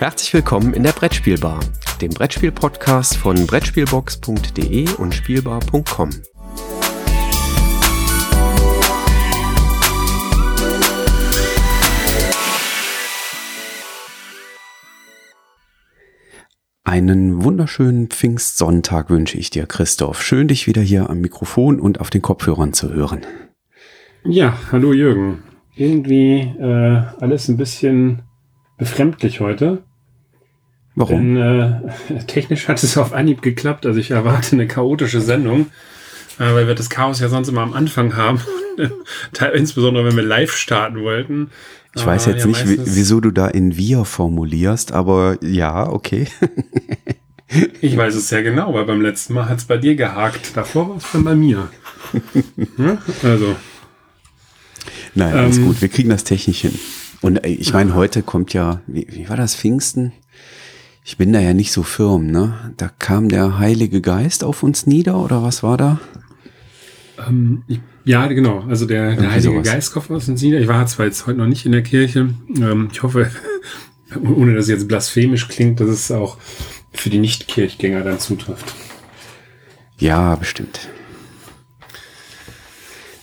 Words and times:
Herzlich 0.00 0.32
willkommen 0.32 0.72
in 0.72 0.82
der 0.82 0.92
Brettspielbar, 0.92 1.60
dem 2.00 2.08
Brettspiel-Podcast 2.08 3.18
von 3.18 3.46
Brettspielbox.de 3.46 4.94
und 4.94 5.14
Spielbar.com. 5.14 6.08
Einen 16.82 17.44
wunderschönen 17.44 18.08
Pfingstsonntag 18.08 19.10
wünsche 19.10 19.36
ich 19.36 19.50
dir, 19.50 19.66
Christoph. 19.66 20.22
Schön, 20.22 20.48
dich 20.48 20.66
wieder 20.66 20.80
hier 20.80 21.10
am 21.10 21.20
Mikrofon 21.20 21.78
und 21.78 22.00
auf 22.00 22.08
den 22.08 22.22
Kopfhörern 22.22 22.72
zu 22.72 22.90
hören. 22.94 23.26
Ja, 24.24 24.58
hallo 24.72 24.94
Jürgen. 24.94 25.42
Irgendwie 25.76 26.38
äh, 26.58 27.02
alles 27.20 27.48
ein 27.48 27.58
bisschen 27.58 28.22
befremdlich 28.78 29.40
heute. 29.40 29.84
Warum? 31.00 31.34
Denn 31.34 31.80
äh, 32.10 32.24
technisch 32.26 32.68
hat 32.68 32.82
es 32.82 32.98
auf 32.98 33.14
Anhieb 33.14 33.40
geklappt. 33.40 33.86
Also 33.86 33.98
ich 33.98 34.10
erwarte 34.10 34.52
eine 34.52 34.66
chaotische 34.66 35.22
Sendung, 35.22 35.68
äh, 36.38 36.52
weil 36.52 36.66
wir 36.66 36.74
das 36.74 36.90
Chaos 36.90 37.20
ja 37.20 37.30
sonst 37.30 37.48
immer 37.48 37.62
am 37.62 37.72
Anfang 37.72 38.16
haben. 38.16 38.40
Insbesondere 39.54 40.04
wenn 40.04 40.16
wir 40.16 40.22
live 40.22 40.52
starten 40.52 41.00
wollten. 41.00 41.50
Ich 41.96 42.04
weiß 42.04 42.26
jetzt 42.26 42.40
ja, 42.40 42.46
nicht, 42.46 42.64
wieso 42.66 43.20
du 43.20 43.30
da 43.30 43.48
in 43.48 43.76
wir 43.76 44.04
formulierst, 44.04 44.92
aber 44.92 45.38
ja, 45.42 45.88
okay. 45.88 46.28
ich 47.80 47.96
weiß 47.96 48.14
es 48.14 48.28
sehr 48.28 48.44
genau, 48.44 48.74
weil 48.74 48.84
beim 48.84 49.00
letzten 49.00 49.34
Mal 49.34 49.48
hat 49.48 49.58
es 49.58 49.64
bei 49.64 49.76
dir 49.76 49.96
gehakt. 49.96 50.56
Davor 50.56 50.90
war 50.90 50.96
es 50.98 51.04
dann 51.12 51.24
bei 51.24 51.34
mir. 51.34 51.68
ja, 52.78 52.98
also. 53.24 53.56
Nein, 55.14 55.34
alles 55.34 55.56
ähm, 55.56 55.66
gut. 55.66 55.80
Wir 55.80 55.88
kriegen 55.88 56.10
das 56.10 56.22
technisch 56.22 56.60
hin. 56.60 56.78
Und 57.22 57.42
äh, 57.44 57.48
ich 57.48 57.72
meine, 57.72 57.94
heute 57.94 58.22
kommt 58.22 58.52
ja, 58.52 58.82
wie, 58.86 59.06
wie 59.10 59.28
war 59.28 59.36
das, 59.36 59.56
Pfingsten? 59.56 60.12
Ich 61.04 61.16
bin 61.16 61.32
da 61.32 61.40
ja 61.40 61.54
nicht 61.54 61.72
so 61.72 61.82
firm, 61.82 62.30
ne? 62.30 62.72
Da 62.76 62.90
kam 62.98 63.28
der 63.28 63.58
Heilige 63.58 64.00
Geist 64.00 64.44
auf 64.44 64.62
uns 64.62 64.86
nieder 64.86 65.16
oder 65.16 65.42
was 65.42 65.62
war 65.62 65.76
da? 65.76 65.98
Ähm, 67.26 67.62
ich, 67.66 67.80
ja, 68.04 68.26
genau. 68.26 68.60
Also 68.68 68.86
der, 68.86 69.16
der 69.16 69.30
Heilige 69.30 69.54
sowas. 69.54 69.66
Geist 69.66 69.92
kommt 69.92 70.10
auf 70.10 70.28
uns 70.28 70.42
nieder. 70.42 70.60
Ich 70.60 70.68
war 70.68 70.86
zwar 70.86 71.06
jetzt 71.06 71.26
heute 71.26 71.38
noch 71.38 71.46
nicht 71.46 71.66
in 71.66 71.72
der 71.72 71.82
Kirche. 71.82 72.34
Ähm, 72.60 72.88
ich 72.92 73.02
hoffe, 73.02 73.30
ohne 74.36 74.54
dass 74.54 74.64
es 74.64 74.70
jetzt 74.70 74.88
blasphemisch 74.88 75.48
klingt, 75.48 75.80
dass 75.80 75.88
es 75.88 76.10
auch 76.10 76.38
für 76.92 77.10
die 77.10 77.18
Nicht-Kirchgänger 77.18 78.02
dann 78.02 78.18
zutrifft. 78.18 78.74
Ja, 79.98 80.34
bestimmt. 80.34 80.88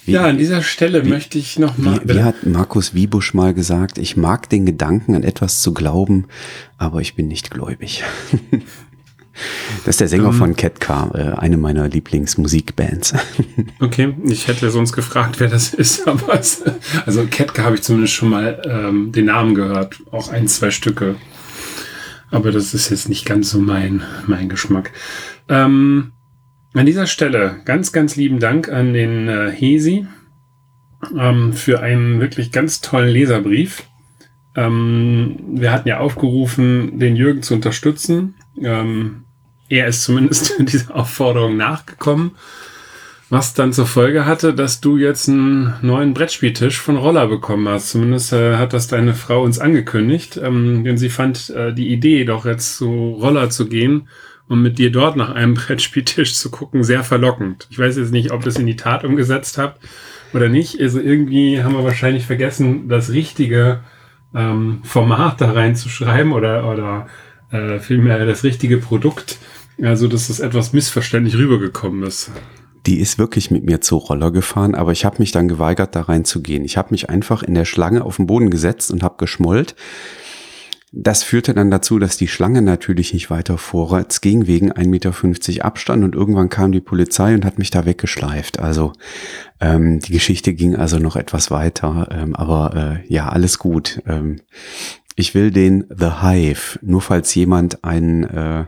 Wie, 0.07 0.13
ja, 0.13 0.25
an 0.25 0.37
dieser 0.37 0.63
Stelle 0.63 1.05
wie, 1.05 1.09
möchte 1.09 1.37
ich 1.37 1.59
noch 1.59 1.77
mal. 1.77 1.99
Wie, 2.03 2.15
wie 2.15 2.23
hat 2.23 2.45
Markus 2.45 2.93
Wiebusch 2.93 3.33
mal 3.33 3.53
gesagt, 3.53 3.97
ich 3.97 4.15
mag 4.15 4.49
den 4.49 4.65
Gedanken, 4.65 5.15
an 5.15 5.23
etwas 5.23 5.61
zu 5.61 5.73
glauben, 5.73 6.27
aber 6.77 7.01
ich 7.01 7.15
bin 7.15 7.27
nicht 7.27 7.51
gläubig. 7.51 8.03
Das 9.85 9.93
ist 9.93 9.99
der 9.99 10.07
Sänger 10.07 10.29
um, 10.29 10.33
ähm. 10.33 10.39
von 10.39 10.55
Ketka, 10.55 11.11
äh, 11.13 11.39
eine 11.39 11.57
meiner 11.57 11.87
Lieblingsmusikbands. 11.87 13.13
Okay, 13.79 14.15
ich 14.25 14.47
hätte 14.47 14.71
sonst 14.71 14.93
gefragt, 14.93 15.39
wer 15.39 15.47
das 15.47 15.75
ist, 15.75 16.07
aber 16.07 16.39
es, 16.39 16.63
also 17.05 17.27
Ketka 17.27 17.63
habe 17.63 17.75
ich 17.75 17.83
zumindest 17.83 18.13
schon 18.13 18.29
mal 18.29 18.59
ähm, 18.65 19.11
den 19.11 19.25
Namen 19.25 19.53
gehört, 19.53 20.01
auch 20.09 20.29
ein, 20.29 20.47
zwei 20.47 20.71
Stücke. 20.71 21.17
Aber 22.31 22.51
das 22.51 22.73
ist 22.73 22.89
jetzt 22.89 23.07
nicht 23.07 23.25
ganz 23.25 23.51
so 23.51 23.59
mein, 23.59 24.01
mein 24.25 24.49
Geschmack. 24.49 24.91
Ähm, 25.47 26.13
an 26.77 26.85
dieser 26.85 27.07
Stelle 27.07 27.61
ganz, 27.65 27.91
ganz 27.91 28.15
lieben 28.15 28.39
Dank 28.39 28.69
an 28.69 28.93
den 28.93 29.27
äh, 29.27 29.51
Hesi 29.51 30.05
ähm, 31.17 31.53
für 31.53 31.79
einen 31.79 32.19
wirklich 32.19 32.51
ganz 32.51 32.81
tollen 32.81 33.09
Leserbrief. 33.09 33.83
Ähm, 34.55 35.37
wir 35.49 35.71
hatten 35.71 35.87
ja 35.87 35.99
aufgerufen, 35.99 36.99
den 36.99 37.15
Jürgen 37.15 37.41
zu 37.41 37.53
unterstützen. 37.53 38.35
Ähm, 38.61 39.23
er 39.69 39.87
ist 39.87 40.03
zumindest 40.03 40.53
dieser 40.59 40.95
Aufforderung 40.95 41.57
nachgekommen, 41.57 42.31
was 43.29 43.53
dann 43.53 43.73
zur 43.73 43.87
Folge 43.87 44.25
hatte, 44.25 44.53
dass 44.53 44.79
du 44.79 44.97
jetzt 44.97 45.27
einen 45.29 45.73
neuen 45.81 46.13
Brettspieltisch 46.13 46.79
von 46.79 46.97
Roller 46.97 47.27
bekommen 47.27 47.67
hast. 47.67 47.89
Zumindest 47.89 48.33
äh, 48.33 48.57
hat 48.57 48.73
das 48.73 48.87
deine 48.87 49.13
Frau 49.13 49.43
uns 49.43 49.59
angekündigt, 49.59 50.39
ähm, 50.41 50.83
denn 50.83 50.97
sie 50.97 51.09
fand 51.09 51.49
äh, 51.49 51.73
die 51.73 51.89
Idee, 51.89 52.23
doch 52.23 52.45
jetzt 52.45 52.77
zu 52.77 53.17
Roller 53.19 53.49
zu 53.49 53.67
gehen 53.67 54.07
und 54.47 54.61
mit 54.61 54.77
dir 54.77 54.91
dort 54.91 55.15
nach 55.15 55.29
einem 55.29 55.53
Brettspieltisch 55.55 56.35
zu 56.35 56.49
gucken, 56.49 56.83
sehr 56.83 57.03
verlockend. 57.03 57.67
Ich 57.69 57.79
weiß 57.79 57.97
jetzt 57.97 58.11
nicht, 58.11 58.31
ob 58.31 58.43
das 58.43 58.57
in 58.57 58.65
die 58.65 58.75
Tat 58.75 59.03
umgesetzt 59.03 59.57
habt 59.57 59.79
oder 60.33 60.49
nicht. 60.49 60.79
Also 60.79 60.99
irgendwie 60.99 61.63
haben 61.63 61.73
wir 61.73 61.83
wahrscheinlich 61.83 62.25
vergessen, 62.25 62.87
das 62.87 63.11
richtige 63.11 63.81
ähm, 64.33 64.81
Format 64.83 65.41
da 65.41 65.51
reinzuschreiben 65.51 66.31
oder, 66.31 66.69
oder 66.69 67.07
äh, 67.51 67.79
vielmehr 67.79 68.25
das 68.25 68.43
richtige 68.43 68.77
Produkt. 68.77 69.37
Also, 69.81 70.07
dass 70.07 70.27
das 70.27 70.39
etwas 70.39 70.73
missverständlich 70.73 71.35
rübergekommen 71.35 72.03
ist. 72.03 72.31
Die 72.87 72.99
ist 72.99 73.19
wirklich 73.19 73.51
mit 73.51 73.65
mir 73.65 73.79
zu 73.79 73.97
Roller 73.97 74.31
gefahren, 74.31 74.73
aber 74.73 74.91
ich 74.91 75.05
habe 75.05 75.17
mich 75.19 75.31
dann 75.31 75.47
geweigert, 75.47 75.95
da 75.95 76.01
reinzugehen. 76.01 76.65
Ich 76.65 76.77
habe 76.77 76.89
mich 76.91 77.09
einfach 77.09 77.43
in 77.43 77.53
der 77.53 77.65
Schlange 77.65 78.03
auf 78.03 78.15
den 78.15 78.25
Boden 78.27 78.49
gesetzt 78.49 78.91
und 78.91 79.03
habe 79.03 79.17
geschmollt. 79.19 79.75
Das 80.93 81.21
führte 81.23 81.53
dann 81.53 81.69
dazu, 81.69 81.99
dass 81.99 82.15
die 82.15 82.29
Schlange 82.29 82.61
natürlich 82.61 83.13
nicht 83.13 83.29
weiter 83.29 83.57
vorwärts 83.57 84.21
ging, 84.21 84.47
wegen 84.47 84.71
1,50 84.71 84.87
Meter 84.87 85.65
Abstand 85.65 86.03
und 86.03 86.15
irgendwann 86.15 86.47
kam 86.49 86.71
die 86.71 86.79
Polizei 86.79 87.33
und 87.33 87.43
hat 87.43 87.59
mich 87.59 87.71
da 87.71 87.85
weggeschleift. 87.85 88.59
Also 88.59 88.93
ähm, 89.59 89.99
die 89.99 90.13
Geschichte 90.13 90.53
ging 90.53 90.75
also 90.75 90.97
noch 90.97 91.17
etwas 91.17 91.51
weiter, 91.51 92.07
ähm, 92.11 92.35
aber 92.35 93.03
äh, 93.03 93.13
ja, 93.13 93.27
alles 93.27 93.59
gut. 93.59 94.01
Ähm, 94.07 94.37
ich 95.17 95.35
will 95.35 95.51
den 95.51 95.85
The 95.89 96.21
Hive, 96.21 96.79
nur 96.81 97.01
falls 97.01 97.35
jemand 97.35 97.83
ein 97.83 98.23
äh, 98.23 98.65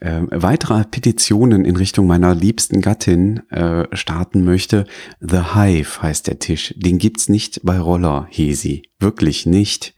äh, 0.00 0.22
weitere 0.30 0.84
Petitionen 0.84 1.64
in 1.64 1.76
Richtung 1.76 2.06
meiner 2.06 2.34
liebsten 2.34 2.80
Gattin 2.82 3.48
äh, 3.50 3.86
starten 3.92 4.44
möchte. 4.44 4.84
The 5.20 5.54
Hive 5.54 6.02
heißt 6.02 6.26
der 6.26 6.40
Tisch. 6.40 6.74
Den 6.76 6.98
gibt's 6.98 7.28
nicht 7.28 7.60
bei 7.62 7.78
Roller, 7.78 8.26
Hesi. 8.28 8.82
Wirklich 8.98 9.46
nicht. 9.46 9.94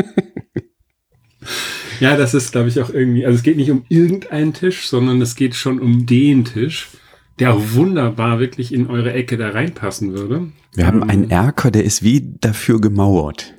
ja, 2.00 2.16
das 2.16 2.34
ist, 2.34 2.52
glaube 2.52 2.68
ich, 2.68 2.80
auch 2.80 2.90
irgendwie, 2.90 3.26
also 3.26 3.36
es 3.36 3.42
geht 3.42 3.56
nicht 3.56 3.70
um 3.70 3.84
irgendeinen 3.88 4.52
Tisch, 4.52 4.88
sondern 4.88 5.20
es 5.20 5.34
geht 5.34 5.54
schon 5.54 5.80
um 5.80 6.06
den 6.06 6.44
Tisch, 6.44 6.88
der 7.38 7.54
auch 7.54 7.62
wunderbar 7.72 8.38
wirklich 8.38 8.72
in 8.72 8.88
eure 8.88 9.12
Ecke 9.12 9.36
da 9.36 9.50
reinpassen 9.50 10.12
würde. 10.12 10.48
Wir 10.74 10.86
haben 10.86 11.02
einen 11.02 11.24
ähm, 11.24 11.30
Erker, 11.30 11.70
der 11.70 11.84
ist 11.84 12.02
wie 12.02 12.34
dafür 12.40 12.80
gemauert. 12.80 13.54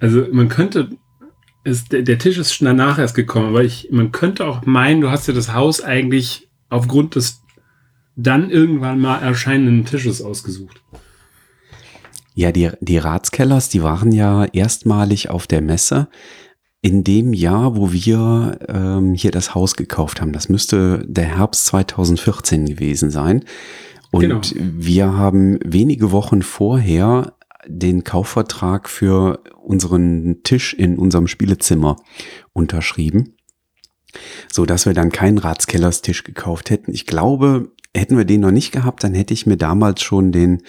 Also 0.00 0.26
man 0.32 0.48
könnte, 0.48 0.90
ist, 1.64 1.92
der, 1.92 2.02
der 2.02 2.18
Tisch 2.18 2.38
ist 2.38 2.60
danach 2.62 2.98
erst 2.98 3.14
gekommen, 3.14 3.48
aber 3.48 3.64
ich, 3.64 3.88
man 3.90 4.12
könnte 4.12 4.46
auch 4.46 4.64
meinen, 4.64 5.00
du 5.00 5.10
hast 5.10 5.28
ja 5.28 5.34
das 5.34 5.52
Haus 5.52 5.82
eigentlich 5.82 6.48
aufgrund 6.68 7.14
des 7.14 7.42
dann 8.16 8.50
irgendwann 8.50 9.00
mal 9.00 9.20
erscheinenden 9.20 9.84
Tisches 9.84 10.20
ausgesucht. 10.20 10.82
Ja, 12.38 12.52
die, 12.52 12.70
die 12.80 12.98
Ratskellers, 12.98 13.68
die 13.68 13.82
waren 13.82 14.12
ja 14.12 14.44
erstmalig 14.44 15.28
auf 15.28 15.48
der 15.48 15.60
Messe 15.60 16.06
in 16.80 17.02
dem 17.02 17.32
Jahr, 17.32 17.74
wo 17.74 17.90
wir 17.90 18.60
ähm, 18.68 19.14
hier 19.14 19.32
das 19.32 19.56
Haus 19.56 19.74
gekauft 19.74 20.20
haben. 20.20 20.30
Das 20.30 20.48
müsste 20.48 21.04
der 21.08 21.24
Herbst 21.24 21.66
2014 21.66 22.66
gewesen 22.66 23.10
sein. 23.10 23.44
Und 24.12 24.20
genau. 24.20 24.40
wir 24.54 25.14
haben 25.14 25.58
wenige 25.64 26.12
Wochen 26.12 26.42
vorher 26.42 27.32
den 27.66 28.04
Kaufvertrag 28.04 28.88
für 28.88 29.42
unseren 29.60 30.44
Tisch 30.44 30.74
in 30.74 30.96
unserem 30.96 31.26
Spielezimmer 31.26 31.96
unterschrieben, 32.52 33.34
so 34.48 34.64
dass 34.64 34.86
wir 34.86 34.94
dann 34.94 35.10
keinen 35.10 35.38
Ratskellers 35.38 36.02
Tisch 36.02 36.22
gekauft 36.22 36.70
hätten. 36.70 36.92
Ich 36.92 37.04
glaube, 37.04 37.72
hätten 37.96 38.16
wir 38.16 38.24
den 38.24 38.42
noch 38.42 38.52
nicht 38.52 38.70
gehabt, 38.70 39.02
dann 39.02 39.14
hätte 39.14 39.34
ich 39.34 39.44
mir 39.44 39.56
damals 39.56 40.02
schon 40.02 40.30
den 40.30 40.62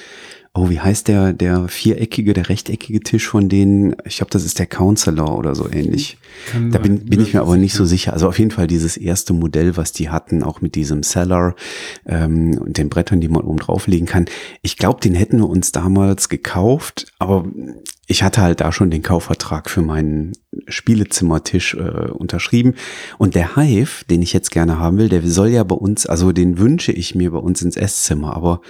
oh, 0.53 0.69
wie 0.69 0.79
heißt 0.79 1.07
der, 1.07 1.33
der 1.33 1.67
viereckige, 1.67 2.33
der 2.33 2.49
rechteckige 2.49 3.01
Tisch 3.01 3.27
von 3.27 3.49
denen? 3.49 3.95
Ich 4.05 4.17
glaube, 4.17 4.31
das 4.31 4.45
ist 4.45 4.59
der 4.59 4.65
Counselor 4.65 5.37
oder 5.37 5.55
so 5.55 5.69
ähnlich. 5.69 6.17
Kann 6.51 6.71
da 6.71 6.79
bin, 6.79 7.05
bin 7.05 7.21
ich 7.21 7.33
mir 7.33 7.41
aber 7.41 7.57
nicht 7.57 7.73
so 7.73 7.85
sicher. 7.85 8.13
Also 8.13 8.27
auf 8.27 8.39
jeden 8.39 8.51
Fall 8.51 8.67
dieses 8.67 8.97
erste 8.97 9.33
Modell, 9.33 9.77
was 9.77 9.91
die 9.91 10.09
hatten, 10.09 10.43
auch 10.43 10.61
mit 10.61 10.75
diesem 10.75 11.03
Cellar 11.03 11.55
ähm, 12.05 12.57
und 12.57 12.77
den 12.77 12.89
Brettern, 12.89 13.21
die 13.21 13.27
man 13.27 13.43
oben 13.43 13.59
drauflegen 13.59 14.07
kann. 14.07 14.25
Ich 14.61 14.77
glaube, 14.77 14.99
den 15.01 15.15
hätten 15.15 15.37
wir 15.37 15.49
uns 15.49 15.71
damals 15.71 16.29
gekauft, 16.29 17.13
aber 17.19 17.45
ich 18.07 18.23
hatte 18.23 18.41
halt 18.41 18.59
da 18.59 18.71
schon 18.71 18.89
den 18.89 19.03
Kaufvertrag 19.03 19.69
für 19.69 19.83
meinen 19.83 20.33
Spielezimmertisch 20.67 21.75
äh, 21.75 22.09
unterschrieben. 22.09 22.73
Und 23.19 23.35
der 23.35 23.55
Hive, 23.55 24.03
den 24.09 24.23
ich 24.23 24.33
jetzt 24.33 24.49
gerne 24.49 24.79
haben 24.79 24.97
will, 24.97 25.09
der 25.09 25.21
soll 25.27 25.49
ja 25.49 25.63
bei 25.63 25.75
uns, 25.75 26.07
also 26.07 26.31
den 26.31 26.57
wünsche 26.57 26.91
ich 26.91 27.13
mir 27.13 27.31
bei 27.31 27.37
uns 27.37 27.61
ins 27.61 27.77
Esszimmer, 27.77 28.35
aber 28.35 28.61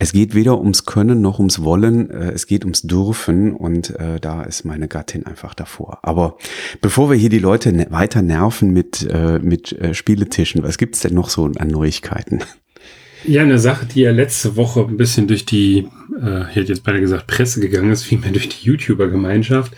es 0.00 0.12
geht 0.12 0.34
weder 0.34 0.58
ums 0.58 0.86
Können 0.86 1.20
noch 1.20 1.38
ums 1.38 1.62
Wollen, 1.62 2.10
äh, 2.10 2.32
es 2.32 2.46
geht 2.46 2.64
ums 2.64 2.82
Dürfen 2.82 3.54
und 3.54 3.90
äh, 4.00 4.18
da 4.18 4.42
ist 4.42 4.64
meine 4.64 4.88
Gattin 4.88 5.26
einfach 5.26 5.54
davor. 5.54 5.98
Aber 6.02 6.38
bevor 6.80 7.10
wir 7.10 7.16
hier 7.16 7.28
die 7.28 7.38
Leute 7.38 7.70
ne 7.70 7.86
weiter 7.90 8.22
nerven 8.22 8.72
mit, 8.72 9.06
äh, 9.08 9.38
mit 9.38 9.72
äh, 9.72 9.92
Spieletischen, 9.92 10.62
was 10.62 10.78
gibt's 10.78 11.00
denn 11.00 11.14
noch 11.14 11.28
so 11.28 11.44
an 11.44 11.68
Neuigkeiten? 11.68 12.40
Ja, 13.24 13.42
eine 13.42 13.58
Sache, 13.58 13.86
die 13.86 14.00
ja 14.00 14.12
letzte 14.12 14.56
Woche 14.56 14.80
ein 14.80 14.96
bisschen 14.96 15.26
durch 15.28 15.44
die, 15.44 15.88
äh, 16.22 16.42
ich 16.50 16.56
hätte 16.56 16.72
jetzt 16.72 16.84
beide 16.84 17.00
gesagt, 17.00 17.26
Presse 17.26 17.60
gegangen 17.60 17.92
ist, 17.92 18.04
vielmehr 18.04 18.32
durch 18.32 18.48
die 18.48 18.66
YouTuber-Gemeinschaft. 18.66 19.72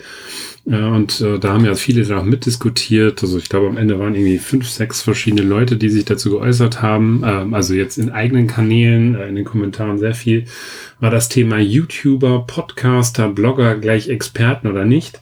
Äh, 0.65 0.81
und 0.81 1.19
äh, 1.21 1.39
da 1.39 1.53
haben 1.53 1.65
ja 1.65 1.75
viele 1.75 2.03
dann 2.03 2.19
auch 2.19 2.23
mitdiskutiert. 2.23 3.21
Also 3.21 3.37
ich 3.37 3.49
glaube, 3.49 3.67
am 3.67 3.77
Ende 3.77 3.99
waren 3.99 4.15
irgendwie 4.15 4.37
fünf, 4.37 4.69
sechs 4.69 5.01
verschiedene 5.01 5.41
Leute, 5.41 5.77
die 5.77 5.89
sich 5.89 6.05
dazu 6.05 6.31
geäußert 6.31 6.81
haben. 6.81 7.23
Ähm, 7.25 7.53
also 7.53 7.73
jetzt 7.73 7.97
in 7.97 8.11
eigenen 8.11 8.47
Kanälen, 8.47 9.15
äh, 9.15 9.27
in 9.27 9.35
den 9.35 9.45
Kommentaren 9.45 9.97
sehr 9.97 10.15
viel, 10.15 10.45
war 10.99 11.11
das 11.11 11.29
Thema 11.29 11.59
YouTuber, 11.59 12.45
Podcaster, 12.47 13.29
Blogger 13.29 13.75
gleich 13.75 14.09
Experten 14.09 14.67
oder 14.67 14.85
nicht. 14.85 15.19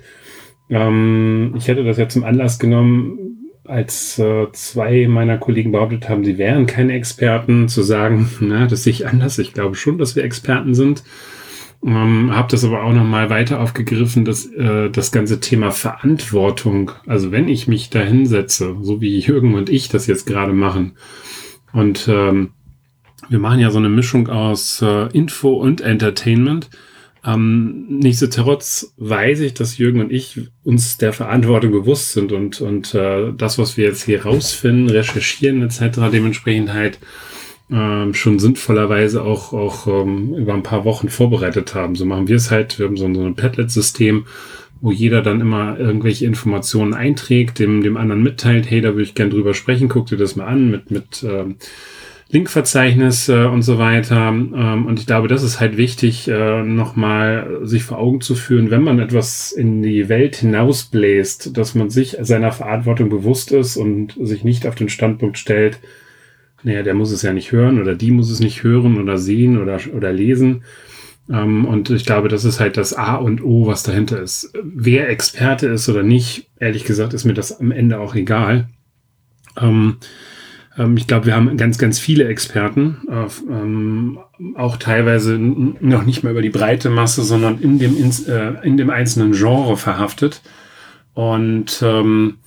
Ähm, 0.70 1.56
ich 1.58 1.68
hätte 1.68 1.84
das 1.84 1.98
ja 1.98 2.08
zum 2.08 2.24
Anlass 2.24 2.60
genommen, 2.60 3.31
als 3.72 4.20
äh, 4.20 4.48
zwei 4.52 5.08
meiner 5.08 5.38
Kollegen 5.38 5.72
behauptet 5.72 6.10
haben, 6.10 6.26
sie 6.26 6.38
wären 6.38 6.66
keine 6.66 6.94
Experten, 6.94 7.68
zu 7.68 7.82
sagen, 7.82 8.30
na, 8.42 8.68
das 8.68 8.84
sehe 8.84 8.92
ich 8.92 9.08
anders. 9.08 9.40
Ich 9.40 9.54
glaube 9.54 9.76
schon, 9.76 9.98
dass 9.98 10.16
wir 10.16 10.24
Experten 10.24 10.74
sind. 10.74 11.04
Ähm, 11.84 12.36
habe 12.36 12.50
das 12.52 12.64
aber 12.64 12.84
auch 12.84 12.94
noch 12.94 13.06
mal 13.06 13.32
weiter 13.32 13.60
aufgegriffen, 13.60 14.24
dass 14.24 14.46
äh, 14.46 14.92
das 14.92 15.12
ganze 15.12 15.40
Thema 15.40 15.72
Verantwortung, 15.72 16.92
also 17.08 17.32
wenn 17.32 17.48
ich 17.48 17.68
mich 17.68 17.90
da 17.90 18.02
hinsetze, 18.02 18.76
so 18.82 19.02
wie 19.02 19.18
Jürgen 19.18 19.56
und 19.56 19.70
ich 19.70 19.90
das 19.90 20.06
jetzt 20.06 20.28
gerade 20.28 20.54
machen, 20.54 20.94
und 21.74 22.08
ähm, 22.08 22.52
wir 23.30 23.40
machen 23.40 23.60
ja 23.60 23.72
so 23.72 23.80
eine 23.80 23.90
Mischung 23.90 24.28
aus 24.28 24.82
äh, 24.82 25.08
Info 25.18 25.54
und 25.54 25.82
Entertainment, 25.82 26.70
ähm, 27.24 27.86
nichtsdestotrotz 27.88 28.94
weiß 28.98 29.42
ich, 29.42 29.54
dass 29.54 29.78
Jürgen 29.78 30.00
und 30.00 30.12
ich 30.12 30.40
uns 30.64 30.98
der 30.98 31.14
Verantwortung 31.14 31.72
bewusst 31.72 32.14
sind 32.14 32.32
und, 32.32 32.62
und 32.62 32.96
äh, 32.96 33.32
das, 33.38 33.60
was 33.60 33.78
wir 33.78 33.86
jetzt 33.86 34.04
hier 34.04 34.26
rausfinden, 34.26 34.90
recherchieren 34.90 35.62
etc., 35.62 36.00
dementsprechend 36.12 36.74
halt 36.74 36.98
ähm, 37.72 38.14
schon 38.16 38.40
sinnvollerweise 38.40 39.24
auch, 39.24 39.54
auch 39.54 39.88
ähm, 39.88 40.34
über 40.34 40.54
ein 40.54 40.64
paar 40.64 40.84
Wochen 40.84 41.10
vorbereitet 41.10 41.76
haben. 41.76 41.96
So 41.96 42.06
machen 42.06 42.28
wir 42.28 42.36
es 42.36 42.50
halt. 42.50 42.80
Wir 42.80 42.88
haben 42.88 42.98
so, 42.98 43.12
so 43.14 43.24
ein 43.24 43.36
Padlet-System, 43.36 44.26
wo 44.82 44.92
jeder 44.92 45.22
dann 45.22 45.42
immer 45.42 45.80
irgendwelche 45.80 46.26
Informationen 46.26 46.96
einträgt, 46.96 47.60
dem, 47.60 47.84
dem 47.84 47.98
anderen 47.98 48.24
mitteilt, 48.24 48.70
hey, 48.70 48.82
da 48.82 48.90
würde 48.90 49.04
ich 49.04 49.14
gern 49.16 49.30
drüber 49.30 49.54
sprechen, 49.54 49.90
guck 49.90 50.08
dir 50.08 50.18
das 50.18 50.36
mal 50.36 50.48
an 50.48 50.72
mit, 50.72 50.90
mit 50.90 51.24
ähm, 51.24 51.58
Linkverzeichnis 52.32 53.28
äh, 53.30 53.46
und 53.46 53.62
so 53.62 53.78
weiter. 53.78 54.30
Ähm, 54.30 54.86
und 54.86 55.00
ich 55.00 55.06
glaube, 55.06 55.28
das 55.28 55.44
ist 55.44 55.60
halt 55.60 55.78
wichtig, 55.78 56.28
äh, 56.28 56.64
nochmal 56.64 57.60
sich 57.64 57.84
vor 57.84 57.98
Augen 57.98 58.22
zu 58.22 58.36
führen, 58.36 58.72
wenn 58.72 58.84
man 58.84 59.00
etwas 59.00 59.52
in 59.52 59.82
die 59.82 60.08
Welt 60.10 60.38
hinausbläst, 60.38 61.58
dass 61.58 61.76
man 61.76 61.90
sich 61.90 62.18
seiner 62.22 62.52
Verantwortung 62.52 63.10
bewusst 63.10 63.52
ist 63.52 63.76
und 63.78 64.16
sich 64.20 64.44
nicht 64.44 64.66
auf 64.66 64.76
den 64.76 64.90
Standpunkt 64.90 65.38
stellt, 65.38 65.80
naja, 66.64 66.84
der 66.84 66.94
muss 66.94 67.12
es 67.12 67.22
ja 67.22 67.34
nicht 67.34 67.52
hören 67.52 67.82
oder 67.82 67.96
die 67.96 68.12
muss 68.12 68.30
es 68.30 68.40
nicht 68.40 68.64
hören 68.64 69.02
oder 69.02 69.18
sehen 69.18 69.62
oder, 69.62 69.80
oder 69.94 70.14
lesen. 70.14 70.64
Ähm, 71.30 71.66
und 71.66 71.90
ich 71.90 72.06
glaube, 72.06 72.30
das 72.30 72.46
ist 72.46 72.60
halt 72.60 72.78
das 72.78 72.94
A 72.94 73.16
und 73.16 73.44
O, 73.44 73.68
was 73.68 73.84
dahinter 73.84 74.22
ist. 74.22 74.54
Wer 74.64 75.10
Experte 75.10 75.68
ist 75.68 75.90
oder 75.90 76.04
nicht, 76.04 76.50
ehrlich 76.60 76.86
gesagt, 76.86 77.14
ist 77.14 77.26
mir 77.26 77.34
das 77.34 77.60
am 77.60 77.72
Ende 77.72 78.00
auch 78.00 78.16
egal. 78.16 78.70
Ähm, 79.60 79.98
ähm, 80.78 80.98
ich 80.98 81.08
glaube, 81.08 81.28
wir 81.28 81.36
haben 81.36 81.58
ganz, 81.58 81.78
ganz 81.78 82.00
viele 82.00 82.28
Experten, 82.28 82.98
äh, 83.10 83.52
ähm, 83.52 84.20
auch 84.56 84.78
teilweise 84.78 85.38
noch 85.38 86.04
nicht 86.04 86.24
mehr 86.24 86.32
über 86.32 86.42
die 86.42 86.50
breite 86.50 86.90
Masse, 86.90 87.24
sondern 87.24 87.60
in 87.60 87.80
dem, 87.80 87.98
in, 87.98 88.12
äh, 88.28 88.66
in 88.66 88.78
dem 88.78 88.90
einzelnen 88.90 89.34
Genre 89.34 89.78
verhaftet. 89.78 90.42
Und 91.14 91.82
ähm, 91.84 92.38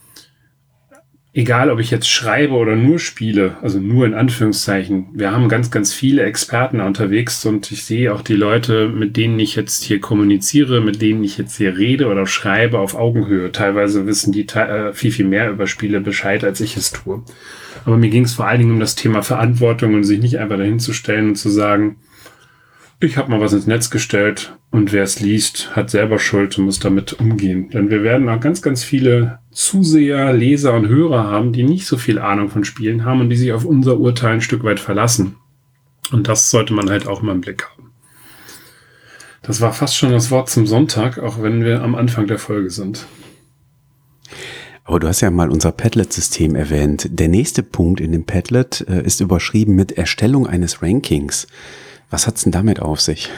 egal 1.35 1.69
ob 1.69 1.81
ich 1.81 1.91
jetzt 1.91 2.09
schreibe 2.09 2.55
oder 2.55 2.77
nur 2.77 2.99
spiele, 2.99 3.57
also 3.61 3.79
nur 3.79 4.07
in 4.07 4.15
Anführungszeichen, 4.15 5.09
wir 5.13 5.33
haben 5.33 5.49
ganz, 5.49 5.71
ganz 5.71 5.93
viele 5.93 6.23
Experten 6.23 6.81
unterwegs 6.81 7.45
und 7.45 7.71
ich 7.73 7.85
sehe 7.85 8.15
auch 8.15 8.23
die 8.23 8.37
Leute, 8.37 8.89
mit 8.89 9.17
denen 9.17 9.39
ich 9.39 9.55
jetzt 9.57 9.83
hier 9.83 10.01
kommuniziere, 10.01 10.81
mit 10.81 11.03
denen 11.03 11.25
ich 11.25 11.37
jetzt 11.37 11.57
hier 11.57 11.77
rede 11.77 12.07
oder 12.07 12.27
schreibe, 12.27 12.79
auf 12.79 12.95
Augenhöhe. 12.95 13.53
Teilweise 13.53 14.07
wissen 14.07 14.33
die 14.33 14.49
äh, 14.49 14.95
viel, 14.95 15.11
viel 15.11 15.27
mehr 15.27 15.51
über 15.51 15.67
Spiele 15.67 16.01
Bescheid, 16.01 16.43
als 16.45 16.61
ich 16.61 16.77
es 16.77 16.93
tue. 16.93 17.23
Aber 17.85 17.97
mir 17.97 18.11
ging 18.11 18.25
es 18.25 18.35
vor 18.35 18.47
allen 18.47 18.61
Dingen 18.61 18.73
um 18.73 18.81
das 18.81 18.95
Thema 18.95 19.23
Verantwortung 19.23 19.95
und 19.95 20.05
sich 20.05 20.21
nicht 20.21 20.39
einfach 20.39 20.57
dahin 20.57 20.81
zu 20.81 20.93
stellen 20.93 21.29
und 21.29 21.37
zu 21.37 21.51
sagen, 21.51 21.97
ich 23.01 23.17
habe 23.17 23.31
mal 23.31 23.41
was 23.41 23.53
ins 23.53 23.67
Netz 23.67 23.91
gestellt 23.91 24.57
und 24.71 24.93
wer 24.93 25.03
es 25.03 25.21
liest, 25.21 25.77
hat 25.77 25.91
selber 25.91 26.19
Schuld 26.19 26.59
und 26.59 26.65
muss 26.65 26.79
damit 26.79 27.13
umgehen. 27.15 27.69
Denn 27.71 27.91
wir 27.91 28.03
werden 28.03 28.29
auch 28.29 28.41
ganz, 28.41 28.63
ganz 28.63 28.83
viele 28.83 29.41
Zuseher, 29.51 30.33
Leser 30.33 30.75
und 30.75 30.89
Hörer 30.89 31.25
haben, 31.25 31.53
die 31.53 31.65
nicht 31.65 31.87
so 31.87 31.99
viel 31.99 32.19
Ahnung 32.19 32.49
von 32.49 32.65
Spielen 32.65 33.05
haben 33.05 33.21
und 33.21 33.31
die 33.31 33.37
sich 33.37 33.53
auf 33.53 33.65
unser 33.65 33.99
Urteil 33.99 34.35
ein 34.35 34.41
Stück 34.41 34.65
weit 34.65 34.81
verlassen. 34.81 35.37
Und 36.13 36.29
das 36.29 36.51
sollte 36.51 36.73
man 36.73 36.89
halt 36.89 37.07
auch 37.07 37.23
immer 37.23 37.33
im 37.33 37.41
Blick 37.41 37.65
haben. 37.65 37.91
Das 39.43 39.61
war 39.61 39.73
fast 39.73 39.97
schon 39.97 40.11
das 40.11 40.31
Wort 40.31 40.49
zum 40.49 40.67
Sonntag, 40.67 41.19
auch 41.19 41.43
wenn 41.43 41.65
wir 41.65 41.83
am 41.83 41.95
Anfang 41.95 42.27
der 42.27 42.39
Folge 42.39 42.71
sind. 42.71 43.07
Aber 44.85 45.01
du 45.01 45.09
hast 45.09 45.23
ja 45.23 45.31
mal 45.31 45.51
unser 45.51 45.73
Padlet-System 45.73 46.55
erwähnt. 46.55 47.09
Der 47.11 47.29
nächste 47.29 47.63
Punkt 47.63 48.01
in 48.01 48.13
dem 48.13 48.25
Padlet 48.25 48.85
äh, 48.87 49.03
ist 49.03 49.21
überschrieben 49.21 49.75
mit 49.75 49.93
Erstellung 49.93 50.47
eines 50.47 50.83
Rankings. 50.83 51.47
Was 52.11 52.27
hat's 52.27 52.43
denn 52.43 52.53
damit 52.53 52.81
auf 52.81 53.01
sich? 53.01 53.31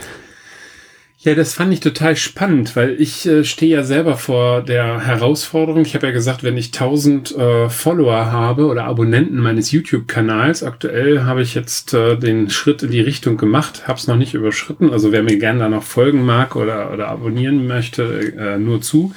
Ja, 1.27 1.35
das 1.35 1.55
fand 1.55 1.73
ich 1.73 1.81
total 1.81 2.15
spannend, 2.15 2.77
weil 2.77 3.01
ich 3.01 3.27
äh, 3.27 3.43
stehe 3.43 3.79
ja 3.79 3.83
selber 3.83 4.17
vor 4.17 4.63
der 4.63 5.07
Herausforderung. 5.07 5.83
Ich 5.83 5.95
habe 5.95 6.07
ja 6.07 6.13
gesagt, 6.13 6.45
wenn 6.45 6.57
ich 6.57 6.67
1000 6.67 7.37
äh, 7.37 7.69
Follower 7.69 8.31
habe 8.31 8.67
oder 8.67 8.85
Abonnenten 8.85 9.39
meines 9.39 9.73
YouTube-Kanals, 9.73 10.63
aktuell 10.63 11.25
habe 11.25 11.43
ich 11.43 11.55
jetzt 11.55 11.95
äh, 11.95 12.17
den 12.17 12.51
Schritt 12.51 12.83
in 12.83 12.91
die 12.91 13.01
Richtung 13.01 13.39
gemacht, 13.39 13.89
habe 13.89 13.99
es 13.99 14.07
noch 14.07 14.17
nicht 14.17 14.35
überschritten. 14.35 14.93
Also 14.93 15.11
wer 15.11 15.23
mir 15.23 15.39
gerne 15.39 15.61
da 15.61 15.69
noch 15.69 15.83
folgen 15.83 16.25
mag 16.25 16.55
oder, 16.55 16.93
oder 16.93 17.09
abonnieren 17.09 17.67
möchte, 17.67 18.35
äh, 18.37 18.59
nur 18.59 18.81
zu. 18.81 19.13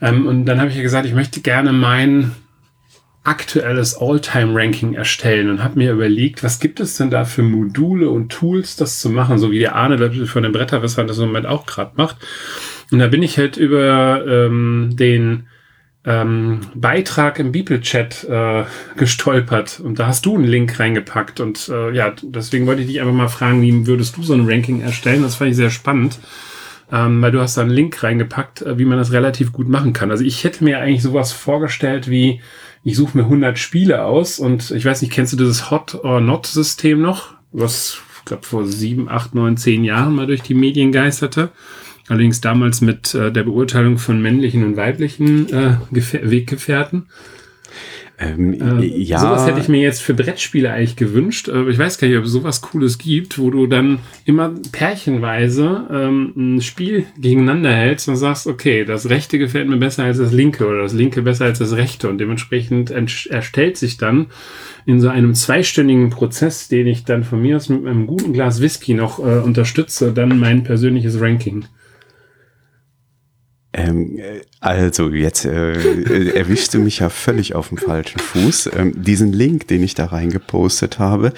Ähm, 0.00 0.26
und 0.26 0.46
dann 0.46 0.60
habe 0.60 0.70
ich 0.70 0.76
ja 0.76 0.82
gesagt, 0.82 1.06
ich 1.06 1.14
möchte 1.14 1.40
gerne 1.40 1.72
mein 1.72 2.32
aktuelles 3.24 3.96
All-Time-Ranking 4.00 4.94
erstellen 4.94 5.50
und 5.50 5.62
habe 5.62 5.78
mir 5.78 5.92
überlegt, 5.92 6.42
was 6.42 6.60
gibt 6.60 6.80
es 6.80 6.96
denn 6.96 7.10
da 7.10 7.24
für 7.24 7.42
Module 7.42 8.08
und 8.08 8.30
Tools, 8.30 8.76
das 8.76 9.00
zu 9.00 9.10
machen, 9.10 9.38
so 9.38 9.50
wie 9.50 9.58
der 9.58 9.74
Arne 9.74 10.26
von 10.26 10.42
den 10.42 10.52
Bretterwissern 10.52 11.06
das 11.06 11.18
im 11.18 11.26
Moment 11.26 11.46
auch 11.46 11.66
gerade 11.66 11.92
macht. 11.96 12.16
Und 12.90 13.00
da 13.00 13.08
bin 13.08 13.22
ich 13.22 13.36
halt 13.36 13.58
über 13.58 14.24
ähm, 14.26 14.92
den 14.94 15.46
ähm, 16.06 16.60
Beitrag 16.74 17.38
im 17.38 17.52
Beeple-Chat 17.52 18.24
äh, 18.24 18.64
gestolpert 18.96 19.78
und 19.80 19.98
da 19.98 20.06
hast 20.06 20.24
du 20.24 20.36
einen 20.36 20.44
Link 20.44 20.80
reingepackt 20.80 21.40
und 21.40 21.68
äh, 21.68 21.92
ja, 21.92 22.14
deswegen 22.22 22.66
wollte 22.66 22.80
ich 22.80 22.88
dich 22.88 23.00
einfach 23.00 23.12
mal 23.12 23.28
fragen, 23.28 23.60
wie 23.60 23.86
würdest 23.86 24.16
du 24.16 24.22
so 24.22 24.32
ein 24.32 24.48
Ranking 24.48 24.80
erstellen? 24.80 25.22
Das 25.22 25.34
fand 25.34 25.50
ich 25.50 25.56
sehr 25.56 25.70
spannend 25.70 26.18
ähm, 26.90 27.20
weil 27.20 27.32
du 27.32 27.40
hast 27.40 27.56
da 27.56 27.62
einen 27.62 27.70
Link 27.70 28.02
reingepackt, 28.02 28.62
äh, 28.62 28.78
wie 28.78 28.84
man 28.84 28.98
das 28.98 29.12
relativ 29.12 29.52
gut 29.52 29.68
machen 29.68 29.92
kann. 29.92 30.10
Also 30.10 30.24
ich 30.24 30.44
hätte 30.44 30.64
mir 30.64 30.78
eigentlich 30.78 31.02
sowas 31.02 31.32
vorgestellt 31.32 32.08
wie, 32.08 32.40
ich 32.84 32.96
suche 32.96 33.18
mir 33.18 33.24
100 33.24 33.58
Spiele 33.58 34.04
aus 34.04 34.38
und 34.38 34.70
ich 34.70 34.84
weiß 34.84 35.02
nicht, 35.02 35.12
kennst 35.12 35.32
du 35.32 35.36
dieses 35.36 35.70
Hot 35.70 35.94
or 36.02 36.20
Not 36.20 36.46
System 36.46 37.00
noch? 37.00 37.34
Was, 37.52 37.98
ich 38.18 38.24
glaube, 38.24 38.44
vor 38.44 38.66
sieben, 38.66 39.08
acht, 39.08 39.34
neun, 39.34 39.56
zehn 39.56 39.84
Jahren 39.84 40.14
mal 40.14 40.26
durch 40.26 40.42
die 40.42 40.54
Medien 40.54 40.92
geisterte. 40.92 41.50
Allerdings 42.08 42.40
damals 42.40 42.80
mit 42.80 43.14
äh, 43.14 43.30
der 43.30 43.42
Beurteilung 43.42 43.98
von 43.98 44.22
männlichen 44.22 44.64
und 44.64 44.76
weiblichen 44.76 45.50
äh, 45.52 45.76
Weggefährten. 45.90 47.06
Ähm, 48.20 48.54
äh, 48.60 48.84
ja. 48.84 49.20
Sowas 49.20 49.46
hätte 49.46 49.60
ich 49.60 49.68
mir 49.68 49.80
jetzt 49.80 50.02
für 50.02 50.12
Brettspiele 50.12 50.72
eigentlich 50.72 50.96
gewünscht. 50.96 51.46
Äh, 51.48 51.68
ich 51.70 51.78
weiß 51.78 51.98
gar 51.98 52.08
nicht, 52.08 52.18
ob 52.18 52.24
es 52.24 52.32
sowas 52.32 52.60
Cooles 52.62 52.98
gibt, 52.98 53.38
wo 53.38 53.50
du 53.50 53.68
dann 53.68 54.00
immer 54.24 54.52
pärchenweise 54.72 55.86
ähm, 55.88 56.32
ein 56.36 56.60
Spiel 56.60 57.06
gegeneinander 57.16 57.72
hältst 57.72 58.08
und 58.08 58.16
sagst, 58.16 58.48
okay, 58.48 58.84
das 58.84 59.08
rechte 59.08 59.38
gefällt 59.38 59.68
mir 59.68 59.76
besser 59.76 60.02
als 60.02 60.18
das 60.18 60.32
linke 60.32 60.66
oder 60.66 60.82
das 60.82 60.94
linke 60.94 61.22
besser 61.22 61.44
als 61.44 61.60
das 61.60 61.76
rechte. 61.76 62.08
Und 62.08 62.18
dementsprechend 62.18 62.90
erstellt 62.90 63.76
sich 63.76 63.98
dann 63.98 64.26
in 64.84 65.00
so 65.00 65.08
einem 65.08 65.34
zweistündigen 65.34 66.10
Prozess, 66.10 66.66
den 66.66 66.88
ich 66.88 67.04
dann 67.04 67.22
von 67.22 67.40
mir 67.40 67.56
aus 67.56 67.68
mit 67.68 67.86
einem 67.86 68.08
guten 68.08 68.32
Glas 68.32 68.60
Whisky 68.60 68.94
noch 68.94 69.20
äh, 69.20 69.38
unterstütze, 69.38 70.12
dann 70.12 70.40
mein 70.40 70.64
persönliches 70.64 71.20
Ranking. 71.20 71.66
Ähm, 73.72 74.18
also, 74.60 75.10
jetzt 75.10 75.44
äh, 75.44 75.72
äh, 75.72 76.30
erwischst 76.30 76.72
du 76.72 76.78
mich 76.78 77.00
ja 77.00 77.10
völlig 77.10 77.54
auf 77.54 77.68
dem 77.68 77.76
falschen 77.76 78.18
Fuß. 78.18 78.70
Ähm, 78.74 79.02
diesen 79.02 79.32
Link, 79.32 79.68
den 79.68 79.82
ich 79.82 79.94
da 79.94 80.06
reingepostet 80.06 80.98
habe, 80.98 81.32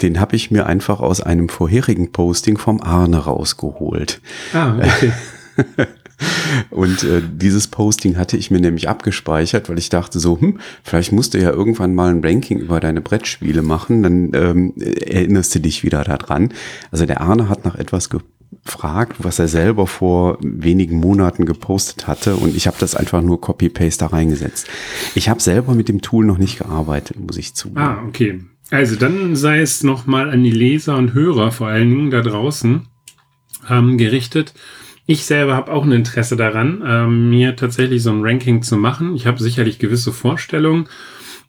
den 0.00 0.20
habe 0.20 0.36
ich 0.36 0.50
mir 0.50 0.66
einfach 0.66 1.00
aus 1.00 1.20
einem 1.20 1.48
vorherigen 1.48 2.12
Posting 2.12 2.56
vom 2.56 2.80
Arne 2.80 3.18
rausgeholt. 3.18 4.20
Ah, 4.52 4.76
okay. 4.76 5.12
Und 6.70 7.02
äh, 7.02 7.20
dieses 7.20 7.68
Posting 7.68 8.16
hatte 8.16 8.36
ich 8.36 8.50
mir 8.50 8.60
nämlich 8.60 8.88
abgespeichert, 8.88 9.68
weil 9.68 9.78
ich 9.78 9.88
dachte 9.88 10.20
so, 10.20 10.40
hm, 10.40 10.60
vielleicht 10.82 11.12
musst 11.12 11.34
du 11.34 11.38
ja 11.38 11.50
irgendwann 11.50 11.94
mal 11.94 12.10
ein 12.10 12.24
Ranking 12.24 12.58
über 12.58 12.80
deine 12.80 13.00
Brettspiele 13.00 13.62
machen, 13.62 14.02
dann 14.02 14.30
ähm, 14.34 14.74
erinnerst 14.76 15.54
du 15.54 15.58
dich 15.60 15.82
wieder 15.82 16.04
daran. 16.04 16.52
Also 16.90 17.06
der 17.06 17.20
Arne 17.20 17.48
hat 17.48 17.64
nach 17.64 17.74
etwas 17.74 18.08
fragt, 18.64 19.24
was 19.24 19.38
er 19.38 19.48
selber 19.48 19.86
vor 19.86 20.38
wenigen 20.40 20.96
Monaten 20.96 21.46
gepostet 21.46 22.06
hatte 22.06 22.36
und 22.36 22.54
ich 22.56 22.66
habe 22.66 22.76
das 22.78 22.94
einfach 22.94 23.20
nur 23.20 23.40
Copy-Paste 23.40 24.04
da 24.04 24.06
reingesetzt. 24.06 24.68
Ich 25.14 25.28
habe 25.28 25.40
selber 25.40 25.74
mit 25.74 25.88
dem 25.88 26.00
Tool 26.00 26.24
noch 26.24 26.38
nicht 26.38 26.58
gearbeitet, 26.58 27.18
muss 27.18 27.36
ich 27.36 27.54
zugeben. 27.54 27.80
Ah, 27.80 28.02
okay. 28.06 28.40
Also 28.70 28.96
dann 28.96 29.36
sei 29.36 29.60
es 29.60 29.82
nochmal 29.82 30.30
an 30.30 30.44
die 30.44 30.52
Leser 30.52 30.96
und 30.96 31.12
Hörer 31.12 31.50
vor 31.50 31.68
allen 31.68 31.90
Dingen 31.90 32.10
da 32.10 32.20
draußen 32.22 32.86
ähm, 33.68 33.98
gerichtet. 33.98 34.54
Ich 35.06 35.26
selber 35.26 35.56
habe 35.56 35.72
auch 35.72 35.84
ein 35.84 35.92
Interesse 35.92 36.36
daran, 36.36 36.82
ähm, 36.86 37.30
mir 37.30 37.56
tatsächlich 37.56 38.02
so 38.02 38.10
ein 38.10 38.22
Ranking 38.22 38.62
zu 38.62 38.76
machen. 38.76 39.16
Ich 39.16 39.26
habe 39.26 39.42
sicherlich 39.42 39.80
gewisse 39.80 40.12
Vorstellungen, 40.12 40.86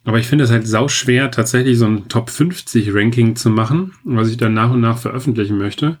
aber 0.04 0.18
ich 0.18 0.26
finde 0.26 0.44
es 0.44 0.50
halt 0.50 0.66
sau 0.66 0.88
schwer, 0.88 1.30
tatsächlich 1.30 1.78
so 1.78 1.86
ein 1.86 2.08
Top 2.08 2.28
50 2.28 2.92
Ranking 2.92 3.36
zu 3.36 3.50
machen, 3.50 3.92
was 4.02 4.28
ich 4.28 4.36
dann 4.36 4.52
nach 4.52 4.72
und 4.72 4.80
nach 4.80 4.98
veröffentlichen 4.98 5.56
möchte. 5.56 5.98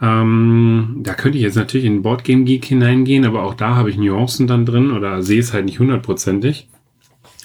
Ähm, 0.00 1.00
da 1.02 1.14
könnte 1.14 1.38
ich 1.38 1.44
jetzt 1.44 1.56
natürlich 1.56 1.86
in 1.86 2.02
Boardgame 2.02 2.44
Geek 2.44 2.64
hineingehen, 2.64 3.24
aber 3.24 3.42
auch 3.42 3.54
da 3.54 3.74
habe 3.74 3.90
ich 3.90 3.96
Nuancen 3.96 4.46
dann 4.46 4.64
drin 4.64 4.92
oder 4.92 5.22
sehe 5.22 5.40
es 5.40 5.52
halt 5.52 5.64
nicht 5.64 5.80
hundertprozentig. 5.80 6.68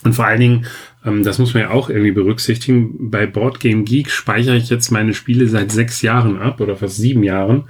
Und 0.04 0.14
vor 0.14 0.26
allen 0.26 0.40
Dingen, 0.40 0.66
ähm, 1.06 1.24
das 1.24 1.40
muss 1.40 1.54
man 1.54 1.64
ja 1.64 1.70
auch 1.72 1.90
irgendwie 1.90 2.12
berücksichtigen, 2.12 3.10
bei 3.10 3.26
Boardgame 3.26 3.84
Geek 3.84 4.12
speichere 4.12 4.58
ich 4.58 4.70
jetzt 4.70 4.92
meine 4.92 5.14
Spiele 5.14 5.48
seit 5.48 5.72
sechs 5.72 6.02
Jahren 6.02 6.38
ab 6.38 6.62
oder 6.62 6.76
fast 6.76 6.98
sieben 6.98 7.24
Jahren. 7.24 7.66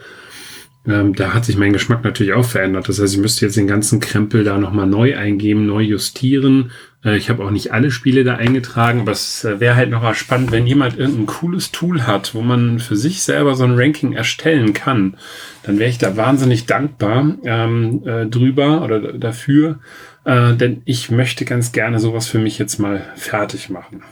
Ähm, 0.85 1.15
da 1.15 1.33
hat 1.33 1.45
sich 1.45 1.55
mein 1.57 1.71
Geschmack 1.71 2.03
natürlich 2.03 2.33
auch 2.33 2.45
verändert. 2.45 2.89
Das 2.89 2.99
heißt, 2.99 3.13
ich 3.13 3.19
müsste 3.19 3.45
jetzt 3.45 3.55
den 3.55 3.67
ganzen 3.67 4.01
Krempel 4.01 4.43
da 4.43 4.57
nochmal 4.57 4.87
neu 4.87 5.17
eingeben, 5.17 5.65
neu 5.65 5.81
justieren. 5.81 6.71
Äh, 7.05 7.15
ich 7.15 7.29
habe 7.29 7.43
auch 7.45 7.51
nicht 7.51 7.71
alle 7.71 7.89
Spiele 7.89 8.25
da 8.25 8.35
eingetragen, 8.35 9.01
aber 9.01 9.13
es 9.13 9.45
äh, 9.45 9.61
wäre 9.61 9.77
halt 9.77 9.89
nochmal 9.89 10.13
spannend, 10.13 10.51
wenn 10.51 10.67
jemand 10.67 10.97
irgendein 10.97 11.25
cooles 11.25 11.71
Tool 11.71 12.05
hat, 12.05 12.35
wo 12.35 12.41
man 12.41 12.79
für 12.79 12.97
sich 12.97 13.23
selber 13.23 13.55
so 13.55 13.63
ein 13.63 13.79
Ranking 13.79 14.11
erstellen 14.11 14.73
kann. 14.73 15.15
Dann 15.63 15.79
wäre 15.79 15.89
ich 15.89 15.99
da 15.99 16.17
wahnsinnig 16.17 16.65
dankbar 16.65 17.37
ähm, 17.45 18.01
äh, 18.05 18.25
drüber 18.25 18.83
oder 18.83 19.13
dafür, 19.13 19.79
äh, 20.25 20.53
denn 20.53 20.81
ich 20.83 21.09
möchte 21.09 21.45
ganz 21.45 21.71
gerne 21.71 21.99
sowas 21.99 22.27
für 22.27 22.39
mich 22.39 22.59
jetzt 22.59 22.77
mal 22.79 23.01
fertig 23.15 23.69
machen. 23.69 24.03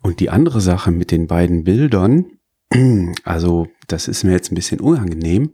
Und 0.00 0.20
die 0.20 0.30
andere 0.30 0.62
Sache 0.62 0.90
mit 0.90 1.10
den 1.10 1.26
beiden 1.26 1.64
Bildern, 1.64 2.26
also 3.24 3.68
das 3.86 4.08
ist 4.08 4.24
mir 4.24 4.32
jetzt 4.32 4.50
ein 4.50 4.56
bisschen 4.56 4.80
unangenehm, 4.80 5.52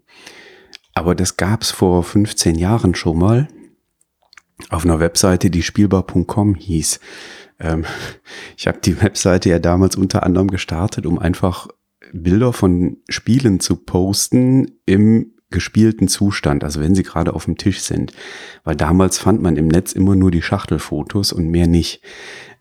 aber 0.95 1.15
das 1.15 1.37
gab 1.37 1.63
es 1.63 1.71
vor 1.71 2.03
15 2.03 2.57
Jahren 2.57 2.95
schon 2.95 3.19
mal 3.19 3.49
auf 4.71 4.85
einer 4.85 5.01
Webseite, 5.01 5.51
die 5.51 5.63
spielbar.com 5.63 6.55
hieß. 6.55 7.01
Ähm, 7.61 7.85
ich 8.57 8.67
habe 8.67 8.79
die 8.81 9.01
Webseite 9.01 9.51
ja 9.51 9.59
damals 9.59 9.97
unter 9.97 10.23
anderem 10.23 10.49
gestartet, 10.49 11.07
um 11.07 11.19
einfach 11.19 11.69
Bilder 12.13 12.53
von 12.53 12.99
Spielen 13.09 13.61
zu 13.61 13.77
posten 13.77 14.73
im 14.87 15.33
gespielten 15.51 16.09
Zustand, 16.09 16.65
also 16.65 16.81
wenn 16.81 16.95
sie 16.95 17.03
gerade 17.03 17.35
auf 17.35 17.45
dem 17.45 17.57
Tisch 17.57 17.81
sind. 17.81 18.13
Weil 18.65 18.75
damals 18.75 19.19
fand 19.19 19.43
man 19.43 19.57
im 19.57 19.69
Netz 19.69 19.93
immer 19.93 20.17
nur 20.17 20.31
die 20.31 20.43
Schachtelfotos 20.43 21.33
und 21.33 21.49
mehr 21.49 21.67
nicht. 21.67 22.03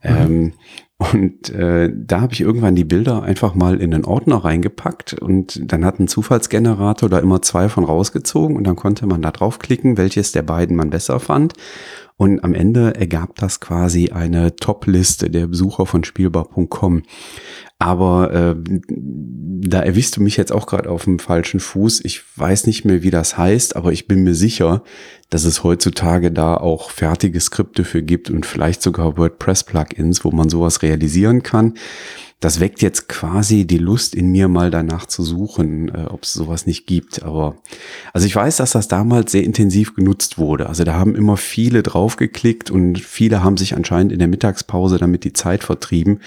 Mhm. 0.03 0.09
Ähm, 0.09 0.53
und 1.01 1.49
äh, 1.49 1.91
da 1.91 2.21
habe 2.21 2.33
ich 2.33 2.41
irgendwann 2.41 2.75
die 2.75 2.83
Bilder 2.83 3.23
einfach 3.23 3.55
mal 3.55 3.81
in 3.81 3.89
den 3.89 4.05
Ordner 4.05 4.37
reingepackt 4.37 5.13
und 5.13 5.71
dann 5.71 5.83
hat 5.83 5.99
ein 5.99 6.07
Zufallsgenerator 6.07 7.09
da 7.09 7.17
immer 7.17 7.41
zwei 7.41 7.69
von 7.69 7.85
rausgezogen 7.85 8.55
und 8.55 8.65
dann 8.65 8.75
konnte 8.75 9.07
man 9.07 9.23
da 9.23 9.31
draufklicken, 9.31 9.97
welches 9.97 10.31
der 10.31 10.43
beiden 10.43 10.75
man 10.75 10.91
besser 10.91 11.19
fand. 11.19 11.53
Und 12.21 12.43
am 12.43 12.53
Ende 12.53 12.93
ergab 12.93 13.37
das 13.37 13.59
quasi 13.59 14.11
eine 14.11 14.55
Top-Liste 14.55 15.31
der 15.31 15.47
Besucher 15.47 15.87
von 15.87 16.03
spielbar.com. 16.03 17.01
Aber 17.79 18.31
äh, 18.31 18.55
da 18.87 19.79
erwischst 19.79 20.17
du 20.17 20.21
mich 20.21 20.37
jetzt 20.37 20.51
auch 20.51 20.67
gerade 20.67 20.91
auf 20.91 21.05
dem 21.05 21.17
falschen 21.17 21.59
Fuß. 21.59 22.01
Ich 22.05 22.21
weiß 22.37 22.67
nicht 22.67 22.85
mehr, 22.85 23.01
wie 23.01 23.09
das 23.09 23.39
heißt, 23.39 23.75
aber 23.75 23.91
ich 23.91 24.07
bin 24.07 24.23
mir 24.23 24.35
sicher, 24.35 24.83
dass 25.31 25.45
es 25.45 25.63
heutzutage 25.63 26.31
da 26.31 26.57
auch 26.57 26.91
fertige 26.91 27.39
Skripte 27.39 27.83
für 27.83 28.03
gibt 28.03 28.29
und 28.29 28.45
vielleicht 28.45 28.83
sogar 28.83 29.17
WordPress-Plugins, 29.17 30.23
wo 30.23 30.29
man 30.29 30.47
sowas 30.47 30.83
realisieren 30.83 31.41
kann 31.41 31.73
das 32.41 32.59
weckt 32.59 32.81
jetzt 32.81 33.07
quasi 33.07 33.65
die 33.65 33.77
Lust 33.77 34.15
in 34.15 34.29
mir 34.31 34.47
mal 34.47 34.71
danach 34.71 35.05
zu 35.05 35.23
suchen, 35.23 35.89
äh, 35.89 36.07
ob 36.09 36.23
es 36.23 36.33
sowas 36.33 36.65
nicht 36.65 36.87
gibt. 36.87 37.21
Aber 37.21 37.55
also 38.13 38.25
ich 38.25 38.35
weiß, 38.35 38.57
dass 38.57 38.71
das 38.71 38.87
damals 38.87 39.31
sehr 39.31 39.43
intensiv 39.43 39.93
genutzt 39.95 40.39
wurde. 40.39 40.67
Also 40.67 40.83
da 40.83 40.95
haben 40.95 41.15
immer 41.15 41.37
viele 41.37 41.83
draufgeklickt 41.83 42.71
und 42.71 42.99
viele 42.99 43.43
haben 43.43 43.57
sich 43.57 43.75
anscheinend 43.75 44.11
in 44.11 44.17
der 44.17 44.27
Mittagspause 44.27 44.97
damit 44.97 45.23
die 45.23 45.33
Zeit 45.33 45.63
vertrieben, 45.63 46.19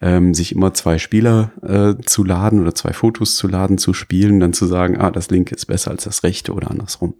ähm, 0.00 0.34
sich 0.34 0.52
immer 0.52 0.72
zwei 0.72 0.98
Spieler 0.98 1.50
äh, 1.62 2.00
zu 2.04 2.22
laden 2.22 2.60
oder 2.60 2.74
zwei 2.76 2.92
Fotos 2.92 3.34
zu 3.34 3.48
laden, 3.48 3.76
zu 3.76 3.92
spielen, 3.92 4.38
dann 4.38 4.52
zu 4.52 4.66
sagen, 4.66 4.98
ah, 4.98 5.10
das 5.10 5.30
linke 5.30 5.56
ist 5.56 5.66
besser 5.66 5.90
als 5.90 6.04
das 6.04 6.22
rechte 6.22 6.52
oder 6.52 6.70
andersrum. 6.70 7.14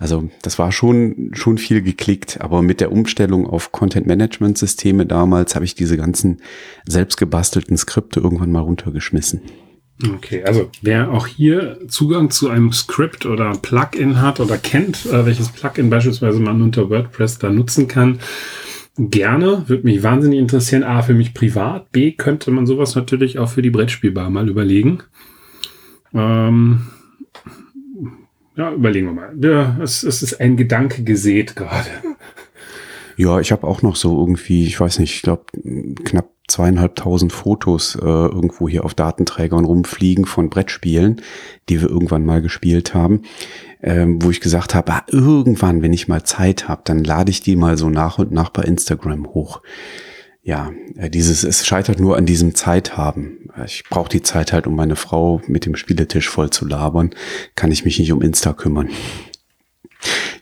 Also 0.00 0.30
das 0.40 0.58
war 0.58 0.72
schon, 0.72 1.30
schon 1.34 1.58
viel 1.58 1.82
geklickt, 1.82 2.40
aber 2.40 2.62
mit 2.62 2.80
der 2.80 2.90
Umstellung 2.90 3.46
auf 3.46 3.70
Content-Management-Systeme 3.70 5.04
damals 5.04 5.54
habe 5.54 5.66
ich 5.66 5.74
diese 5.74 5.98
ganzen 5.98 6.40
selbstgebastelten 6.86 7.76
Skripte 7.76 8.20
irgendwann 8.20 8.50
mal 8.50 8.60
runtergeschmissen. 8.60 9.42
Okay, 10.14 10.42
also 10.42 10.70
wer 10.80 11.10
auch 11.10 11.26
hier 11.26 11.78
Zugang 11.88 12.30
zu 12.30 12.48
einem 12.48 12.72
Skript 12.72 13.26
oder 13.26 13.52
Plugin 13.52 14.22
hat 14.22 14.40
oder 14.40 14.56
kennt, 14.56 15.04
äh, 15.04 15.26
welches 15.26 15.50
Plugin 15.50 15.90
beispielsweise 15.90 16.40
man 16.40 16.62
unter 16.62 16.88
WordPress 16.88 17.38
da 17.38 17.50
nutzen 17.50 17.86
kann, 17.86 18.20
gerne, 18.96 19.64
würde 19.66 19.84
mich 19.84 20.02
wahnsinnig 20.02 20.38
interessieren. 20.38 20.82
A, 20.82 21.02
für 21.02 21.12
mich 21.12 21.34
privat. 21.34 21.92
B, 21.92 22.12
könnte 22.12 22.50
man 22.50 22.66
sowas 22.66 22.94
natürlich 22.94 23.38
auch 23.38 23.50
für 23.50 23.60
die 23.60 23.68
Brettspielbar 23.68 24.30
mal 24.30 24.48
überlegen. 24.48 25.02
Ähm, 26.14 26.86
ja, 28.60 28.70
überlegen 28.72 29.06
wir 29.06 29.14
mal. 29.14 29.32
Ja, 29.40 29.78
es, 29.82 30.02
es 30.02 30.22
ist 30.22 30.38
ein 30.38 30.58
Gedanke 30.58 31.02
gesät 31.02 31.56
gerade. 31.56 31.88
Ja, 33.16 33.38
ich 33.38 33.52
habe 33.52 33.66
auch 33.66 33.82
noch 33.82 33.96
so 33.96 34.18
irgendwie, 34.18 34.66
ich 34.66 34.80
weiß 34.80 34.98
nicht, 34.98 35.14
ich 35.14 35.20
glaube 35.20 35.44
knapp 36.04 36.30
zweieinhalbtausend 36.48 37.34
Fotos 37.34 37.94
äh, 37.96 38.06
irgendwo 38.06 38.66
hier 38.66 38.82
auf 38.82 38.94
Datenträgern 38.94 39.66
rumfliegen 39.66 40.24
von 40.24 40.48
Brettspielen, 40.48 41.20
die 41.68 41.82
wir 41.82 41.90
irgendwann 41.90 42.24
mal 42.24 42.40
gespielt 42.40 42.94
haben, 42.94 43.24
ähm, 43.82 44.22
wo 44.22 44.30
ich 44.30 44.40
gesagt 44.40 44.74
habe, 44.74 44.90
ah, 44.92 45.04
irgendwann, 45.08 45.82
wenn 45.82 45.92
ich 45.92 46.08
mal 46.08 46.22
Zeit 46.22 46.66
habe, 46.66 46.80
dann 46.86 47.04
lade 47.04 47.30
ich 47.30 47.42
die 47.42 47.56
mal 47.56 47.76
so 47.76 47.90
nach 47.90 48.18
und 48.18 48.32
nach 48.32 48.48
bei 48.48 48.62
Instagram 48.62 49.26
hoch 49.26 49.60
ja, 50.42 50.72
äh, 50.96 51.10
dieses, 51.10 51.44
es 51.44 51.66
scheitert 51.66 52.00
nur 52.00 52.16
an 52.16 52.26
diesem 52.26 52.54
Zeithaben. 52.54 53.50
Ich 53.66 53.84
brauche 53.90 54.08
die 54.08 54.22
Zeit 54.22 54.52
halt, 54.52 54.66
um 54.66 54.74
meine 54.74 54.96
Frau 54.96 55.42
mit 55.46 55.66
dem 55.66 55.76
Spieletisch 55.76 56.28
voll 56.28 56.50
zu 56.50 56.66
labern. 56.66 57.10
Kann 57.56 57.72
ich 57.72 57.84
mich 57.84 57.98
nicht 57.98 58.12
um 58.12 58.22
Insta 58.22 58.52
kümmern. 58.52 58.88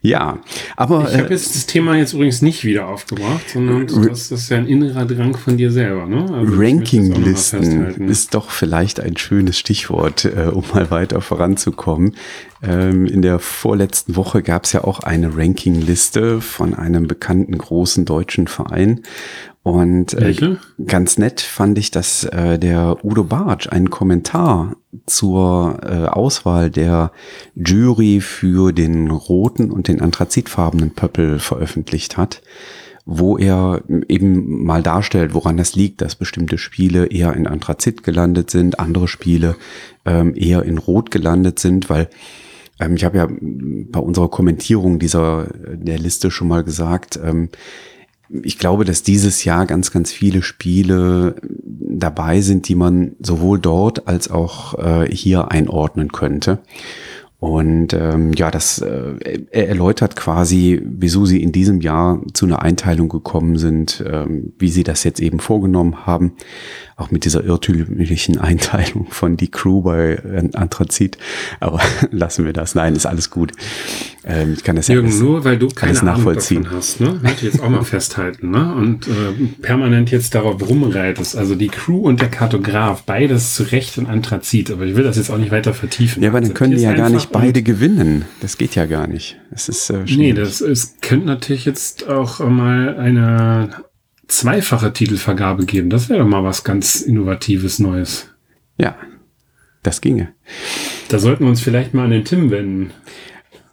Ja, 0.00 0.38
aber. 0.76 1.08
Ich 1.10 1.18
habe 1.18 1.28
äh, 1.28 1.32
jetzt 1.32 1.56
das 1.56 1.66
Thema 1.66 1.96
jetzt 1.96 2.12
übrigens 2.12 2.40
nicht 2.42 2.64
wieder 2.64 2.86
aufgebracht, 2.86 3.50
sondern 3.52 3.88
das 4.06 4.30
ist 4.30 4.48
ja 4.48 4.58
ein 4.58 4.66
innerer 4.66 5.04
Drang 5.04 5.36
von 5.36 5.56
dir 5.56 5.72
selber. 5.72 6.06
Ne? 6.06 6.20
Also 6.32 6.54
Rankinglisten 6.56 8.08
ist 8.08 8.34
doch 8.34 8.50
vielleicht 8.50 9.00
ein 9.00 9.16
schönes 9.16 9.58
Stichwort, 9.58 10.24
äh, 10.24 10.50
um 10.52 10.62
mal 10.72 10.90
weiter 10.92 11.20
voranzukommen. 11.20 12.14
Ähm, 12.62 13.06
in 13.06 13.22
der 13.22 13.40
vorletzten 13.40 14.14
Woche 14.14 14.42
gab 14.42 14.64
es 14.64 14.72
ja 14.72 14.84
auch 14.84 15.00
eine 15.00 15.36
Rankingliste 15.36 16.40
von 16.40 16.74
einem 16.74 17.08
bekannten 17.08 17.58
großen 17.58 18.04
deutschen 18.04 18.46
Verein. 18.46 19.02
Und 19.68 20.14
äh, 20.14 20.56
ganz 20.86 21.18
nett 21.18 21.42
fand 21.42 21.76
ich, 21.76 21.90
dass 21.90 22.24
äh, 22.24 22.58
der 22.58 23.04
Udo 23.04 23.22
Bartsch 23.22 23.68
einen 23.68 23.90
Kommentar 23.90 24.76
zur 25.04 25.80
äh, 25.82 26.06
Auswahl 26.06 26.70
der 26.70 27.12
Jury 27.54 28.22
für 28.22 28.72
den 28.72 29.10
roten 29.10 29.70
und 29.70 29.88
den 29.88 30.00
anthrazitfarbenen 30.00 30.92
Pöppel 30.94 31.38
veröffentlicht 31.38 32.16
hat, 32.16 32.40
wo 33.04 33.36
er 33.36 33.82
eben 34.08 34.64
mal 34.64 34.82
darstellt, 34.82 35.34
woran 35.34 35.58
das 35.58 35.76
liegt, 35.76 36.00
dass 36.00 36.14
bestimmte 36.14 36.56
Spiele 36.56 37.04
eher 37.04 37.34
in 37.34 37.46
Anthrazit 37.46 38.02
gelandet 38.02 38.50
sind, 38.50 38.80
andere 38.80 39.06
Spiele 39.06 39.54
ähm, 40.06 40.32
eher 40.34 40.62
in 40.62 40.78
Rot 40.78 41.10
gelandet 41.10 41.58
sind, 41.58 41.90
weil 41.90 42.08
ähm, 42.80 42.96
ich 42.96 43.04
habe 43.04 43.18
ja 43.18 43.28
bei 43.28 44.00
unserer 44.00 44.30
Kommentierung 44.30 44.98
dieser 44.98 45.48
der 45.74 45.98
Liste 45.98 46.30
schon 46.30 46.48
mal 46.48 46.64
gesagt, 46.64 47.20
ähm, 47.22 47.50
ich 48.30 48.58
glaube, 48.58 48.84
dass 48.84 49.02
dieses 49.02 49.44
Jahr 49.44 49.66
ganz, 49.66 49.90
ganz 49.90 50.12
viele 50.12 50.42
Spiele 50.42 51.36
dabei 51.42 52.40
sind, 52.40 52.68
die 52.68 52.74
man 52.74 53.16
sowohl 53.20 53.58
dort 53.58 54.06
als 54.06 54.30
auch 54.30 54.78
äh, 54.78 55.08
hier 55.10 55.50
einordnen 55.50 56.12
könnte. 56.12 56.58
Und 57.40 57.92
ähm, 57.92 58.32
ja, 58.32 58.50
das 58.50 58.80
äh, 58.80 59.44
er 59.52 59.68
erläutert 59.68 60.16
quasi, 60.16 60.82
wieso 60.84 61.24
sie 61.24 61.40
in 61.40 61.52
diesem 61.52 61.80
Jahr 61.80 62.20
zu 62.32 62.46
einer 62.46 62.62
Einteilung 62.62 63.08
gekommen 63.08 63.58
sind, 63.58 64.02
ähm, 64.04 64.52
wie 64.58 64.70
sie 64.70 64.82
das 64.82 65.04
jetzt 65.04 65.20
eben 65.20 65.38
vorgenommen 65.38 66.04
haben 66.04 66.32
auch 66.98 67.10
mit 67.10 67.24
dieser 67.24 67.44
irrtümlichen 67.44 68.38
Einteilung 68.40 69.06
von 69.08 69.36
die 69.36 69.50
Crew 69.50 69.82
bei 69.82 70.20
Anthrazit. 70.54 71.16
Aber 71.60 71.80
lassen 72.10 72.44
wir 72.44 72.52
das. 72.52 72.74
Nein, 72.74 72.94
ist 72.94 73.06
alles 73.06 73.30
gut. 73.30 73.52
Ähm, 74.24 74.54
ich 74.54 74.64
kann 74.64 74.76
das 74.76 74.88
Jürgen, 74.88 75.08
ja 75.08 75.12
alles, 75.12 75.22
nur 75.22 75.44
weil 75.44 75.58
du 75.58 75.68
keine 75.68 75.92
nachvollziehen. 75.92 76.66
Ahnung 76.66 76.70
davon 76.70 76.78
hast, 76.78 77.00
ne? 77.00 77.20
Ich 77.36 77.42
jetzt 77.42 77.62
auch 77.62 77.68
mal 77.68 77.84
festhalten, 77.84 78.50
ne? 78.50 78.74
Und 78.74 79.06
äh, 79.06 79.10
permanent 79.62 80.10
jetzt 80.10 80.34
darauf 80.34 80.60
rumreitest. 80.68 81.36
Also 81.36 81.54
die 81.54 81.68
Crew 81.68 82.00
und 82.00 82.20
der 82.20 82.28
Kartograf, 82.28 83.04
beides 83.04 83.54
zu 83.54 83.62
Recht 83.62 83.96
in 83.96 84.06
Anthrazit. 84.06 84.70
Aber 84.70 84.84
ich 84.84 84.96
will 84.96 85.04
das 85.04 85.16
jetzt 85.16 85.30
auch 85.30 85.38
nicht 85.38 85.52
weiter 85.52 85.72
vertiefen. 85.72 86.22
Ja, 86.22 86.30
aber 86.30 86.40
dann 86.40 86.54
können 86.54 86.74
die 86.74 86.82
ja 86.82 86.94
gar 86.94 87.10
nicht 87.10 87.30
beide 87.30 87.62
gewinnen. 87.62 88.24
Das 88.40 88.58
geht 88.58 88.74
ja 88.74 88.86
gar 88.86 89.06
nicht. 89.06 89.38
Das 89.50 89.68
ist 89.68 89.90
äh, 89.90 90.04
Nee, 90.04 90.32
das 90.32 90.60
es 90.60 90.96
könnte 91.00 91.26
natürlich 91.26 91.64
jetzt 91.64 92.08
auch 92.08 92.40
mal 92.40 92.96
eine 92.98 93.70
zweifache 94.26 94.92
Titelvergabe 94.92 95.64
geben. 95.64 95.90
Das 95.90 96.08
wäre 96.08 96.20
doch 96.20 96.28
mal 96.28 96.44
was 96.44 96.64
ganz 96.64 97.00
Innovatives 97.00 97.78
Neues. 97.78 98.28
Ja, 98.76 98.96
das 99.82 100.00
ginge. 100.00 100.28
Da 101.08 101.18
sollten 101.18 101.44
wir 101.44 101.50
uns 101.50 101.60
vielleicht 101.60 101.94
mal 101.94 102.04
an 102.04 102.10
den 102.10 102.24
Tim 102.24 102.50
wenden. 102.50 102.90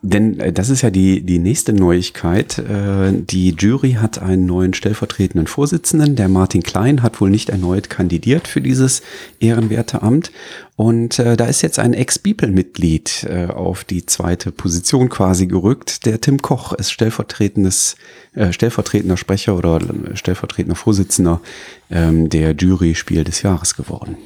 Denn 0.06 0.40
äh, 0.40 0.54
das 0.54 0.70
ist 0.70 0.84
ja 0.84 0.92
die, 0.92 1.22
die 1.22 1.40
nächste 1.40 1.74
Neuigkeit. 1.74 2.60
Äh, 2.60 3.12
die 3.12 3.56
Jury 3.58 3.94
hat 3.94 4.22
einen 4.22 4.46
neuen 4.46 4.76
stellvertretenden 4.76 5.48
Vorsitzenden. 5.48 6.16
Der 6.16 6.30
Martin 6.30 6.62
Klein 6.62 7.02
hat 7.02 7.20
wohl 7.20 7.32
nicht 7.32 7.50
erneut 7.50 7.90
kandidiert 7.90 8.48
für 8.48 8.62
dieses 8.62 9.02
ehrenwerte 9.40 10.04
Amt. 10.04 10.32
Und 10.76 11.18
äh, 11.18 11.36
da 11.36 11.46
ist 11.46 11.64
jetzt 11.64 11.80
ein 11.80 11.96
Ex-Beeple-Mitglied 11.96 13.28
äh, 13.30 13.48
auf 13.48 13.84
die 13.84 14.06
zweite 14.06 14.52
Position 14.52 15.10
quasi 15.10 15.48
gerückt. 15.48 16.06
Der 16.06 16.22
Tim 16.22 16.40
Koch 16.40 16.74
ist 16.74 16.92
stellvertretendes, 16.92 17.96
äh, 18.36 18.54
stellvertretender 18.54 19.18
Sprecher 19.18 19.58
oder 19.58 19.80
stellvertretender 20.14 20.76
Vorsitzender 20.76 21.42
ähm, 21.90 22.30
der 22.30 22.52
Jury 22.52 22.94
Spiel 22.94 23.24
des 23.24 23.42
Jahres 23.42 23.76
geworden. 23.76 24.18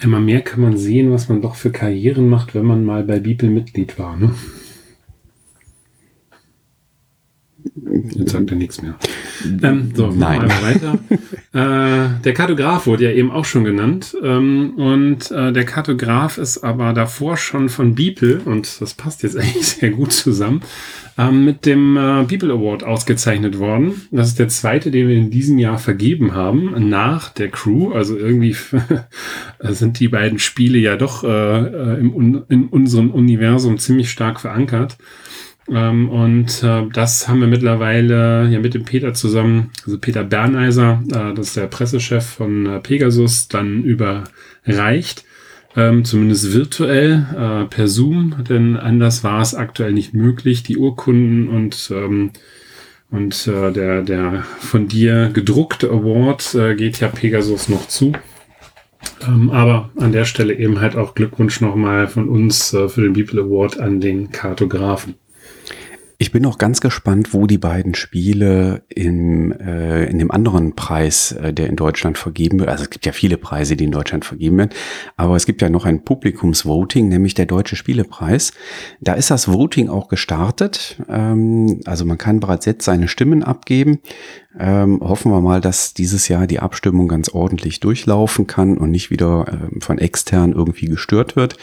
Einmal 0.00 0.20
mehr 0.20 0.42
kann 0.42 0.60
man 0.60 0.76
sehen, 0.76 1.10
was 1.12 1.30
man 1.30 1.40
doch 1.40 1.54
für 1.54 1.70
Karrieren 1.70 2.28
macht, 2.28 2.54
wenn 2.54 2.66
man 2.66 2.84
mal 2.84 3.04
bei 3.04 3.20
Beeple 3.20 3.48
Mitglied 3.48 3.98
war. 3.98 4.16
Ne? 4.16 4.34
Jetzt 8.10 8.32
sagt 8.32 8.50
er 8.50 8.56
nichts 8.56 8.82
mehr. 8.82 8.94
Ähm, 9.62 9.92
so, 9.94 10.08
Nein. 10.08 10.46
Mal 10.46 10.62
weiter. 10.62 10.98
äh, 11.52 12.22
der 12.22 12.34
Kartograf 12.34 12.86
wurde 12.86 13.04
ja 13.04 13.10
eben 13.10 13.30
auch 13.30 13.44
schon 13.44 13.64
genannt. 13.64 14.16
Ähm, 14.22 14.74
und 14.76 15.30
äh, 15.30 15.52
der 15.52 15.64
Kartograf 15.64 16.38
ist 16.38 16.58
aber 16.58 16.92
davor 16.92 17.36
schon 17.36 17.68
von 17.68 17.94
Beeple, 17.94 18.40
und 18.44 18.80
das 18.80 18.94
passt 18.94 19.22
jetzt 19.22 19.36
eigentlich 19.38 19.66
sehr 19.66 19.90
gut 19.90 20.12
zusammen, 20.12 20.62
ähm, 21.16 21.44
mit 21.44 21.66
dem 21.66 21.96
äh, 21.96 22.24
Beeple 22.24 22.52
Award 22.52 22.84
ausgezeichnet 22.84 23.58
worden. 23.58 24.08
Das 24.10 24.28
ist 24.28 24.38
der 24.38 24.48
zweite, 24.48 24.90
den 24.90 25.08
wir 25.08 25.16
in 25.16 25.30
diesem 25.30 25.58
Jahr 25.58 25.78
vergeben 25.78 26.34
haben, 26.34 26.88
nach 26.88 27.30
der 27.30 27.48
Crew. 27.48 27.92
Also 27.92 28.16
irgendwie 28.16 28.56
sind 29.60 30.00
die 30.00 30.08
beiden 30.08 30.38
Spiele 30.38 30.78
ja 30.78 30.96
doch 30.96 31.24
äh, 31.24 31.28
äh 31.28 31.98
im, 31.98 32.44
in 32.48 32.68
unserem 32.68 33.10
Universum 33.10 33.78
ziemlich 33.78 34.10
stark 34.10 34.40
verankert. 34.40 34.98
Ähm, 35.70 36.08
und 36.08 36.62
äh, 36.62 36.84
das 36.92 37.28
haben 37.28 37.40
wir 37.40 37.48
mittlerweile 37.48 38.48
ja 38.48 38.58
mit 38.58 38.74
dem 38.74 38.84
Peter 38.84 39.12
zusammen, 39.14 39.70
also 39.84 39.98
Peter 39.98 40.24
Berneiser, 40.24 41.02
äh, 41.08 41.34
das 41.34 41.48
ist 41.48 41.56
der 41.56 41.66
Pressechef 41.66 42.24
von 42.24 42.66
äh, 42.66 42.80
Pegasus, 42.80 43.48
dann 43.48 43.82
überreicht. 43.82 45.24
Ähm, 45.76 46.04
zumindest 46.04 46.54
virtuell 46.54 47.26
äh, 47.36 47.64
per 47.66 47.88
Zoom, 47.88 48.36
denn 48.48 48.76
anders 48.76 49.22
war 49.22 49.42
es 49.42 49.54
aktuell 49.54 49.92
nicht 49.92 50.14
möglich. 50.14 50.62
Die 50.62 50.78
Urkunden 50.78 51.48
und 51.48 51.92
ähm, 51.94 52.30
und 53.10 53.46
äh, 53.46 53.72
der 53.72 54.02
der 54.02 54.44
von 54.58 54.88
dir 54.88 55.30
gedruckte 55.32 55.90
Award 55.90 56.54
äh, 56.54 56.74
geht 56.74 57.00
ja 57.00 57.08
Pegasus 57.08 57.68
noch 57.68 57.86
zu. 57.86 58.12
Ähm, 59.26 59.50
aber 59.50 59.90
an 59.96 60.12
der 60.12 60.24
Stelle 60.24 60.54
eben 60.54 60.80
halt 60.80 60.96
auch 60.96 61.14
Glückwunsch 61.14 61.60
nochmal 61.60 62.08
von 62.08 62.28
uns 62.28 62.72
äh, 62.72 62.88
für 62.88 63.02
den 63.02 63.12
People 63.12 63.42
Award 63.42 63.78
an 63.78 64.00
den 64.00 64.30
Kartografen. 64.30 65.14
Ich 66.20 66.32
bin 66.32 66.44
auch 66.46 66.58
ganz 66.58 66.80
gespannt, 66.80 67.32
wo 67.32 67.46
die 67.46 67.58
beiden 67.58 67.94
Spiele 67.94 68.82
in, 68.88 69.52
äh, 69.52 70.06
in 70.06 70.18
dem 70.18 70.32
anderen 70.32 70.74
Preis, 70.74 71.30
äh, 71.30 71.52
der 71.52 71.68
in 71.68 71.76
Deutschland 71.76 72.18
vergeben 72.18 72.58
wird, 72.58 72.68
also 72.68 72.82
es 72.82 72.90
gibt 72.90 73.06
ja 73.06 73.12
viele 73.12 73.36
Preise, 73.36 73.76
die 73.76 73.84
in 73.84 73.92
Deutschland 73.92 74.24
vergeben 74.24 74.58
werden, 74.58 74.70
aber 75.16 75.36
es 75.36 75.46
gibt 75.46 75.62
ja 75.62 75.70
noch 75.70 75.84
ein 75.84 76.02
Publikumsvoting, 76.02 77.08
nämlich 77.08 77.34
der 77.34 77.46
Deutsche 77.46 77.76
Spielepreis. 77.76 78.52
Da 79.00 79.12
ist 79.12 79.30
das 79.30 79.46
Voting 79.46 79.88
auch 79.88 80.08
gestartet. 80.08 81.00
Ähm, 81.08 81.82
also 81.84 82.04
man 82.04 82.18
kann 82.18 82.40
bereits 82.40 82.66
jetzt 82.66 82.84
seine 82.84 83.06
Stimmen 83.06 83.44
abgeben. 83.44 84.00
Ähm, 84.58 85.00
hoffen 85.00 85.30
wir 85.30 85.40
mal, 85.40 85.60
dass 85.60 85.94
dieses 85.94 86.26
Jahr 86.26 86.48
die 86.48 86.58
Abstimmung 86.58 87.06
ganz 87.06 87.28
ordentlich 87.28 87.78
durchlaufen 87.78 88.48
kann 88.48 88.76
und 88.76 88.90
nicht 88.90 89.10
wieder 89.10 89.46
äh, 89.46 89.80
von 89.80 89.98
extern 89.98 90.52
irgendwie 90.52 90.86
gestört 90.86 91.36
wird. 91.36 91.56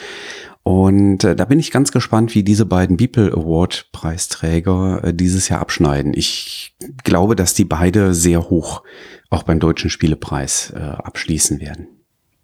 Und 0.67 1.23
äh, 1.23 1.35
da 1.35 1.45
bin 1.45 1.59
ich 1.59 1.69
ganz 1.69 1.91
gespannt, 1.91 2.33
wie 2.33 2.41
diese 2.41 2.65
beiden 2.65 2.97
Beeple 2.97 3.31
Award 3.31 3.89
Preisträger 3.91 5.03
äh, 5.03 5.13
dieses 5.13 5.47
Jahr 5.47 5.59
abschneiden. 5.59 6.15
Ich 6.15 6.75
glaube, 7.03 7.35
dass 7.35 7.53
die 7.53 7.65
beide 7.65 8.15
sehr 8.15 8.49
hoch 8.49 8.81
auch 9.29 9.43
beim 9.43 9.59
Deutschen 9.59 9.91
Spielepreis 9.91 10.73
äh, 10.75 10.79
abschließen 10.79 11.59
werden. 11.59 11.85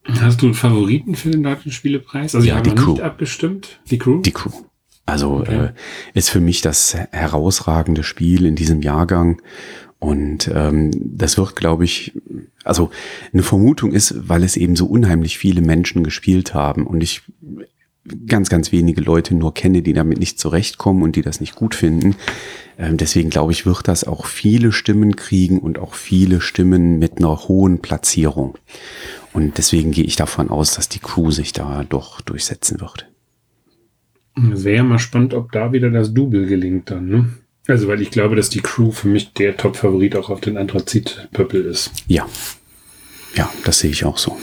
Hast 0.04 0.43
du 0.43 0.46
einen 0.46 0.54
Favoriten 0.54 1.15
für 1.15 1.32
den 1.32 1.41
Deutschen 1.41 1.72
Spielepreis? 1.72 2.36
Also 2.36 2.48
ja, 2.48 2.62
die 2.62 2.76
Crew. 2.76 2.91
nicht 2.91 3.02
abgestimmt. 3.02 3.80
Die 3.89 3.98
Crew? 3.98 4.22
Die 4.22 4.32
Crew. 4.32 4.52
Also 5.08 5.38
okay. 5.39 5.65
äh, 5.65 5.69
ist 6.13 6.30
für 6.30 6.41
mich 6.41 6.62
das 6.62 6.93
herausragende 6.93 8.04
Spiel 8.04 8.46
in 8.46 8.56
diesem 8.56 8.84
Jahrgang. 8.84 9.41
Und 9.98 10.48
ähm, 10.54 10.91
das 10.93 11.39
wird, 11.39 11.56
glaube 11.56 11.86
ich, 11.86 12.13
also 12.63 12.91
eine 13.34 13.41
Vermutung 13.41 13.93
ist, 13.93 14.13
weil 14.30 14.43
es 14.43 14.58
eben 14.58 14.76
so 14.76 14.86
unheimlich 14.86 15.39
viele 15.39 15.62
Menschen 15.62 16.04
gespielt 16.04 16.54
haben. 16.54 16.86
Und 16.86 17.02
ich 17.02 17.24
ganz, 18.28 18.50
ganz 18.50 18.72
wenige 18.72 19.02
Leute 19.02 19.36
nur 19.36 19.54
kenne, 19.54 19.82
die 19.82 19.94
damit 19.94 20.20
nicht 20.20 20.40
zurechtkommen 20.40 21.04
und 21.04 21.16
die 21.16 21.22
das 21.22 21.40
nicht 21.40 21.56
gut 21.56 21.76
finden. 21.76 22.16
Ähm, 22.78 22.98
deswegen 22.98 23.30
glaube 23.30 23.52
ich, 23.52 23.66
wird 23.66 23.88
das 23.88 24.04
auch 24.04 24.26
viele 24.26 24.72
Stimmen 24.72 25.16
kriegen 25.16 25.60
und 25.60 25.78
auch 25.78 25.94
viele 25.94 26.42
Stimmen 26.42 27.00
mit 27.00 27.18
einer 27.18 27.48
hohen 27.48 27.80
Platzierung. 27.80 28.58
Und 29.34 29.58
deswegen 29.58 29.92
gehe 29.92 30.04
ich 30.04 30.16
davon 30.16 30.50
aus, 30.50 30.74
dass 30.74 30.90
die 30.90 31.00
Crew 31.00 31.32
sich 31.32 31.54
da 31.54 31.84
doch 31.84 32.22
durchsetzen 32.22 32.82
wird. 32.82 33.08
Wäre 34.36 34.84
mal 34.84 35.00
spannend, 35.00 35.34
ob 35.34 35.52
da 35.52 35.72
wieder 35.74 35.90
das 35.90 36.14
Double 36.14 36.46
gelingt 36.46 36.90
dann, 36.90 37.08
ne? 37.08 37.30
Also, 37.68 37.88
weil 37.88 38.02
ich 38.02 38.10
glaube, 38.10 38.36
dass 38.36 38.50
die 38.50 38.62
Crew 38.62 38.92
für 38.92 39.08
mich 39.08 39.34
der 39.34 39.56
Top-Favorit 39.56 40.16
auch 40.16 40.30
auf 40.30 40.42
den 40.42 40.58
Anthrazit-Pöppel 40.58 41.64
ist. 41.66 41.92
Ja. 42.08 42.28
Ja, 43.36 43.50
das 43.64 43.80
sehe 43.80 43.92
ich 43.92 44.04
auch 44.04 44.18
so. 44.18 44.36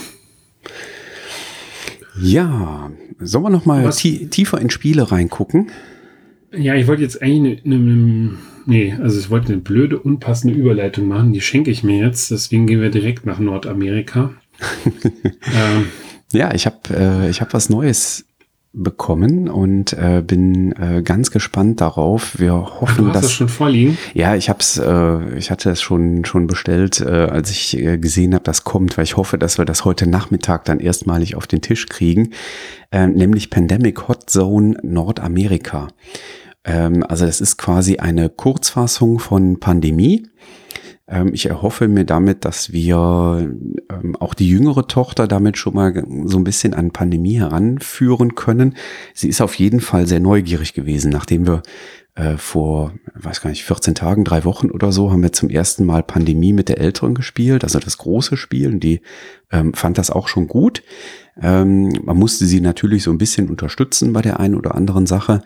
Ja, 2.20 2.90
sollen 3.18 3.44
wir 3.44 3.50
noch 3.50 3.66
mal 3.66 3.90
tiefer 3.90 4.60
in 4.60 4.70
Spiele 4.70 5.10
reingucken? 5.10 5.70
Ja, 6.52 6.74
ich 6.74 6.86
wollte 6.86 7.02
jetzt 7.02 7.20
eigentlich 7.20 7.64
eine, 7.64 7.74
eine, 7.74 8.30
nee, 8.66 8.94
also 8.94 9.18
ich 9.18 9.30
wollte 9.30 9.52
eine 9.52 9.60
blöde, 9.60 9.98
unpassende 9.98 10.54
Überleitung 10.54 11.06
machen. 11.06 11.32
Die 11.32 11.40
schenke 11.40 11.70
ich 11.70 11.82
mir 11.82 11.98
jetzt. 11.98 12.30
Deswegen 12.30 12.66
gehen 12.66 12.80
wir 12.80 12.90
direkt 12.90 13.26
nach 13.26 13.38
Nordamerika. 13.38 14.32
ähm, 15.04 15.86
ja, 16.32 16.54
ich 16.54 16.66
habe 16.66 16.78
äh, 16.90 17.30
ich 17.30 17.40
hab 17.40 17.52
was 17.54 17.68
Neues 17.68 18.24
bekommen 18.72 19.48
und 19.48 19.92
äh, 19.94 20.22
bin 20.24 20.72
äh, 20.72 21.02
ganz 21.02 21.30
gespannt 21.30 21.80
darauf. 21.80 22.38
Wir 22.38 22.52
hoffen, 22.52 22.86
Ach, 22.86 22.96
du 22.96 23.06
hast 23.06 23.14
dass 23.14 23.22
das 23.22 23.32
schon 23.32 23.48
vorliegen. 23.48 23.98
Ja, 24.14 24.36
ich 24.36 24.48
hab's, 24.50 24.78
äh, 24.78 25.36
ich 25.36 25.50
hatte 25.50 25.70
es 25.70 25.80
schon 25.80 26.24
schon 26.24 26.46
bestellt, 26.46 27.00
äh, 27.00 27.06
als 27.06 27.50
ich 27.50 27.76
äh, 27.78 27.98
gesehen 27.98 28.34
habe, 28.34 28.44
das 28.44 28.64
kommt, 28.64 28.96
weil 28.96 29.04
ich 29.04 29.16
hoffe, 29.16 29.38
dass 29.38 29.58
wir 29.58 29.64
das 29.64 29.84
heute 29.84 30.06
Nachmittag 30.06 30.64
dann 30.66 30.80
erstmalig 30.80 31.34
auf 31.34 31.46
den 31.46 31.62
Tisch 31.62 31.86
kriegen, 31.86 32.30
äh, 32.92 33.06
nämlich 33.06 33.50
Pandemic 33.50 34.06
Hot 34.06 34.28
Zone 34.30 34.76
Nordamerika. 34.82 35.88
Ähm, 36.64 37.04
also 37.08 37.24
das 37.24 37.40
ist 37.40 37.56
quasi 37.56 37.96
eine 37.96 38.28
Kurzfassung 38.28 39.18
von 39.18 39.58
Pandemie. 39.60 40.26
Ähm, 41.08 41.30
ich 41.32 41.46
erhoffe 41.46 41.88
mir 41.88 42.04
damit, 42.04 42.44
dass 42.44 42.72
wir 42.72 43.50
ähm, 43.90 44.16
auch 44.16 44.34
die 44.34 44.48
jüngere 44.48 44.86
Tochter 44.86 45.26
damit 45.26 45.56
schon 45.56 45.74
mal 45.74 46.04
so 46.26 46.38
ein 46.38 46.44
bisschen 46.44 46.74
an 46.74 46.90
Pandemie 46.90 47.38
heranführen 47.38 48.34
können. 48.34 48.74
Sie 49.14 49.28
ist 49.28 49.40
auf 49.40 49.54
jeden 49.54 49.80
Fall 49.80 50.06
sehr 50.06 50.20
neugierig 50.20 50.74
gewesen, 50.74 51.10
nachdem 51.10 51.46
wir 51.46 51.62
äh, 52.14 52.36
vor, 52.36 52.92
weiß 53.14 53.40
gar 53.40 53.50
nicht, 53.50 53.64
14 53.64 53.94
Tagen, 53.94 54.24
drei 54.24 54.44
Wochen 54.44 54.70
oder 54.70 54.92
so, 54.92 55.10
haben 55.10 55.22
wir 55.22 55.32
zum 55.32 55.48
ersten 55.48 55.84
Mal 55.86 56.02
Pandemie 56.02 56.52
mit 56.52 56.68
der 56.68 56.78
Älteren 56.78 57.14
gespielt, 57.14 57.64
also 57.64 57.78
das 57.78 57.96
große 57.96 58.36
Spiel. 58.36 58.72
Und 58.74 58.80
die 58.80 59.00
ähm, 59.50 59.72
fand 59.72 59.98
das 59.98 60.10
auch 60.10 60.28
schon 60.28 60.46
gut. 60.46 60.82
Ähm, 61.40 61.92
man 62.02 62.18
musste 62.18 62.44
sie 62.44 62.60
natürlich 62.60 63.04
so 63.04 63.10
ein 63.10 63.18
bisschen 63.18 63.48
unterstützen 63.48 64.12
bei 64.12 64.20
der 64.20 64.40
einen 64.40 64.56
oder 64.56 64.74
anderen 64.74 65.06
Sache. 65.06 65.42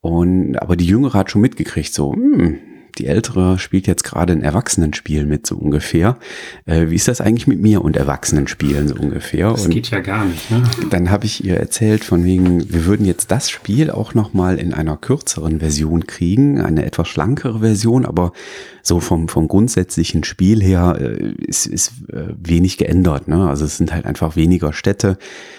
Und 0.00 0.56
aber 0.56 0.76
die 0.76 0.86
Jüngere 0.86 1.14
hat 1.14 1.30
schon 1.30 1.42
mitgekriegt, 1.42 1.92
so, 1.92 2.12
hm, 2.12 2.58
die 2.98 3.06
Ältere 3.06 3.58
spielt 3.58 3.86
jetzt 3.86 4.04
gerade 4.04 4.32
ein 4.32 4.42
Erwachsenenspiel 4.42 5.26
mit, 5.26 5.46
so 5.46 5.56
ungefähr. 5.56 6.18
Äh, 6.66 6.88
wie 6.88 6.96
ist 6.96 7.08
das 7.08 7.20
eigentlich 7.20 7.46
mit 7.46 7.60
mir 7.60 7.82
und 7.82 7.96
Erwachsenenspielen, 7.96 8.88
so 8.88 8.94
ungefähr? 8.94 9.50
Das 9.50 9.64
und 9.64 9.70
geht 9.70 9.90
ja 9.90 10.00
gar 10.00 10.24
nicht. 10.24 10.50
Ne? 10.50 10.62
Dann 10.90 11.10
habe 11.10 11.26
ich 11.26 11.44
ihr 11.44 11.56
erzählt, 11.56 12.04
von 12.04 12.24
wegen, 12.24 12.72
wir 12.72 12.84
würden 12.84 13.06
jetzt 13.06 13.30
das 13.30 13.50
Spiel 13.50 13.90
auch 13.90 14.14
nochmal 14.14 14.58
in 14.58 14.74
einer 14.74 14.96
kürzeren 14.96 15.60
Version 15.60 16.06
kriegen, 16.06 16.60
eine 16.60 16.84
etwas 16.84 17.08
schlankere 17.08 17.60
Version, 17.60 18.04
aber 18.04 18.32
so 18.82 19.00
vom, 19.00 19.28
vom 19.28 19.48
grundsätzlichen 19.48 20.24
Spiel 20.24 20.62
her 20.62 20.96
äh, 21.00 21.32
ist, 21.46 21.66
ist 21.66 21.92
äh, 22.12 22.34
wenig 22.36 22.78
geändert. 22.78 23.28
Ne? 23.28 23.48
Also 23.48 23.64
es 23.64 23.76
sind 23.76 23.92
halt 23.92 24.06
einfach 24.06 24.36
weniger 24.36 24.72
Städte, 24.72 25.18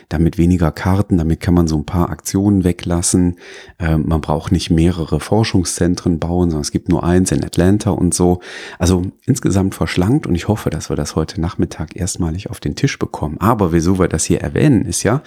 damit 0.09 0.37
weniger 0.37 0.71
Karten, 0.71 1.17
damit 1.17 1.39
kann 1.39 1.53
man 1.53 1.67
so 1.67 1.77
ein 1.77 1.85
paar 1.85 2.09
Aktionen 2.09 2.63
weglassen. 2.63 3.37
Äh, 3.79 3.97
man 3.97 4.21
braucht 4.21 4.51
nicht 4.51 4.69
mehrere 4.69 5.19
Forschungszentren 5.19 6.19
bauen, 6.19 6.49
sondern 6.49 6.61
es 6.61 6.71
gibt 6.71 6.89
nur 6.89 7.03
eins 7.03 7.31
in 7.31 7.43
Atlanta 7.43 7.91
und 7.91 8.13
so. 8.13 8.41
Also 8.77 9.03
insgesamt 9.25 9.75
verschlankt 9.75 10.27
und 10.27 10.35
ich 10.35 10.47
hoffe, 10.47 10.69
dass 10.69 10.89
wir 10.89 10.95
das 10.95 11.15
heute 11.15 11.39
Nachmittag 11.39 11.95
erstmalig 11.95 12.49
auf 12.49 12.59
den 12.59 12.75
Tisch 12.75 12.99
bekommen. 12.99 13.37
Aber 13.39 13.71
wieso 13.71 13.99
wir 13.99 14.07
das 14.07 14.25
hier 14.25 14.41
erwähnen, 14.41 14.85
ist 14.85 15.03
ja, 15.03 15.23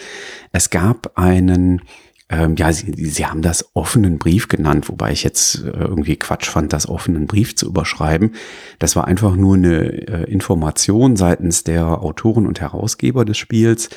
es 0.52 0.70
gab 0.70 1.18
einen 1.18 1.80
Ähm, 2.28 2.56
ja, 2.56 2.72
sie, 2.72 2.92
sie 2.92 3.26
haben 3.26 3.40
das 3.40 3.70
offenen 3.74 4.18
Brief 4.18 4.48
genannt, 4.48 4.88
wobei 4.88 5.12
ich 5.12 5.22
jetzt 5.22 5.62
äh, 5.62 5.68
irgendwie 5.68 6.16
Quatsch 6.16 6.46
fand, 6.48 6.72
das 6.72 6.88
offenen 6.88 7.28
Brief 7.28 7.54
zu 7.54 7.66
überschreiben. 7.66 8.34
Das 8.80 8.96
war 8.96 9.06
einfach 9.06 9.36
nur 9.36 9.54
eine 9.54 10.08
äh, 10.08 10.30
Information 10.30 11.14
seitens 11.16 11.62
der 11.62 12.02
Autoren 12.02 12.46
und 12.46 12.60
Herausgeber 12.60 13.24
des 13.24 13.38
Spiels, 13.38 13.90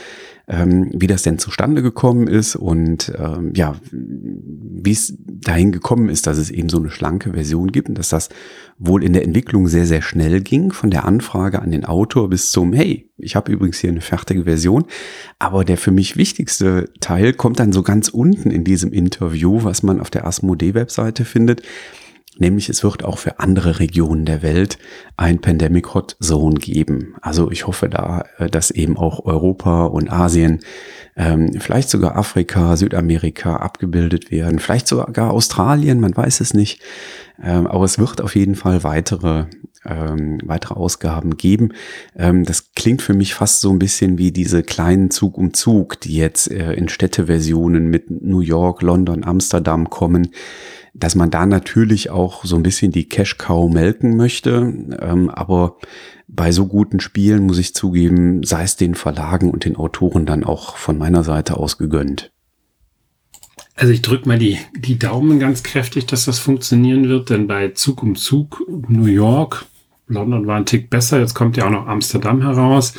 ähm, 0.50 0.90
wie 0.94 1.08
das 1.08 1.22
denn 1.22 1.38
zustande 1.38 1.84
gekommen 1.84 2.28
ist 2.28 2.56
und 2.56 3.14
ähm, 3.18 3.54
ja, 3.56 3.76
wie 3.92 4.92
es 4.92 5.14
dahin 5.26 5.72
gekommen 5.72 6.10
ist, 6.10 6.26
dass 6.26 6.38
es 6.38 6.50
eben 6.50 6.70
so 6.70 6.78
eine 6.78 6.90
schlanke 6.90 7.34
Version 7.34 7.72
gibt 7.72 7.88
und 7.88 7.98
dass 7.98 8.10
das 8.10 8.30
wohl 8.80 9.04
in 9.04 9.14
der 9.14 9.24
Entwicklung 9.24 9.68
sehr, 9.68 9.86
sehr 9.86 10.02
schnell 10.02 10.42
ging, 10.42 10.72
von 10.72 10.90
der 10.90 11.06
Anfrage 11.06 11.62
an 11.62 11.72
den 11.72 11.86
Autor 11.86 12.30
bis 12.30 12.52
zum, 12.52 12.74
hey, 12.74 13.10
ich 13.18 13.36
habe 13.36 13.52
übrigens 13.52 13.80
hier 13.80 13.92
eine 13.92 14.02
fertige 14.02 14.46
Version. 14.46 14.86
Aber 15.38 15.66
der 15.66 15.78
für 15.78 15.92
mich 15.92 16.18
wichtigste 16.18 16.90
Teil 17.00 17.34
kommt 17.34 17.60
dann 17.60 17.72
so 17.72 17.84
ganz 17.84 18.08
unten 18.08 18.50
in 18.50 18.64
diesem 18.64 18.92
Interview, 18.92 19.64
was 19.64 19.84
man 19.84 20.00
auf 20.00 20.10
der 20.10 20.26
Asmodee-Webseite 20.26 21.26
findet. 21.26 21.62
Nämlich 22.40 22.70
es 22.70 22.84
wird 22.84 23.04
auch 23.04 23.18
für 23.18 23.40
andere 23.40 23.80
Regionen 23.80 24.26
der 24.26 24.42
Welt 24.42 24.78
ein 25.18 25.40
Pandemic 25.42 25.94
Hot 25.94 26.16
Zone 26.22 26.56
geben. 26.56 27.16
Also 27.22 27.52
ich 27.52 27.68
hoffe 27.68 27.90
da, 27.90 28.24
äh, 28.38 28.50
dass 28.50 28.72
eben 28.72 28.98
auch 28.98 29.26
Europa 29.26 29.86
und 29.86 30.10
Asien, 30.10 30.62
ähm, 31.18 31.52
vielleicht 31.60 31.90
sogar 31.90 32.16
Afrika, 32.16 32.78
Südamerika 32.78 33.58
abgebildet 33.58 34.32
werden, 34.32 34.60
vielleicht 34.60 34.88
sogar 34.88 35.32
Australien, 35.32 36.00
man 36.00 36.16
weiß 36.16 36.40
es 36.40 36.54
nicht. 36.54 36.82
Ähm, 37.44 37.68
aber 37.68 37.84
es 37.84 38.00
wird 38.00 38.22
auf 38.22 38.36
jeden 38.36 38.56
Fall 38.56 38.84
weitere, 38.84 39.46
ähm, 39.86 40.40
weitere 40.46 40.76
Ausgaben 40.76 41.36
geben. 41.36 41.74
Ähm, 42.16 42.46
das 42.46 42.72
klingt 42.74 43.02
für 43.02 43.14
mich 43.14 43.34
fast 43.34 43.60
so 43.60 43.70
ein 43.70 43.80
bisschen 43.80 44.18
wie 44.18 44.32
diese 44.32 44.64
kleinen 44.64 45.12
Zug 45.12 45.38
um 45.38 45.54
Zug, 45.54 46.00
die 46.00 46.16
jetzt 46.16 46.50
äh, 46.50 46.72
in 46.72 46.88
Städteversionen 46.88 47.88
mit 47.88 48.10
New 48.10 48.40
York, 48.40 48.82
London, 48.82 49.26
Amsterdam 49.26 49.90
kommen 49.90 50.30
dass 50.94 51.16
man 51.16 51.32
da 51.32 51.46
natürlich 51.46 52.10
auch 52.10 52.44
so 52.46 52.56
ein 52.56 52.64
bisschen 52.64 52.92
die 52.92 53.08
Cash 53.08 53.38
Cow 53.38 53.72
melken 53.72 54.18
möchte. 54.18 54.74
Ähm, 55.02 55.30
aber 55.30 55.78
bei 56.28 56.52
so 56.52 56.68
guten 56.68 57.00
Spielen 57.00 57.44
muss 57.44 57.58
ich 57.58 57.74
zugeben, 57.74 58.44
sei 58.44 58.64
es 58.64 58.76
den 58.76 58.96
Verlagen 58.96 59.52
und 59.52 59.66
den 59.66 59.76
Autoren 59.76 60.26
dann 60.26 60.44
auch 60.44 60.78
von 60.78 60.98
meiner 60.98 61.24
Seite 61.24 61.58
aus 61.58 61.78
gegönnt. 61.78 62.32
Also 63.76 63.94
ich 63.94 64.02
drücke 64.02 64.28
mal 64.28 64.38
die, 64.38 64.60
die 64.76 65.00
Daumen 65.00 65.40
ganz 65.40 65.64
kräftig, 65.64 66.06
dass 66.06 66.26
das 66.26 66.38
funktionieren 66.38 67.08
wird, 67.08 67.30
denn 67.30 67.48
bei 67.48 67.70
Zug 67.70 68.04
um 68.04 68.16
Zug 68.16 68.62
New 68.68 69.06
York, 69.06 69.66
London 70.08 70.48
war 70.48 70.58
ein 70.58 70.66
Tick 70.66 70.90
besser, 70.90 71.20
jetzt 71.20 71.34
kommt 71.34 71.56
ja 71.56 71.66
auch 71.66 71.72
noch 71.72 71.88
Amsterdam 71.88 72.42
heraus, 72.42 72.94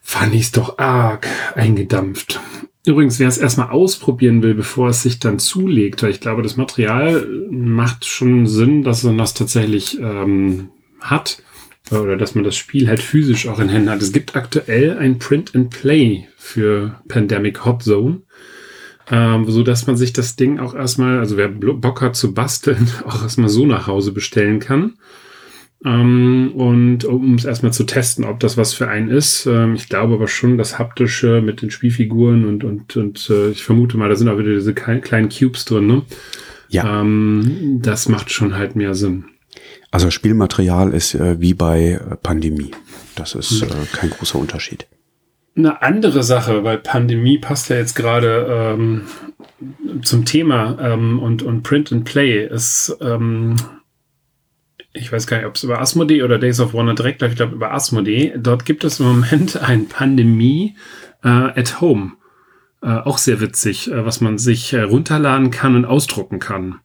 fand 0.00 0.34
ich 0.34 0.42
es 0.42 0.52
doch 0.52 0.78
arg 0.78 1.28
eingedampft. 1.54 2.40
Übrigens, 2.88 3.18
wer 3.18 3.28
es 3.28 3.36
erstmal 3.36 3.68
ausprobieren 3.68 4.42
will, 4.42 4.54
bevor 4.54 4.88
es 4.88 5.02
sich 5.02 5.18
dann 5.18 5.38
zulegt, 5.38 6.02
weil 6.02 6.10
ich 6.10 6.20
glaube, 6.20 6.42
das 6.42 6.56
Material 6.56 7.28
macht 7.50 8.06
schon 8.06 8.46
Sinn, 8.46 8.82
dass 8.82 9.02
man 9.02 9.18
das 9.18 9.34
tatsächlich 9.34 10.00
ähm, 10.00 10.70
hat 10.98 11.42
oder 11.90 12.16
dass 12.16 12.34
man 12.34 12.44
das 12.44 12.56
Spiel 12.56 12.88
halt 12.88 13.02
physisch 13.02 13.46
auch 13.46 13.58
in 13.58 13.68
Händen 13.68 13.90
hat. 13.90 14.00
Es 14.00 14.12
gibt 14.12 14.36
aktuell 14.36 14.96
ein 14.96 15.18
Print 15.18 15.54
and 15.54 15.68
Play 15.68 16.28
für 16.38 16.98
Pandemic 17.08 17.66
Hot 17.66 17.82
Zone, 17.82 18.22
ähm, 19.10 19.44
so 19.50 19.62
dass 19.62 19.86
man 19.86 19.98
sich 19.98 20.14
das 20.14 20.36
Ding 20.36 20.58
auch 20.58 20.74
erstmal, 20.74 21.18
also 21.18 21.36
wer 21.36 21.48
Bock 21.48 22.00
hat 22.00 22.16
zu 22.16 22.32
basteln, 22.32 22.90
auch 23.04 23.22
erstmal 23.22 23.50
so 23.50 23.66
nach 23.66 23.86
Hause 23.86 24.12
bestellen 24.12 24.60
kann. 24.60 24.94
Ähm, 25.84 26.52
und 26.54 27.04
um 27.04 27.34
es 27.34 27.44
erstmal 27.44 27.72
zu 27.72 27.84
testen, 27.84 28.24
ob 28.24 28.40
das 28.40 28.56
was 28.56 28.74
für 28.74 28.88
einen 28.88 29.10
ist. 29.10 29.46
Ähm, 29.46 29.74
ich 29.74 29.88
glaube 29.88 30.14
aber 30.14 30.26
schon, 30.26 30.58
das 30.58 30.78
Haptische 30.78 31.40
mit 31.40 31.62
den 31.62 31.70
Spielfiguren 31.70 32.44
und, 32.46 32.64
und, 32.64 32.96
und 32.96 33.30
äh, 33.30 33.50
ich 33.50 33.62
vermute 33.62 33.96
mal, 33.96 34.08
da 34.08 34.16
sind 34.16 34.28
auch 34.28 34.38
wieder 34.38 34.54
diese 34.54 34.74
kleinen 34.74 35.28
Cubes 35.28 35.64
drin, 35.64 35.86
ne? 35.86 36.02
Ja. 36.68 37.00
Ähm, 37.00 37.78
das 37.80 38.08
macht 38.08 38.30
schon 38.30 38.56
halt 38.56 38.76
mehr 38.76 38.94
Sinn. 38.94 39.24
Also 39.90 40.10
Spielmaterial 40.10 40.92
ist 40.92 41.14
äh, 41.14 41.40
wie 41.40 41.54
bei 41.54 41.92
äh, 41.92 42.16
Pandemie. 42.16 42.72
Das 43.14 43.34
ist 43.34 43.62
hm. 43.62 43.68
äh, 43.68 43.96
kein 43.96 44.10
großer 44.10 44.38
Unterschied. 44.38 44.86
Eine 45.56 45.82
andere 45.82 46.22
Sache, 46.22 46.62
weil 46.62 46.78
Pandemie 46.78 47.38
passt 47.38 47.68
ja 47.70 47.76
jetzt 47.76 47.94
gerade 47.94 48.46
ähm, 48.48 49.02
zum 50.02 50.24
Thema 50.24 50.78
ähm, 50.80 51.18
und, 51.18 51.42
und 51.42 51.62
Print 51.62 51.92
and 51.92 52.04
Play 52.04 52.46
ist 52.46 52.96
ähm, 53.00 53.56
ich 54.98 55.12
weiß 55.12 55.26
gar 55.26 55.38
nicht, 55.38 55.46
ob 55.46 55.56
es 55.56 55.64
über 55.64 55.80
Asmodee 55.80 56.22
oder 56.22 56.38
Days 56.38 56.60
of 56.60 56.72
Wonder 56.72 56.94
direkt 56.94 57.20
läuft, 57.20 57.32
ich 57.32 57.36
glaube 57.36 57.54
über 57.54 57.72
Asmodee. 57.72 58.34
Dort 58.36 58.64
gibt 58.64 58.84
es 58.84 59.00
im 59.00 59.06
Moment 59.06 59.56
ein 59.62 59.88
Pandemie 59.88 60.76
äh, 61.22 61.28
at 61.28 61.80
Home. 61.80 62.12
Äh, 62.82 62.88
auch 62.88 63.18
sehr 63.18 63.40
witzig, 63.40 63.90
äh, 63.90 64.04
was 64.04 64.20
man 64.20 64.38
sich 64.38 64.72
äh, 64.72 64.82
runterladen 64.82 65.50
kann 65.50 65.74
und 65.74 65.84
ausdrucken 65.84 66.38
kann. 66.38 66.80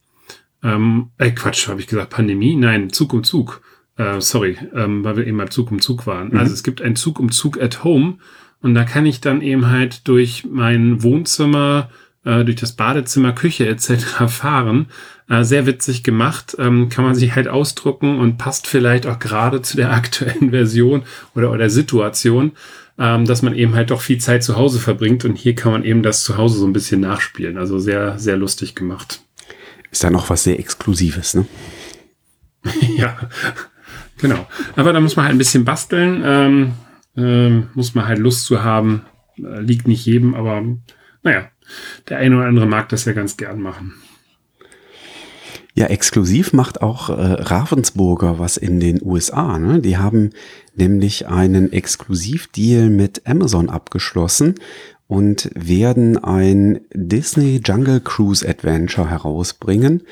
Ähm, 0.62 1.10
äh, 1.18 1.30
Quatsch, 1.30 1.68
habe 1.68 1.80
ich 1.80 1.86
gesagt, 1.86 2.10
Pandemie? 2.10 2.56
Nein, 2.56 2.90
Zug 2.90 3.12
um 3.12 3.22
Zug. 3.22 3.60
Äh, 3.96 4.20
sorry, 4.20 4.58
ähm, 4.74 5.04
weil 5.04 5.16
wir 5.16 5.26
eben 5.26 5.38
beim 5.38 5.50
Zug 5.50 5.70
um 5.70 5.80
Zug 5.80 6.06
waren. 6.06 6.30
Mhm. 6.30 6.38
Also 6.38 6.52
es 6.52 6.64
gibt 6.64 6.82
ein 6.82 6.96
Zug 6.96 7.20
um 7.20 7.30
Zug 7.30 7.60
at 7.60 7.84
Home 7.84 8.18
und 8.60 8.74
da 8.74 8.84
kann 8.84 9.06
ich 9.06 9.20
dann 9.20 9.40
eben 9.40 9.70
halt 9.70 10.08
durch 10.08 10.44
mein 10.50 11.02
Wohnzimmer 11.02 11.90
äh, 12.24 12.44
durch 12.44 12.56
das 12.56 12.72
Badezimmer, 12.72 13.32
Küche 13.32 13.68
etc. 13.68 14.26
fahren. 14.28 14.86
Äh, 15.28 15.44
sehr 15.44 15.66
witzig 15.66 16.02
gemacht, 16.02 16.54
ähm, 16.58 16.88
kann 16.90 17.04
man 17.04 17.14
sich 17.14 17.34
halt 17.34 17.48
ausdrucken 17.48 18.18
und 18.18 18.36
passt 18.36 18.66
vielleicht 18.66 19.06
auch 19.06 19.18
gerade 19.18 19.62
zu 19.62 19.76
der 19.76 19.92
aktuellen 19.94 20.50
Version 20.50 21.04
oder, 21.34 21.50
oder 21.50 21.70
Situation, 21.70 22.52
ähm, 22.98 23.24
dass 23.24 23.42
man 23.42 23.54
eben 23.54 23.74
halt 23.74 23.90
doch 23.90 24.02
viel 24.02 24.18
Zeit 24.18 24.44
zu 24.44 24.56
Hause 24.56 24.78
verbringt 24.78 25.24
und 25.24 25.36
hier 25.36 25.54
kann 25.54 25.72
man 25.72 25.84
eben 25.84 26.02
das 26.02 26.24
zu 26.24 26.36
Hause 26.36 26.58
so 26.58 26.66
ein 26.66 26.74
bisschen 26.74 27.00
nachspielen. 27.00 27.56
Also 27.56 27.78
sehr, 27.78 28.18
sehr 28.18 28.36
lustig 28.36 28.74
gemacht. 28.74 29.22
Ist 29.90 30.04
da 30.04 30.10
noch 30.10 30.28
was 30.28 30.44
sehr 30.44 30.58
Exklusives, 30.58 31.34
ne? 31.34 31.46
ja, 32.96 33.16
genau. 34.18 34.46
Aber 34.76 34.92
da 34.92 35.00
muss 35.00 35.16
man 35.16 35.26
halt 35.26 35.34
ein 35.34 35.38
bisschen 35.38 35.64
basteln, 35.64 36.22
ähm, 36.24 36.72
ähm, 37.16 37.68
muss 37.74 37.94
man 37.94 38.06
halt 38.06 38.18
Lust 38.18 38.44
zu 38.44 38.62
haben. 38.62 39.02
Äh, 39.38 39.60
liegt 39.60 39.88
nicht 39.88 40.04
jedem, 40.04 40.34
aber 40.34 40.62
naja, 41.22 41.48
der 42.08 42.18
eine 42.18 42.36
oder 42.36 42.46
andere 42.46 42.66
mag 42.66 42.88
das 42.88 43.04
ja 43.04 43.12
ganz 43.12 43.36
gern 43.36 43.60
machen. 43.60 43.94
Ja, 45.76 45.86
exklusiv 45.86 46.52
macht 46.52 46.82
auch 46.82 47.10
äh, 47.10 47.12
Ravensburger 47.14 48.38
was 48.38 48.56
in 48.56 48.78
den 48.78 49.00
USA. 49.02 49.58
Ne? 49.58 49.80
Die 49.80 49.96
haben 49.96 50.30
nämlich 50.76 51.26
einen 51.26 51.72
Exklusivdeal 51.72 52.90
mit 52.90 53.22
Amazon 53.26 53.68
abgeschlossen 53.68 54.54
und 55.08 55.50
werden 55.54 56.16
ein 56.22 56.80
Disney 56.94 57.60
Jungle 57.64 58.00
Cruise 58.00 58.48
Adventure 58.48 59.10
herausbringen, 59.10 60.02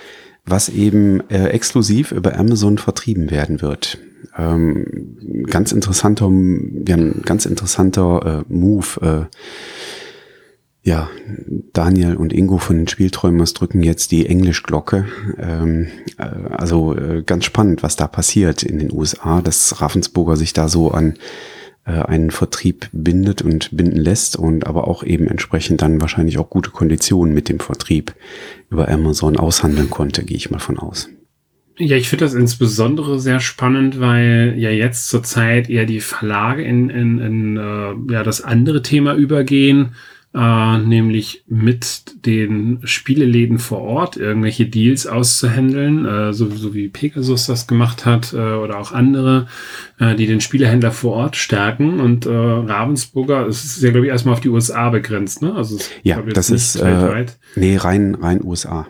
was 0.44 0.68
eben 0.68 1.20
äh, 1.30 1.48
exklusiv 1.48 2.10
über 2.10 2.36
Amazon 2.36 2.76
vertrieben 2.76 3.30
werden 3.30 3.62
wird. 3.62 3.98
Ähm, 4.36 5.46
ganz 5.48 5.70
interessanter, 5.70 6.30
ja, 6.86 6.96
ganz 7.24 7.46
interessanter 7.46 8.44
äh, 8.48 8.52
Move. 8.52 9.28
Äh, 9.30 9.36
ja, 10.84 11.08
Daniel 11.72 12.16
und 12.16 12.32
Ingo 12.32 12.58
von 12.58 12.76
den 12.76 12.88
Spielträumers 12.88 13.54
drücken 13.54 13.84
jetzt 13.84 14.10
die 14.10 14.26
Englischglocke. 14.26 15.06
Ähm, 15.38 15.86
äh, 16.18 16.24
also 16.50 16.96
äh, 16.96 17.22
ganz 17.24 17.44
spannend, 17.44 17.84
was 17.84 17.94
da 17.94 18.08
passiert 18.08 18.64
in 18.64 18.80
den 18.80 18.92
USA, 18.92 19.42
dass 19.42 19.80
Ravensburger 19.80 20.36
sich 20.36 20.52
da 20.52 20.68
so 20.68 20.90
an 20.90 21.14
äh, 21.84 21.92
einen 21.92 22.32
Vertrieb 22.32 22.88
bindet 22.92 23.42
und 23.42 23.76
binden 23.76 24.00
lässt 24.00 24.34
und 24.34 24.66
aber 24.66 24.88
auch 24.88 25.04
eben 25.04 25.28
entsprechend 25.28 25.82
dann 25.82 26.00
wahrscheinlich 26.00 26.38
auch 26.38 26.50
gute 26.50 26.70
Konditionen 26.70 27.32
mit 27.32 27.48
dem 27.48 27.60
Vertrieb 27.60 28.14
über 28.68 28.88
Amazon 28.88 29.36
aushandeln 29.36 29.88
konnte, 29.88 30.24
gehe 30.24 30.36
ich 30.36 30.50
mal 30.50 30.58
von 30.58 30.80
aus. 30.80 31.08
Ja, 31.78 31.96
ich 31.96 32.08
finde 32.08 32.24
das 32.24 32.34
insbesondere 32.34 33.20
sehr 33.20 33.40
spannend, 33.40 34.00
weil 34.00 34.54
ja 34.58 34.70
jetzt 34.70 35.08
zurzeit 35.08 35.70
eher 35.70 35.86
die 35.86 36.00
Verlage 36.00 36.64
in, 36.64 36.90
in, 36.90 37.18
in 37.18 37.56
äh, 37.56 38.12
ja, 38.12 38.22
das 38.24 38.42
andere 38.42 38.82
Thema 38.82 39.14
übergehen 39.14 39.94
äh, 40.34 40.78
nämlich 40.78 41.44
mit 41.46 42.24
den 42.24 42.80
Spieleläden 42.84 43.58
vor 43.58 43.80
Ort 43.82 44.16
irgendwelche 44.16 44.66
Deals 44.66 45.06
auszuhandeln, 45.06 46.06
äh, 46.06 46.32
so, 46.32 46.48
so 46.50 46.74
wie 46.74 46.88
Pegasus 46.88 47.46
das 47.46 47.66
gemacht 47.66 48.06
hat 48.06 48.32
äh, 48.32 48.36
oder 48.36 48.78
auch 48.78 48.92
andere, 48.92 49.46
äh, 49.98 50.14
die 50.14 50.26
den 50.26 50.40
Spielehändler 50.40 50.90
vor 50.90 51.16
Ort 51.16 51.36
stärken. 51.36 52.00
Und 52.00 52.24
äh, 52.24 52.30
Ravensburger, 52.30 53.46
es 53.46 53.64
ist 53.64 53.82
ja, 53.82 53.90
glaube 53.90 54.06
ich, 54.06 54.12
erstmal 54.12 54.34
auf 54.34 54.40
die 54.40 54.48
USA 54.48 54.88
begrenzt, 54.88 55.42
ne? 55.42 55.54
Also 55.54 55.78
ja, 56.02 56.22
das 56.22 56.50
ist 56.50 56.76
äh, 56.76 57.26
nee, 57.56 57.76
rein, 57.76 58.14
rein 58.14 58.42
USA. 58.42 58.86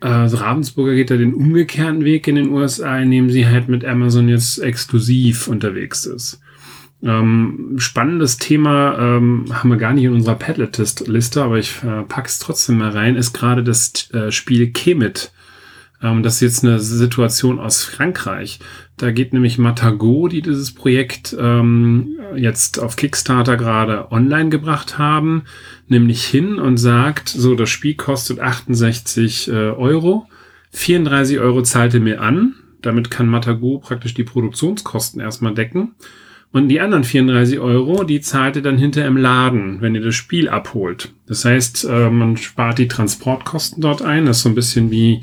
Also 0.00 0.38
Ravensburger 0.38 0.94
geht 0.94 1.10
da 1.10 1.16
den 1.16 1.34
umgekehrten 1.34 2.04
Weg 2.04 2.26
in 2.26 2.34
den 2.34 2.48
USA, 2.50 2.98
indem 2.98 3.30
sie 3.30 3.46
halt 3.46 3.68
mit 3.68 3.84
Amazon 3.84 4.28
jetzt 4.28 4.58
exklusiv 4.58 5.46
unterwegs 5.46 6.06
ist. 6.06 6.40
Ähm, 7.02 7.76
spannendes 7.78 8.36
Thema 8.36 8.98
ähm, 8.98 9.46
haben 9.50 9.70
wir 9.70 9.78
gar 9.78 9.94
nicht 9.94 10.04
in 10.04 10.12
unserer 10.12 10.34
Padlet-Liste, 10.34 11.42
aber 11.42 11.58
ich 11.58 11.82
äh, 11.82 12.02
pack's 12.02 12.38
trotzdem 12.38 12.78
mal 12.78 12.90
rein, 12.90 13.16
ist 13.16 13.32
gerade 13.32 13.64
das 13.64 14.10
äh, 14.12 14.30
Spiel 14.30 14.70
Kemet. 14.70 15.32
Ähm, 16.02 16.22
das 16.22 16.34
ist 16.34 16.40
jetzt 16.40 16.64
eine 16.64 16.78
Situation 16.78 17.58
aus 17.58 17.84
Frankreich. 17.84 18.58
Da 18.96 19.12
geht 19.12 19.32
nämlich 19.32 19.56
Matago, 19.58 20.28
die 20.28 20.42
dieses 20.42 20.74
Projekt 20.74 21.34
ähm, 21.38 22.18
jetzt 22.36 22.78
auf 22.78 22.96
Kickstarter 22.96 23.56
gerade 23.56 24.12
online 24.12 24.50
gebracht 24.50 24.98
haben, 24.98 25.44
nämlich 25.88 26.24
hin 26.24 26.58
und 26.58 26.76
sagt, 26.76 27.30
so, 27.30 27.54
das 27.54 27.70
Spiel 27.70 27.94
kostet 27.94 28.40
68 28.40 29.48
äh, 29.48 29.52
Euro. 29.52 30.26
34 30.72 31.38
Euro 31.38 31.62
zahlt 31.62 31.94
ihr 31.94 32.00
mir 32.00 32.20
an. 32.20 32.54
Damit 32.82 33.10
kann 33.10 33.26
Matago 33.26 33.78
praktisch 33.78 34.14
die 34.14 34.24
Produktionskosten 34.24 35.20
erstmal 35.20 35.54
decken. 35.54 35.94
Und 36.52 36.68
die 36.68 36.80
anderen 36.80 37.04
34 37.04 37.60
Euro, 37.60 38.02
die 38.02 38.20
zahlt 38.20 38.56
ihr 38.56 38.62
dann 38.62 38.76
hinter 38.76 39.06
im 39.06 39.16
Laden, 39.16 39.80
wenn 39.80 39.94
ihr 39.94 40.00
das 40.00 40.16
Spiel 40.16 40.48
abholt. 40.48 41.14
Das 41.26 41.44
heißt, 41.44 41.86
äh, 41.88 42.10
man 42.10 42.36
spart 42.36 42.78
die 42.78 42.88
Transportkosten 42.88 43.80
dort 43.80 44.02
ein. 44.02 44.26
Das 44.26 44.38
ist 44.38 44.42
so 44.42 44.48
ein 44.48 44.56
bisschen 44.56 44.90
wie 44.90 45.20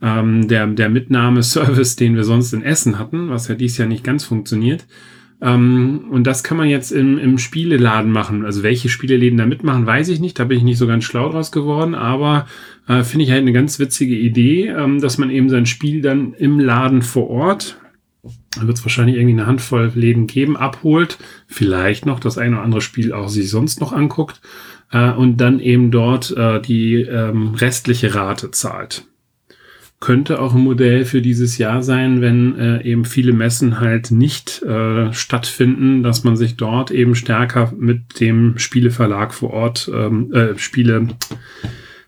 ähm, 0.00 0.46
der, 0.46 0.68
der 0.68 0.88
Mitnahmeservice, 0.88 1.96
den 1.96 2.14
wir 2.14 2.22
sonst 2.22 2.52
in 2.52 2.62
Essen 2.62 2.98
hatten, 2.98 3.28
was 3.28 3.48
ja 3.48 3.56
dies 3.56 3.76
Jahr 3.76 3.88
nicht 3.88 4.04
ganz 4.04 4.24
funktioniert. 4.24 4.86
Ähm, 5.40 6.06
und 6.10 6.28
das 6.28 6.44
kann 6.44 6.56
man 6.56 6.68
jetzt 6.68 6.92
im, 6.92 7.18
im 7.18 7.38
Spieleladen 7.38 8.12
machen. 8.12 8.44
Also 8.44 8.62
welche 8.62 8.88
Spieleläden 8.88 9.38
da 9.38 9.46
mitmachen, 9.46 9.86
weiß 9.86 10.08
ich 10.08 10.20
nicht. 10.20 10.38
Da 10.38 10.44
bin 10.44 10.58
ich 10.58 10.64
nicht 10.64 10.78
so 10.78 10.86
ganz 10.86 11.02
schlau 11.02 11.28
draus 11.28 11.50
geworden, 11.50 11.96
aber 11.96 12.46
äh, 12.86 13.02
finde 13.02 13.24
ich 13.24 13.30
halt 13.32 13.42
eine 13.42 13.52
ganz 13.52 13.80
witzige 13.80 14.16
Idee, 14.16 14.68
ähm, 14.68 15.00
dass 15.00 15.18
man 15.18 15.30
eben 15.30 15.48
sein 15.48 15.66
Spiel 15.66 16.02
dann 16.02 16.34
im 16.34 16.60
Laden 16.60 17.02
vor 17.02 17.30
Ort, 17.30 17.78
da 18.60 18.66
wird 18.66 18.78
es 18.78 18.84
wahrscheinlich 18.84 19.16
irgendwie 19.16 19.34
eine 19.34 19.46
Handvoll 19.46 19.92
Läden 19.94 20.26
geben, 20.26 20.56
abholt, 20.56 21.18
vielleicht 21.46 22.06
noch 22.06 22.20
das 22.20 22.38
eine 22.38 22.56
oder 22.56 22.64
andere 22.64 22.80
Spiel 22.80 23.12
auch 23.12 23.28
sich 23.28 23.50
sonst 23.50 23.80
noch 23.80 23.92
anguckt 23.92 24.40
äh, 24.92 25.10
und 25.10 25.38
dann 25.38 25.60
eben 25.60 25.90
dort 25.90 26.36
äh, 26.36 26.60
die 26.60 27.02
ähm, 27.02 27.54
restliche 27.54 28.14
Rate 28.14 28.50
zahlt 28.50 29.04
könnte 30.00 30.40
auch 30.40 30.54
ein 30.54 30.60
Modell 30.60 31.04
für 31.04 31.20
dieses 31.20 31.58
Jahr 31.58 31.82
sein, 31.82 32.20
wenn 32.20 32.56
äh, 32.56 32.82
eben 32.82 33.04
viele 33.04 33.32
Messen 33.32 33.80
halt 33.80 34.10
nicht 34.10 34.62
äh, 34.62 35.12
stattfinden, 35.12 36.02
dass 36.02 36.22
man 36.22 36.36
sich 36.36 36.56
dort 36.56 36.90
eben 36.90 37.14
stärker 37.14 37.72
mit 37.76 38.20
dem 38.20 38.58
Spieleverlag 38.58 39.34
vor 39.34 39.50
Ort, 39.50 39.90
ähm, 39.92 40.32
äh, 40.32 40.56
Spiele 40.56 41.08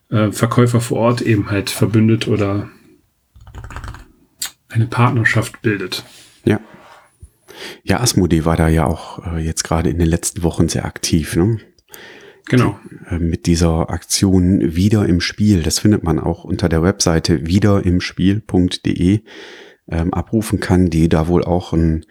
äh, 0.08 0.30
vor 0.30 0.98
Ort 0.98 1.22
eben 1.22 1.50
halt 1.50 1.70
verbündet 1.70 2.28
oder 2.28 2.68
eine 4.68 4.86
Partnerschaft 4.86 5.60
bildet. 5.62 6.04
Ja. 7.82 8.00
Asmodee 8.00 8.44
war 8.44 8.56
da 8.56 8.68
ja 8.68 8.86
auch 8.86 9.24
äh, 9.26 9.38
jetzt 9.38 9.64
gerade 9.64 9.90
in 9.90 9.98
den 9.98 10.08
letzten 10.08 10.42
Wochen 10.42 10.68
sehr 10.68 10.84
aktiv. 10.84 11.36
Ne? 11.36 11.58
Genau. 12.46 12.78
Die, 12.84 13.14
äh, 13.14 13.18
mit 13.18 13.46
dieser 13.46 13.90
Aktion 13.90 14.74
wieder 14.74 15.06
im 15.06 15.20
Spiel. 15.20 15.62
Das 15.62 15.78
findet 15.78 16.02
man 16.02 16.18
auch 16.18 16.44
unter 16.44 16.68
der 16.68 16.82
Webseite 16.82 17.46
wiederimspiel.de 17.46 19.20
ähm, 19.88 20.14
abrufen 20.14 20.60
kann, 20.60 20.90
die 20.90 21.08
da 21.08 21.28
wohl 21.28 21.44
auch 21.44 21.72
einen 21.72 22.06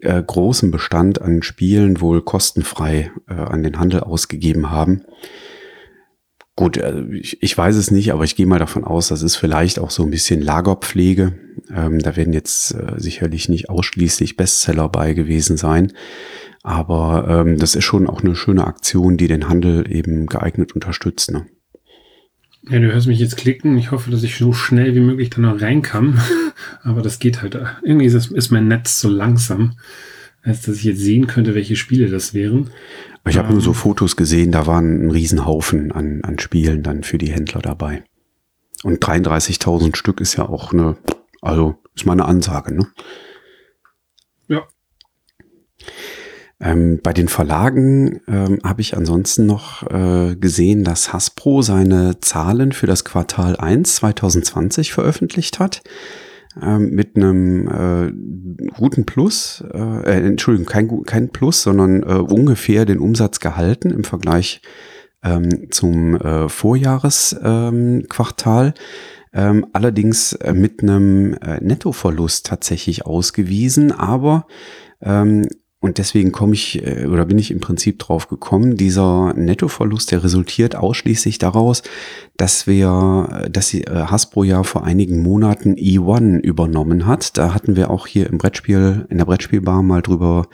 äh, 0.00 0.22
großen 0.22 0.70
Bestand 0.70 1.20
an 1.20 1.42
Spielen 1.42 2.00
wohl 2.00 2.22
kostenfrei 2.22 3.10
äh, 3.28 3.34
an 3.34 3.62
den 3.62 3.78
Handel 3.78 4.00
ausgegeben 4.00 4.70
haben. 4.70 5.02
Gut, 6.60 6.76
äh, 6.76 7.04
ich, 7.10 7.56
weiß 7.56 7.74
es 7.76 7.90
nicht, 7.90 8.12
aber 8.12 8.24
ich 8.24 8.36
gehe 8.36 8.44
mal 8.44 8.58
davon 8.58 8.84
aus, 8.84 9.08
das 9.08 9.22
ist 9.22 9.36
vielleicht 9.36 9.78
auch 9.78 9.88
so 9.88 10.02
ein 10.02 10.10
bisschen 10.10 10.42
Lagerpflege. 10.42 11.32
Ähm, 11.74 12.00
da 12.00 12.16
werden 12.16 12.34
jetzt 12.34 12.74
äh, 12.74 12.96
sicherlich 12.98 13.48
nicht 13.48 13.70
ausschließlich 13.70 14.36
Bestseller 14.36 14.90
bei 14.90 15.14
gewesen 15.14 15.56
sein. 15.56 15.94
Aber 16.62 17.26
ähm, 17.46 17.56
das 17.56 17.76
ist 17.76 17.84
schon 17.84 18.06
auch 18.06 18.20
eine 18.20 18.36
schöne 18.36 18.66
Aktion, 18.66 19.16
die 19.16 19.26
den 19.26 19.48
Handel 19.48 19.90
eben 19.90 20.26
geeignet 20.26 20.74
unterstützt. 20.74 21.30
Ne? 21.30 21.46
Ja, 22.68 22.78
du 22.78 22.92
hörst 22.92 23.06
mich 23.06 23.20
jetzt 23.20 23.38
klicken. 23.38 23.78
Ich 23.78 23.90
hoffe, 23.90 24.10
dass 24.10 24.22
ich 24.22 24.36
so 24.36 24.52
schnell 24.52 24.94
wie 24.94 25.00
möglich 25.00 25.30
da 25.30 25.40
noch 25.40 25.62
reinkam. 25.62 26.20
Aber 26.82 27.00
das 27.00 27.20
geht 27.20 27.40
halt. 27.40 27.58
Irgendwie 27.82 28.04
ist, 28.04 28.32
ist 28.32 28.50
mein 28.50 28.68
Netz 28.68 29.00
so 29.00 29.08
langsam, 29.08 29.76
als 30.42 30.62
dass 30.62 30.76
ich 30.76 30.84
jetzt 30.84 31.00
sehen 31.00 31.26
könnte, 31.26 31.54
welche 31.54 31.76
Spiele 31.76 32.08
das 32.08 32.34
wären. 32.34 32.70
Ich 33.28 33.36
habe 33.36 33.48
ähm, 33.48 33.54
nur 33.54 33.62
so 33.62 33.72
Fotos 33.72 34.16
gesehen, 34.16 34.52
da 34.52 34.66
waren 34.66 35.06
ein 35.06 35.10
Riesenhaufen 35.10 35.92
an, 35.92 36.22
an 36.22 36.38
Spielen 36.38 36.82
dann 36.82 37.02
für 37.02 37.18
die 37.18 37.30
Händler 37.30 37.60
dabei. 37.60 38.04
Und 38.82 39.04
33.000 39.04 39.94
Stück 39.94 40.20
ist 40.20 40.36
ja 40.36 40.48
auch 40.48 40.72
eine, 40.72 40.96
also 41.42 41.76
ist 41.94 42.06
mal 42.06 42.14
eine 42.14 42.24
Ansage, 42.24 42.74
ne? 42.74 42.86
Ja. 44.48 44.66
Ähm, 46.62 47.00
bei 47.02 47.12
den 47.12 47.28
Verlagen 47.28 48.20
ähm, 48.26 48.58
habe 48.64 48.80
ich 48.80 48.96
ansonsten 48.96 49.46
noch 49.46 49.82
äh, 49.90 50.36
gesehen, 50.36 50.84
dass 50.84 51.12
Hasbro 51.12 51.62
seine 51.62 52.20
Zahlen 52.20 52.72
für 52.72 52.86
das 52.86 53.04
Quartal 53.04 53.56
1 53.56 53.96
2020 53.96 54.92
veröffentlicht 54.92 55.58
hat. 55.58 55.82
Ähm, 56.60 56.90
mit 56.90 57.14
einem 57.14 57.68
äh, 57.68 58.10
guten 58.76 59.06
Plus, 59.06 59.62
äh, 59.72 59.78
äh, 59.78 60.26
Entschuldigung, 60.26 60.66
kein, 60.66 61.04
kein 61.04 61.30
Plus, 61.30 61.62
sondern 61.62 62.02
äh, 62.02 62.14
ungefähr 62.14 62.86
den 62.86 62.98
Umsatz 62.98 63.38
gehalten 63.38 63.90
im 63.90 64.02
Vergleich 64.02 64.60
ähm, 65.22 65.70
zum 65.70 66.16
äh, 66.16 66.48
Vorjahresquartal. 66.48 68.74
Ähm, 69.32 69.64
allerdings 69.72 70.32
äh, 70.32 70.52
mit 70.52 70.82
einem 70.82 71.34
äh, 71.34 71.60
Nettoverlust 71.60 72.46
tatsächlich 72.46 73.06
ausgewiesen, 73.06 73.92
aber 73.92 74.48
ähm, 75.00 75.46
und 75.80 75.96
deswegen 75.96 76.30
komme 76.30 76.52
ich 76.52 76.86
äh, 76.86 77.06
oder 77.06 77.24
bin 77.24 77.38
ich 77.38 77.50
im 77.50 77.60
Prinzip 77.60 77.98
drauf 77.98 78.28
gekommen, 78.28 78.76
dieser 78.76 79.32
Nettoverlust, 79.34 80.12
der 80.12 80.22
resultiert 80.22 80.76
ausschließlich 80.76 81.38
daraus, 81.38 81.82
dass 82.36 82.66
wir, 82.66 83.48
dass 83.50 83.70
die 83.70 83.84
äh, 83.84 84.04
Hasbro 84.04 84.44
ja 84.44 84.62
vor 84.62 84.84
einigen 84.84 85.22
Monaten 85.22 85.74
E1 85.74 86.40
übernommen 86.40 87.06
hat. 87.06 87.38
Da 87.38 87.54
hatten 87.54 87.76
wir 87.76 87.90
auch 87.90 88.06
hier 88.06 88.28
im 88.28 88.36
Brettspiel, 88.36 89.06
in 89.08 89.18
der 89.18 89.24
Brettspielbar 89.24 89.82
mal 89.82 90.02
drüber 90.02 90.48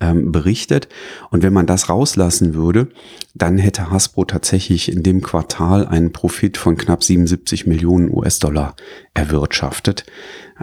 ähm, 0.00 0.32
berichtet. 0.32 0.88
Und 1.30 1.42
wenn 1.42 1.52
man 1.52 1.66
das 1.66 1.90
rauslassen 1.90 2.54
würde, 2.54 2.88
dann 3.34 3.58
hätte 3.58 3.90
Hasbro 3.90 4.24
tatsächlich 4.24 4.90
in 4.90 5.02
dem 5.02 5.20
Quartal 5.20 5.86
einen 5.86 6.12
Profit 6.12 6.56
von 6.56 6.78
knapp 6.78 7.04
77 7.04 7.66
Millionen 7.66 8.10
US-Dollar 8.10 8.74
erwirtschaftet. 9.12 10.06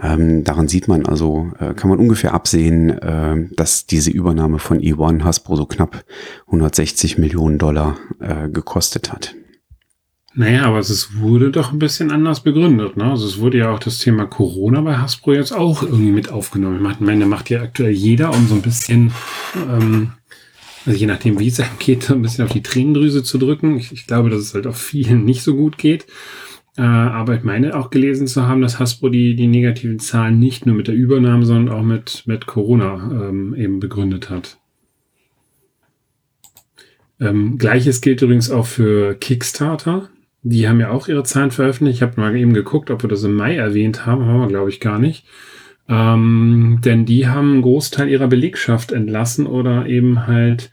Ähm, 0.00 0.44
daran 0.44 0.68
sieht 0.68 0.86
man 0.86 1.06
also, 1.06 1.50
äh, 1.58 1.74
kann 1.74 1.90
man 1.90 1.98
ungefähr 1.98 2.34
absehen, 2.34 2.90
äh, 2.90 3.48
dass 3.56 3.86
diese 3.86 4.10
Übernahme 4.10 4.58
von 4.58 4.78
E1 4.78 5.24
Hasbro 5.24 5.56
so 5.56 5.66
knapp 5.66 6.04
160 6.46 7.18
Millionen 7.18 7.58
Dollar 7.58 7.96
äh, 8.20 8.48
gekostet 8.48 9.12
hat. 9.12 9.34
Naja, 10.34 10.66
aber 10.66 10.78
es 10.78 11.16
wurde 11.16 11.50
doch 11.50 11.72
ein 11.72 11.80
bisschen 11.80 12.12
anders 12.12 12.44
begründet. 12.44 12.96
Ne? 12.96 13.10
Also 13.10 13.26
es 13.26 13.40
wurde 13.40 13.58
ja 13.58 13.72
auch 13.72 13.80
das 13.80 13.98
Thema 13.98 14.24
Corona 14.26 14.82
bei 14.82 14.96
Hasbro 14.98 15.32
jetzt 15.32 15.52
auch 15.52 15.82
irgendwie 15.82 16.12
mit 16.12 16.30
aufgenommen. 16.30 16.76
Ich 16.76 17.00
meine, 17.00 17.26
macht 17.26 17.50
ja 17.50 17.60
aktuell 17.60 17.90
jeder, 17.90 18.32
um 18.32 18.46
so 18.46 18.54
ein 18.54 18.62
bisschen, 18.62 19.10
ähm, 19.56 20.12
also 20.86 20.96
je 20.96 21.06
nachdem, 21.06 21.40
wie 21.40 21.48
es 21.48 21.58
einem 21.58 21.78
geht, 21.80 22.08
ein 22.08 22.22
bisschen 22.22 22.44
auf 22.44 22.52
die 22.52 22.62
Tränendrüse 22.62 23.24
zu 23.24 23.38
drücken. 23.38 23.78
Ich, 23.78 23.90
ich 23.90 24.06
glaube, 24.06 24.30
dass 24.30 24.40
es 24.40 24.54
halt 24.54 24.68
auch 24.68 24.76
vielen 24.76 25.24
nicht 25.24 25.42
so 25.42 25.56
gut 25.56 25.76
geht. 25.76 26.06
Äh, 26.78 26.82
aber 26.82 27.34
ich 27.34 27.42
meine 27.42 27.76
auch 27.76 27.90
gelesen 27.90 28.28
zu 28.28 28.46
haben, 28.46 28.62
dass 28.62 28.78
Hasbro 28.78 29.08
die, 29.08 29.34
die 29.34 29.48
negativen 29.48 29.98
Zahlen 29.98 30.38
nicht 30.38 30.64
nur 30.64 30.76
mit 30.76 30.86
der 30.86 30.94
Übernahme, 30.94 31.44
sondern 31.44 31.76
auch 31.76 31.82
mit, 31.82 32.22
mit 32.26 32.46
Corona 32.46 33.28
ähm, 33.28 33.52
eben 33.56 33.80
begründet 33.80 34.30
hat. 34.30 34.58
Ähm, 37.20 37.58
Gleiches 37.58 38.00
gilt 38.00 38.22
übrigens 38.22 38.48
auch 38.48 38.66
für 38.66 39.14
Kickstarter. 39.14 40.08
Die 40.44 40.68
haben 40.68 40.78
ja 40.78 40.90
auch 40.90 41.08
ihre 41.08 41.24
Zahlen 41.24 41.50
veröffentlicht. 41.50 41.96
Ich 41.96 42.02
habe 42.02 42.20
mal 42.20 42.36
eben 42.36 42.54
geguckt, 42.54 42.92
ob 42.92 43.02
wir 43.02 43.08
das 43.08 43.24
im 43.24 43.34
Mai 43.34 43.56
erwähnt 43.56 44.06
haben. 44.06 44.26
Haben 44.26 44.40
wir, 44.42 44.46
glaube 44.46 44.70
ich, 44.70 44.78
gar 44.78 45.00
nicht. 45.00 45.26
Ähm, 45.88 46.78
denn 46.84 47.06
die 47.06 47.26
haben 47.26 47.54
einen 47.54 47.62
Großteil 47.62 48.08
ihrer 48.08 48.28
Belegschaft 48.28 48.92
entlassen 48.92 49.48
oder 49.48 49.86
eben 49.86 50.28
halt 50.28 50.70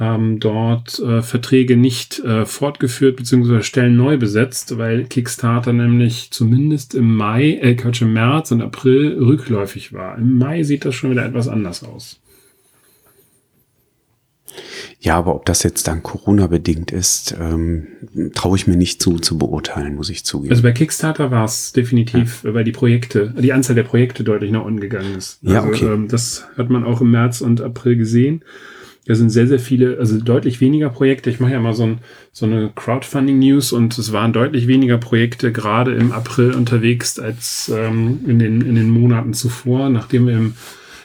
ähm, 0.00 0.40
dort 0.40 0.98
äh, 0.98 1.20
Verträge 1.20 1.76
nicht 1.76 2.18
äh, 2.20 2.46
fortgeführt 2.46 3.16
bzw. 3.16 3.62
Stellen 3.62 3.96
neu 3.96 4.16
besetzt, 4.16 4.78
weil 4.78 5.04
Kickstarter 5.04 5.74
nämlich 5.74 6.30
zumindest 6.30 6.94
im 6.94 7.14
Mai, 7.14 7.58
äh, 7.60 7.74
Quatsch, 7.74 8.00
im 8.00 8.14
März 8.14 8.50
und 8.50 8.62
April 8.62 9.18
rückläufig 9.18 9.92
war. 9.92 10.16
Im 10.16 10.38
Mai 10.38 10.62
sieht 10.62 10.86
das 10.86 10.94
schon 10.94 11.10
wieder 11.10 11.26
etwas 11.26 11.48
anders 11.48 11.84
aus. 11.84 12.18
Ja, 15.02 15.16
aber 15.16 15.34
ob 15.34 15.46
das 15.46 15.62
jetzt 15.62 15.86
dann 15.86 16.02
Corona-bedingt 16.02 16.92
ist, 16.92 17.34
ähm, 17.40 17.86
traue 18.34 18.56
ich 18.56 18.66
mir 18.66 18.76
nicht 18.76 19.00
zu, 19.00 19.18
zu 19.18 19.38
beurteilen, 19.38 19.94
muss 19.94 20.10
ich 20.10 20.24
zugeben. 20.24 20.50
Also 20.50 20.62
bei 20.62 20.72
Kickstarter 20.72 21.30
war 21.30 21.44
es 21.44 21.72
definitiv, 21.72 22.44
ja. 22.44 22.52
weil 22.52 22.64
die 22.64 22.72
Projekte, 22.72 23.34
die 23.38 23.52
Anzahl 23.52 23.76
der 23.76 23.84
Projekte 23.84 24.24
deutlich 24.24 24.50
nach 24.50 24.64
unten 24.64 24.80
gegangen 24.80 25.16
ist. 25.16 25.40
Also, 25.42 25.54
ja, 25.54 25.64
okay. 25.64 25.86
Ähm, 25.86 26.08
das 26.08 26.46
hat 26.56 26.68
man 26.68 26.84
auch 26.84 27.00
im 27.00 27.10
März 27.12 27.40
und 27.40 27.62
April 27.62 27.96
gesehen. 27.96 28.42
Da 29.10 29.16
sind 29.16 29.30
sehr, 29.30 29.48
sehr 29.48 29.58
viele, 29.58 29.98
also 29.98 30.20
deutlich 30.20 30.60
weniger 30.60 30.88
Projekte. 30.88 31.30
Ich 31.30 31.40
mache 31.40 31.50
ja 31.50 31.58
mal 31.58 31.74
so, 31.74 31.82
ein, 31.82 31.98
so 32.30 32.46
eine 32.46 32.70
Crowdfunding-News 32.72 33.72
und 33.72 33.98
es 33.98 34.12
waren 34.12 34.32
deutlich 34.32 34.68
weniger 34.68 34.98
Projekte 34.98 35.50
gerade 35.50 35.96
im 35.96 36.12
April 36.12 36.54
unterwegs 36.54 37.18
als 37.18 37.72
ähm, 37.76 38.20
in, 38.28 38.38
den, 38.38 38.60
in 38.60 38.76
den 38.76 38.88
Monaten 38.88 39.34
zuvor, 39.34 39.88
nachdem 39.88 40.28
wir 40.28 40.34
im 40.34 40.54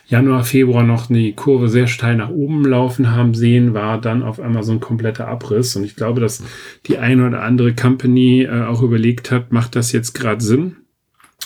Januar, 0.05 0.43
Februar 0.43 0.83
noch 0.83 1.07
die 1.07 1.33
Kurve 1.33 1.67
sehr 1.67 1.87
steil 1.87 2.15
nach 2.15 2.29
oben 2.29 2.63
laufen 2.63 3.09
haben 3.09 3.33
sehen, 3.33 3.73
war 3.73 3.99
dann 3.99 4.21
auf 4.21 4.39
einmal 4.39 4.61
so 4.61 4.73
ein 4.73 4.79
kompletter 4.79 5.27
Abriss. 5.27 5.75
Und 5.75 5.83
ich 5.83 5.95
glaube, 5.95 6.21
dass 6.21 6.43
die 6.85 6.99
eine 6.99 7.25
oder 7.25 7.41
andere 7.41 7.73
Company 7.73 8.43
äh, 8.43 8.65
auch 8.65 8.83
überlegt 8.83 9.31
hat, 9.31 9.51
macht 9.51 9.75
das 9.75 9.91
jetzt 9.93 10.13
gerade 10.13 10.43
Sinn? 10.43 10.75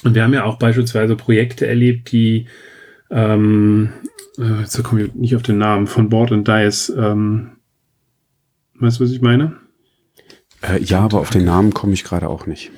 Und 0.04 0.13
wir 0.13 0.24
haben 0.24 0.34
ja 0.34 0.43
auch 0.43 0.60
beispielsweise 0.60 1.15
Projekte 1.15 1.67
erlebt, 1.67 2.12
die, 2.12 2.48
ähm, 3.10 3.89
äh, 4.38 4.62
jetzt 4.62 4.82
komme 4.84 5.04
ich 5.04 5.13
nicht 5.13 5.36
auf 5.36 5.43
den 5.43 5.58
Namen, 5.58 5.88
von 5.88 6.10
Board 6.10 6.32
and 6.32 6.48
Dice, 6.48 6.89
ähm, 6.98 7.52
weißt 8.80 9.00
du, 9.00 9.04
was 9.04 9.12
ich 9.12 9.22
meine? 9.22 9.58
Äh, 10.62 10.82
ja, 10.84 11.02
aber 11.02 11.19
auf 11.19 11.30
den 11.30 11.45
Namen 11.45 11.74
komme 11.74 11.93
ich 11.93 12.04
gerade 12.04 12.30
auch 12.30 12.45
nicht. 12.45 12.72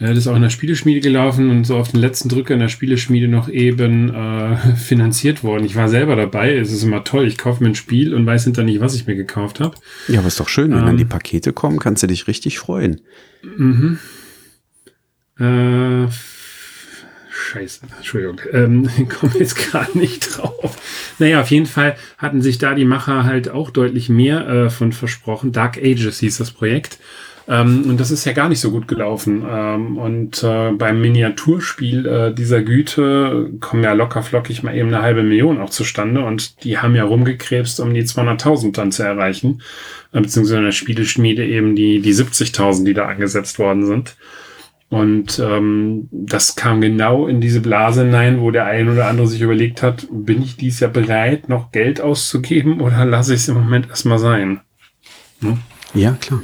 Ja, 0.00 0.08
das 0.08 0.18
ist 0.18 0.26
auch 0.26 0.34
in 0.34 0.42
der 0.42 0.50
Spieleschmiede 0.50 1.00
gelaufen 1.00 1.50
und 1.50 1.64
so 1.64 1.76
auf 1.76 1.92
den 1.92 2.00
letzten 2.00 2.28
Drücker 2.28 2.54
in 2.54 2.60
der 2.60 2.68
Spieleschmiede 2.68 3.28
noch 3.28 3.48
eben 3.48 4.12
äh, 4.12 4.56
finanziert 4.76 5.44
worden. 5.44 5.64
Ich 5.64 5.76
war 5.76 5.88
selber 5.88 6.16
dabei. 6.16 6.56
Es 6.56 6.72
ist 6.72 6.82
immer 6.82 7.04
toll. 7.04 7.26
Ich 7.26 7.38
kaufe 7.38 7.62
mir 7.62 7.70
ein 7.70 7.76
Spiel 7.76 8.12
und 8.12 8.26
weiß 8.26 8.44
hinter 8.44 8.64
nicht, 8.64 8.80
was 8.80 8.96
ich 8.96 9.06
mir 9.06 9.14
gekauft 9.14 9.60
habe. 9.60 9.76
Ja, 10.08 10.18
aber 10.18 10.28
ist 10.28 10.40
doch 10.40 10.48
schön, 10.48 10.72
wenn 10.72 10.80
ähm, 10.80 10.86
dann 10.86 10.96
die 10.96 11.04
Pakete 11.04 11.52
kommen, 11.52 11.78
kannst 11.78 12.02
du 12.02 12.08
dich 12.08 12.26
richtig 12.26 12.58
freuen. 12.58 13.02
Mhm. 13.56 13.98
Äh, 15.38 16.08
Scheiße, 17.36 17.80
Entschuldigung, 17.96 18.40
ähm, 18.52 18.88
komme 19.08 19.32
jetzt 19.38 19.56
gerade 19.56 19.98
nicht 19.98 20.38
drauf. 20.38 20.76
Naja, 21.18 21.40
auf 21.40 21.50
jeden 21.50 21.66
Fall 21.66 21.96
hatten 22.16 22.42
sich 22.42 22.58
da 22.58 22.74
die 22.74 22.84
Macher 22.84 23.24
halt 23.24 23.48
auch 23.48 23.70
deutlich 23.70 24.08
mehr 24.08 24.48
äh, 24.48 24.70
von 24.70 24.92
versprochen. 24.92 25.50
Dark 25.50 25.76
Ages 25.76 26.20
hieß 26.20 26.38
das 26.38 26.52
Projekt. 26.52 26.98
Ähm, 27.48 27.84
und 27.88 27.98
das 27.98 28.12
ist 28.12 28.24
ja 28.24 28.32
gar 28.32 28.48
nicht 28.48 28.60
so 28.60 28.70
gut 28.70 28.86
gelaufen. 28.86 29.44
Ähm, 29.50 29.98
und 29.98 30.44
äh, 30.44 30.70
beim 30.70 31.00
Miniaturspiel 31.00 32.06
äh, 32.06 32.32
dieser 32.32 32.62
Güte 32.62 33.50
kommen 33.60 33.82
ja 33.82 33.94
locker 33.94 34.22
flockig 34.22 34.62
mal 34.62 34.76
eben 34.76 34.94
eine 34.94 35.02
halbe 35.02 35.24
Million 35.24 35.60
auch 35.60 35.70
zustande. 35.70 36.24
Und 36.24 36.62
die 36.62 36.78
haben 36.78 36.94
ja 36.94 37.02
rumgekrebst, 37.02 37.80
um 37.80 37.92
die 37.94 38.04
200.000 38.04 38.72
dann 38.72 38.92
zu 38.92 39.02
erreichen. 39.02 39.60
Äh, 40.12 40.20
beziehungsweise 40.20 40.58
in 40.58 40.64
der 40.66 40.72
Spieleschmiede 40.72 41.44
eben 41.44 41.74
die, 41.74 42.00
die 42.00 42.14
70.000, 42.14 42.84
die 42.84 42.94
da 42.94 43.06
angesetzt 43.06 43.58
worden 43.58 43.84
sind. 43.86 44.16
Und 44.90 45.40
ähm, 45.40 46.08
das 46.12 46.56
kam 46.56 46.80
genau 46.80 47.26
in 47.26 47.40
diese 47.40 47.60
Blase 47.60 48.04
hinein, 48.04 48.40
wo 48.40 48.50
der 48.50 48.66
ein 48.66 48.88
oder 48.88 49.08
andere 49.08 49.26
sich 49.26 49.40
überlegt 49.40 49.82
hat, 49.82 50.06
bin 50.10 50.42
ich 50.42 50.56
dies 50.56 50.80
Jahr 50.80 50.90
bereit, 50.90 51.48
noch 51.48 51.72
Geld 51.72 52.00
auszugeben 52.00 52.80
oder 52.80 53.04
lasse 53.04 53.34
ich 53.34 53.40
es 53.40 53.48
im 53.48 53.54
Moment 53.54 53.88
erstmal 53.88 54.18
sein? 54.18 54.60
Hm? 55.40 55.58
Ja, 55.94 56.12
klar. 56.20 56.42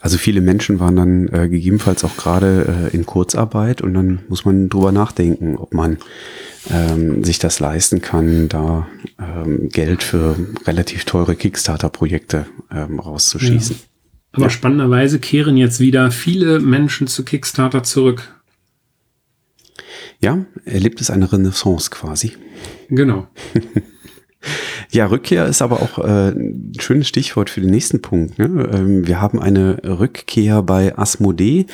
Also 0.00 0.18
viele 0.18 0.42
Menschen 0.42 0.80
waren 0.80 0.96
dann 0.96 1.28
äh, 1.28 1.48
gegebenenfalls 1.48 2.04
auch 2.04 2.16
gerade 2.16 2.90
äh, 2.92 2.94
in 2.94 3.06
Kurzarbeit 3.06 3.80
und 3.80 3.94
dann 3.94 4.20
muss 4.28 4.44
man 4.44 4.68
drüber 4.68 4.92
nachdenken, 4.92 5.56
ob 5.56 5.72
man 5.72 5.96
ähm, 6.70 7.24
sich 7.24 7.38
das 7.38 7.58
leisten 7.58 8.02
kann, 8.02 8.50
da 8.50 8.86
ähm, 9.18 9.70
Geld 9.70 10.02
für 10.02 10.36
relativ 10.66 11.06
teure 11.06 11.36
Kickstarter-Projekte 11.36 12.46
ähm, 12.70 13.00
rauszuschießen. 13.00 13.76
Ja. 13.76 13.93
Aber 14.34 14.44
ja. 14.44 14.50
spannenderweise 14.50 15.18
kehren 15.18 15.56
jetzt 15.56 15.80
wieder 15.80 16.10
viele 16.10 16.60
Menschen 16.60 17.06
zu 17.06 17.24
Kickstarter 17.24 17.82
zurück. 17.82 18.34
Ja, 20.20 20.44
erlebt 20.64 21.00
es 21.00 21.10
eine 21.10 21.32
Renaissance 21.32 21.90
quasi. 21.90 22.32
Genau. 22.88 23.28
Ja, 24.90 25.06
Rückkehr 25.06 25.46
ist 25.46 25.62
aber 25.62 25.82
auch 25.82 25.98
äh, 25.98 26.28
ein 26.28 26.72
schönes 26.78 27.08
Stichwort 27.08 27.50
für 27.50 27.60
den 27.60 27.70
nächsten 27.70 28.00
Punkt. 28.02 28.38
Ne? 28.38 28.44
Ähm, 28.72 29.06
wir 29.06 29.20
haben 29.20 29.40
eine 29.40 29.78
Rückkehr 29.82 30.62
bei 30.62 30.96
Asmodee, 30.96 31.66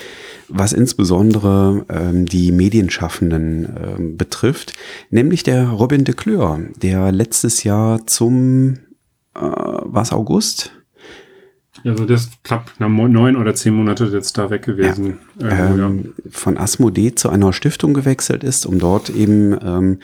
was 0.48 0.72
insbesondere 0.72 1.84
ähm, 1.88 2.26
die 2.26 2.52
Medienschaffenden 2.52 3.68
ähm, 3.76 4.16
betrifft, 4.16 4.72
nämlich 5.10 5.42
der 5.42 5.68
Robin 5.68 6.04
de 6.04 6.14
Kleur, 6.14 6.60
der 6.80 7.12
letztes 7.12 7.64
Jahr 7.64 8.06
zum, 8.06 8.78
äh, 9.34 9.40
was 9.40 10.12
August? 10.12 10.72
Also 11.84 12.04
das 12.04 12.22
ist 12.22 12.44
knapp 12.44 12.72
neun 12.78 13.36
oder 13.36 13.54
zehn 13.54 13.74
Monate 13.74 14.04
jetzt 14.06 14.36
da 14.36 14.50
weg 14.50 14.62
gewesen. 14.62 15.06
Ja. 15.06 15.14
Ähm, 15.40 15.78
ja. 15.78 16.30
Von 16.30 16.58
Asmodee 16.58 17.14
zu 17.14 17.28
einer 17.28 17.52
Stiftung 17.52 17.94
gewechselt 17.94 18.44
ist, 18.44 18.66
um 18.66 18.78
dort 18.78 19.10
eben 19.10 19.56
ähm, 19.62 19.98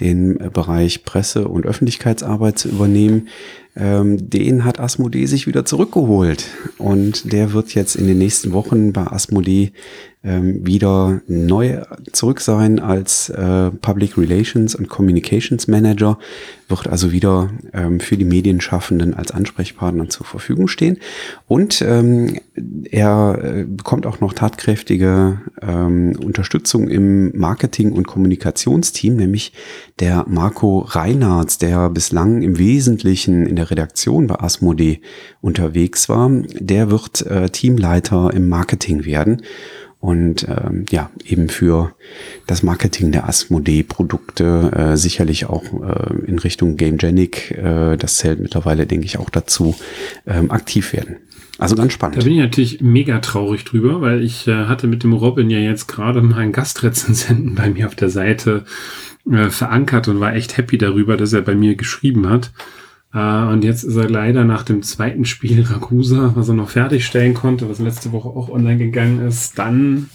den 0.00 0.38
Bereich 0.52 1.04
Presse- 1.04 1.48
und 1.48 1.66
Öffentlichkeitsarbeit 1.66 2.58
zu 2.58 2.68
übernehmen. 2.68 3.28
Ähm, 3.74 4.28
den 4.28 4.66
hat 4.66 4.78
Asmodee 4.78 5.24
sich 5.24 5.46
wieder 5.46 5.64
zurückgeholt 5.64 6.44
und 6.76 7.32
der 7.32 7.54
wird 7.54 7.74
jetzt 7.74 7.96
in 7.96 8.06
den 8.06 8.18
nächsten 8.18 8.52
Wochen 8.52 8.92
bei 8.92 9.06
Asmodee 9.06 9.72
ähm, 10.24 10.66
wieder 10.66 11.22
neu 11.26 11.82
zurück 12.12 12.40
sein 12.40 12.78
als 12.78 13.30
äh, 13.30 13.70
Public 13.70 14.16
Relations 14.18 14.74
und 14.74 14.88
Communications 14.88 15.68
Manager, 15.68 16.18
wird 16.68 16.86
also 16.86 17.12
wieder 17.12 17.50
ähm, 17.72 17.98
für 17.98 18.16
die 18.16 18.24
Medienschaffenden 18.24 19.14
als 19.14 19.32
Ansprechpartner 19.32 20.08
zur 20.10 20.26
Verfügung 20.26 20.68
stehen. 20.68 20.98
Und 21.48 21.82
ähm, 21.82 22.38
er 22.90 23.38
äh, 23.42 23.64
bekommt 23.64 24.06
auch 24.06 24.20
noch 24.20 24.34
tatkräftige 24.82 25.40
ähm, 25.60 26.16
Unterstützung 26.22 26.88
im 26.88 27.36
Marketing- 27.36 27.92
und 27.92 28.06
Kommunikationsteam, 28.06 29.16
nämlich 29.16 29.52
der 30.00 30.24
Marco 30.28 30.80
Reinhardt, 30.80 31.62
der 31.62 31.88
bislang 31.90 32.42
im 32.42 32.58
Wesentlichen 32.58 33.46
in 33.46 33.56
der 33.56 33.70
Redaktion 33.70 34.26
bei 34.26 34.40
Asmodee 34.40 35.00
unterwegs 35.40 36.08
war. 36.08 36.30
Der 36.58 36.90
wird 36.90 37.24
äh, 37.26 37.48
Teamleiter 37.50 38.32
im 38.34 38.48
Marketing 38.48 39.04
werden 39.04 39.42
und 40.00 40.48
ähm, 40.48 40.84
ja, 40.90 41.10
eben 41.24 41.48
für 41.48 41.94
das 42.48 42.64
Marketing 42.64 43.12
der 43.12 43.28
Asmodee-Produkte 43.28 44.72
äh, 44.74 44.96
sicherlich 44.96 45.46
auch 45.46 45.62
äh, 45.62 46.26
in 46.26 46.40
Richtung 46.40 46.76
Gamegenic, 46.76 47.52
äh, 47.52 47.96
das 47.96 48.16
zählt 48.16 48.40
mittlerweile, 48.40 48.86
denke 48.86 49.06
ich, 49.06 49.18
auch 49.18 49.30
dazu, 49.30 49.76
ähm, 50.26 50.50
aktiv 50.50 50.92
werden. 50.92 51.18
Also 51.58 51.76
ganz 51.76 51.92
spannend. 51.92 52.18
Da 52.18 52.24
bin 52.24 52.32
ich 52.32 52.40
natürlich 52.40 52.80
mega 52.80 53.18
traurig 53.18 53.64
drüber, 53.64 54.00
weil 54.00 54.22
ich 54.22 54.48
äh, 54.48 54.66
hatte 54.66 54.86
mit 54.86 55.02
dem 55.02 55.12
Robin 55.12 55.50
ja 55.50 55.58
jetzt 55.58 55.86
gerade 55.86 56.22
mal 56.22 56.38
einen 56.38 56.52
Gastrezensenten 56.52 57.54
bei 57.56 57.70
mir 57.70 57.86
auf 57.86 57.94
der 57.94 58.10
Seite 58.10 58.64
äh, 59.30 59.50
verankert 59.50 60.08
und 60.08 60.20
war 60.20 60.34
echt 60.34 60.56
happy 60.56 60.78
darüber, 60.78 61.16
dass 61.16 61.32
er 61.32 61.42
bei 61.42 61.54
mir 61.54 61.74
geschrieben 61.76 62.28
hat. 62.28 62.50
Uh, 63.14 63.52
und 63.52 63.62
jetzt 63.62 63.84
ist 63.84 63.96
er 63.96 64.08
leider 64.08 64.44
nach 64.44 64.62
dem 64.62 64.82
zweiten 64.82 65.26
Spiel 65.26 65.62
Ragusa, 65.64 66.32
was 66.34 66.48
er 66.48 66.54
noch 66.54 66.70
fertigstellen 66.70 67.34
konnte, 67.34 67.68
was 67.68 67.78
letzte 67.78 68.10
Woche 68.10 68.30
auch 68.30 68.48
online 68.48 68.78
gegangen 68.78 69.26
ist, 69.28 69.58
dann 69.58 70.08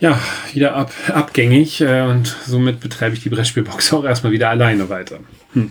ja 0.00 0.18
wieder 0.52 0.74
ab, 0.74 0.92
abgängig 1.08 1.80
äh, 1.80 2.02
und 2.02 2.36
somit 2.46 2.80
betreibe 2.80 3.14
ich 3.14 3.22
die 3.22 3.30
Brettspielbox 3.30 3.92
auch 3.94 4.04
erstmal 4.04 4.32
wieder 4.32 4.50
alleine 4.50 4.90
weiter. 4.90 5.20
Hm. 5.54 5.70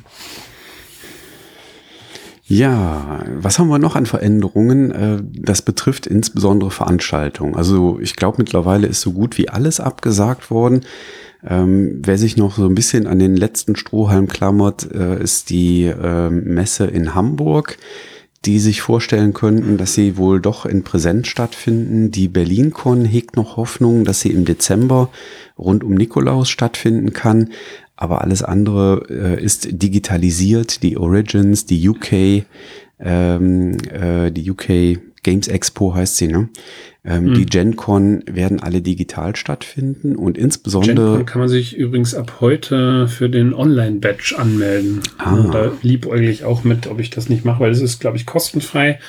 Ja, 2.51 3.23
was 3.35 3.59
haben 3.59 3.67
wir 3.67 3.77
noch 3.77 3.95
an 3.95 4.07
Veränderungen? 4.07 4.89
Äh, 4.91 5.21
das 5.23 5.61
betrifft 5.61 6.07
insbesondere 6.07 6.71
Veranstaltungen. 6.71 7.55
Also 7.55 7.99
ich 8.01 8.15
glaube 8.15 8.37
mittlerweile 8.39 8.87
ist 8.87 9.01
so 9.01 9.11
gut 9.11 9.37
wie 9.37 9.49
alles 9.49 9.79
abgesagt 9.79 10.49
worden. 10.49 10.81
Ähm, 11.47 12.01
wer 12.03 12.17
sich 12.17 12.37
noch 12.37 12.55
so 12.55 12.65
ein 12.65 12.73
bisschen 12.73 13.05
an 13.05 13.19
den 13.19 13.35
letzten 13.35 13.75
Strohhalm 13.75 14.27
klammert, 14.27 14.91
äh, 14.91 15.21
ist 15.21 15.51
die 15.51 15.85
äh, 15.85 16.31
Messe 16.31 16.87
in 16.87 17.13
Hamburg, 17.13 17.77
die 18.45 18.57
sich 18.57 18.81
vorstellen 18.81 19.33
könnten, 19.33 19.77
dass 19.77 19.93
sie 19.93 20.17
wohl 20.17 20.41
doch 20.41 20.65
in 20.65 20.83
Präsenz 20.83 21.27
stattfinden. 21.27 22.09
Die 22.09 22.27
BerlinCon 22.27 23.05
hegt 23.05 23.35
noch 23.35 23.57
Hoffnung, 23.57 24.05
dass 24.05 24.21
sie 24.21 24.31
im 24.31 24.45
Dezember 24.45 25.09
rund 25.55 25.83
um 25.83 25.93
Nikolaus 25.93 26.49
stattfinden 26.49 27.13
kann. 27.13 27.49
Aber 28.01 28.21
alles 28.21 28.43
andere 28.43 29.03
äh, 29.09 29.43
ist 29.43 29.67
digitalisiert. 29.73 30.83
Die 30.83 30.95
Origins, 30.95 31.65
die 31.65 31.89
UK, 31.89 32.45
ähm, 32.97 33.77
äh, 33.91 34.31
die 34.31 34.49
UK 34.49 35.01
Games 35.21 35.49
Expo 35.49 35.93
heißt 35.93 36.15
sie, 36.15 36.29
ne? 36.29 36.47
Ähm, 37.03 37.25
mhm. 37.25 37.33
Die 37.33 37.45
GenCon 37.45 38.23
werden 38.25 38.61
alle 38.61 38.81
digital 38.81 39.35
stattfinden 39.35 40.15
und 40.15 40.37
insbesondere. 40.37 40.95
GenCon 40.95 41.25
kann 41.25 41.39
man 41.41 41.49
sich 41.49 41.75
übrigens 41.75 42.15
ab 42.15 42.37
heute 42.39 43.09
für 43.09 43.29
den 43.29 43.53
Online-Badge 43.53 44.35
anmelden. 44.37 45.01
Ah. 45.17 45.49
Da 45.51 45.73
liebäugel 45.81 46.29
ich 46.29 46.45
auch 46.45 46.63
mit, 46.63 46.87
ob 46.87 47.01
ich 47.01 47.09
das 47.09 47.27
nicht 47.27 47.43
mache, 47.43 47.59
weil 47.59 47.71
es 47.71 47.81
ist, 47.81 47.99
glaube 47.99 48.15
ich, 48.15 48.25
kostenfrei. 48.25 48.99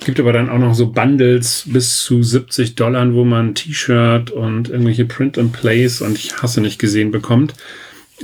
Es 0.00 0.04
gibt 0.06 0.18
aber 0.18 0.32
dann 0.32 0.50
auch 0.50 0.58
noch 0.58 0.74
so 0.74 0.90
Bundles 0.90 1.62
bis 1.66 1.98
zu 1.98 2.24
70 2.24 2.74
Dollar, 2.74 3.14
wo 3.14 3.24
man 3.24 3.54
T-Shirt 3.54 4.32
und 4.32 4.68
irgendwelche 4.68 5.04
Print-and-Plays 5.04 6.00
und 6.00 6.18
ich 6.18 6.42
hasse 6.42 6.60
nicht 6.60 6.80
gesehen 6.80 7.12
bekommt. 7.12 7.54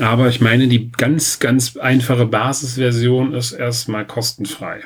Aber 0.01 0.29
ich 0.29 0.41
meine, 0.41 0.69
die 0.69 0.91
ganz, 0.93 1.39
ganz 1.39 1.77
einfache 1.77 2.27
Basisversion 2.27 3.35
ist 3.35 3.53
erstmal 3.53 4.07
kostenfrei. 4.07 4.81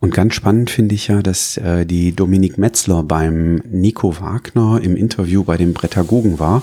Und 0.00 0.12
ganz 0.12 0.34
spannend 0.34 0.70
finde 0.70 0.94
ich 0.94 1.08
ja, 1.08 1.22
dass 1.22 1.56
äh, 1.56 1.86
die 1.86 2.14
Dominik 2.14 2.58
Metzler 2.58 3.02
beim 3.02 3.62
Nico 3.70 4.20
Wagner 4.20 4.80
im 4.82 4.96
Interview 4.96 5.44
bei 5.44 5.56
den 5.56 5.72
Prädagogen 5.72 6.38
war 6.38 6.62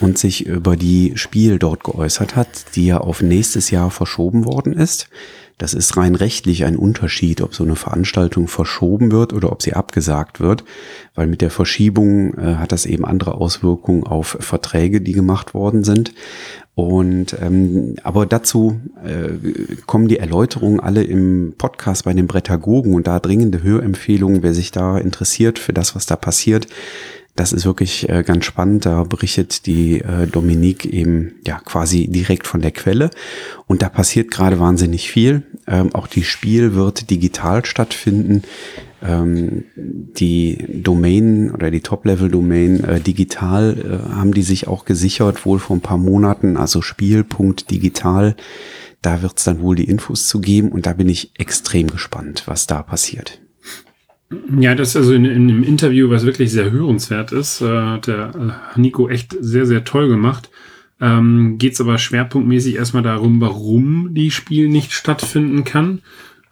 und 0.00 0.18
sich 0.18 0.46
über 0.46 0.76
die 0.76 1.12
Spiel 1.14 1.58
dort 1.60 1.84
geäußert 1.84 2.34
hat, 2.34 2.74
die 2.74 2.86
ja 2.86 2.98
auf 2.98 3.22
nächstes 3.22 3.70
Jahr 3.70 3.90
verschoben 3.90 4.44
worden 4.44 4.72
ist. 4.72 5.08
Das 5.58 5.74
ist 5.74 5.96
rein 5.96 6.16
rechtlich 6.16 6.64
ein 6.64 6.74
Unterschied, 6.74 7.40
ob 7.40 7.54
so 7.54 7.62
eine 7.62 7.76
Veranstaltung 7.76 8.48
verschoben 8.48 9.12
wird 9.12 9.32
oder 9.32 9.52
ob 9.52 9.62
sie 9.62 9.74
abgesagt 9.74 10.40
wird, 10.40 10.64
weil 11.14 11.28
mit 11.28 11.40
der 11.40 11.50
Verschiebung 11.50 12.34
äh, 12.34 12.56
hat 12.56 12.72
das 12.72 12.84
eben 12.84 13.04
andere 13.04 13.34
Auswirkungen 13.34 14.02
auf 14.02 14.36
Verträge, 14.40 15.00
die 15.00 15.12
gemacht 15.12 15.54
worden 15.54 15.84
sind. 15.84 16.14
Und 16.74 17.36
ähm, 17.40 17.96
aber 18.02 18.24
dazu 18.24 18.80
äh, 19.04 19.76
kommen 19.86 20.08
die 20.08 20.18
Erläuterungen 20.18 20.80
alle 20.80 21.04
im 21.04 21.54
Podcast 21.58 22.04
bei 22.04 22.14
den 22.14 22.26
Brettagogen 22.26 22.94
und 22.94 23.06
da 23.06 23.20
dringende 23.20 23.62
Hörempfehlungen, 23.62 24.42
wer 24.42 24.54
sich 24.54 24.70
da 24.70 24.96
interessiert 24.96 25.58
für 25.58 25.74
das, 25.74 25.94
was 25.94 26.06
da 26.06 26.16
passiert. 26.16 26.66
Das 27.36 27.52
ist 27.52 27.64
wirklich 27.64 28.08
äh, 28.08 28.22
ganz 28.22 28.44
spannend. 28.44 28.86
Da 28.86 29.04
berichtet 29.04 29.66
die 29.66 30.00
äh, 30.00 30.26
Dominique 30.26 30.86
eben 30.86 31.32
ja 31.46 31.60
quasi 31.60 32.06
direkt 32.08 32.46
von 32.46 32.60
der 32.60 32.72
Quelle. 32.72 33.10
Und 33.66 33.82
da 33.82 33.88
passiert 33.88 34.30
gerade 34.30 34.58
wahnsinnig 34.58 35.10
viel. 35.10 35.42
Ähm, 35.66 35.94
auch 35.94 36.06
die 36.06 36.24
Spiel 36.24 36.74
wird 36.74 37.10
digital 37.10 37.64
stattfinden. 37.64 38.42
Ähm, 39.02 39.64
die 39.74 40.64
Domain 40.82 41.50
oder 41.50 41.70
die 41.70 41.80
Top-Level-Domain 41.80 42.84
äh, 42.84 43.00
digital 43.00 43.76
äh, 43.78 44.14
haben 44.14 44.32
die 44.32 44.42
sich 44.42 44.68
auch 44.68 44.84
gesichert, 44.84 45.44
wohl 45.44 45.58
vor 45.58 45.76
ein 45.76 45.80
paar 45.80 45.98
Monaten. 45.98 46.56
Also 46.56 46.82
Spiel.digital. 46.82 48.36
Da 49.00 49.22
wird 49.22 49.38
es 49.38 49.44
dann 49.44 49.60
wohl 49.60 49.74
die 49.74 49.88
Infos 49.88 50.28
zu 50.28 50.40
geben. 50.40 50.70
Und 50.70 50.86
da 50.86 50.92
bin 50.92 51.08
ich 51.08 51.32
extrem 51.38 51.88
gespannt, 51.88 52.44
was 52.46 52.66
da 52.66 52.82
passiert. 52.82 53.40
Ja, 54.58 54.74
das 54.74 54.90
ist 54.90 54.96
also 54.96 55.12
in, 55.12 55.24
in 55.24 55.50
einem 55.50 55.62
Interview, 55.62 56.08
was 56.08 56.24
wirklich 56.24 56.50
sehr 56.52 56.70
hörenswert 56.70 57.32
ist, 57.32 57.60
äh, 57.60 57.66
hat 57.66 58.06
der 58.06 58.56
äh, 58.76 58.80
Nico 58.80 59.08
echt 59.08 59.36
sehr, 59.40 59.66
sehr 59.66 59.84
toll 59.84 60.08
gemacht. 60.08 60.50
Ähm, 61.00 61.56
Geht 61.58 61.74
es 61.74 61.80
aber 61.80 61.98
schwerpunktmäßig 61.98 62.76
erstmal 62.76 63.02
darum, 63.02 63.40
warum 63.40 64.14
die 64.14 64.30
Spiel 64.30 64.68
nicht 64.68 64.92
stattfinden 64.92 65.64
kann. 65.64 66.02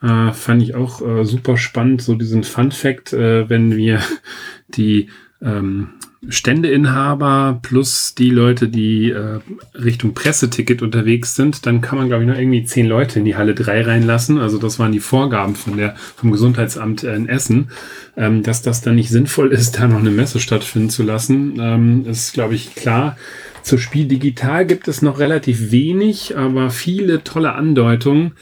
Äh, 0.03 0.33
fand 0.33 0.63
ich 0.63 0.75
auch 0.75 1.03
äh, 1.03 1.25
super 1.25 1.57
spannend, 1.57 2.03
so 2.03 2.15
diesen 2.15 2.45
Fun 2.45 2.73
Fact, 2.73 3.13
äh, 3.13 3.49
wenn 3.49 3.77
wir 3.77 4.01
die 4.69 5.09
ähm, 5.43 5.91
Ständeinhaber 6.29 7.61
plus 7.63 8.15
die 8.15 8.29
Leute, 8.29 8.69
die 8.69 9.11
äh, 9.11 9.41
Richtung 9.75 10.13
Presseticket 10.13 10.83
unterwegs 10.83 11.35
sind, 11.35 11.65
dann 11.65 11.81
kann 11.81 11.97
man, 11.97 12.09
glaube 12.09 12.25
ich, 12.25 12.29
noch 12.29 12.37
irgendwie 12.37 12.65
zehn 12.65 12.87
Leute 12.87 13.19
in 13.19 13.25
die 13.25 13.37
Halle 13.37 13.55
3 13.55 13.83
reinlassen. 13.83 14.39
Also 14.39 14.59
das 14.59 14.79
waren 14.79 14.93
die 14.93 15.01
Vorgaben 15.01 15.55
von 15.55 15.79
der, 15.79 15.97
vom 16.17 16.31
Gesundheitsamt 16.31 17.05
in 17.05 17.27
Essen. 17.27 17.71
Ähm, 18.19 18.43
dass 18.43 18.61
das 18.61 18.83
dann 18.83 18.97
nicht 18.97 19.09
sinnvoll 19.09 19.49
ist, 19.53 19.79
da 19.79 19.89
noch 19.89 19.99
eine 19.99 20.11
Messe 20.11 20.41
stattfinden 20.41 20.91
zu 20.91 21.05
lassen, 21.05 21.59
ähm, 21.59 22.05
ist, 22.07 22.35
glaube 22.35 22.55
ich, 22.55 22.75
klar. 22.75 23.17
Zur 23.63 23.79
Spiel 23.79 24.07
digital 24.07 24.67
gibt 24.67 24.89
es 24.89 25.01
noch 25.01 25.19
relativ 25.19 25.71
wenig, 25.71 26.37
aber 26.37 26.71
viele 26.71 27.25
tolle 27.25 27.55
Andeutungen. 27.55 28.33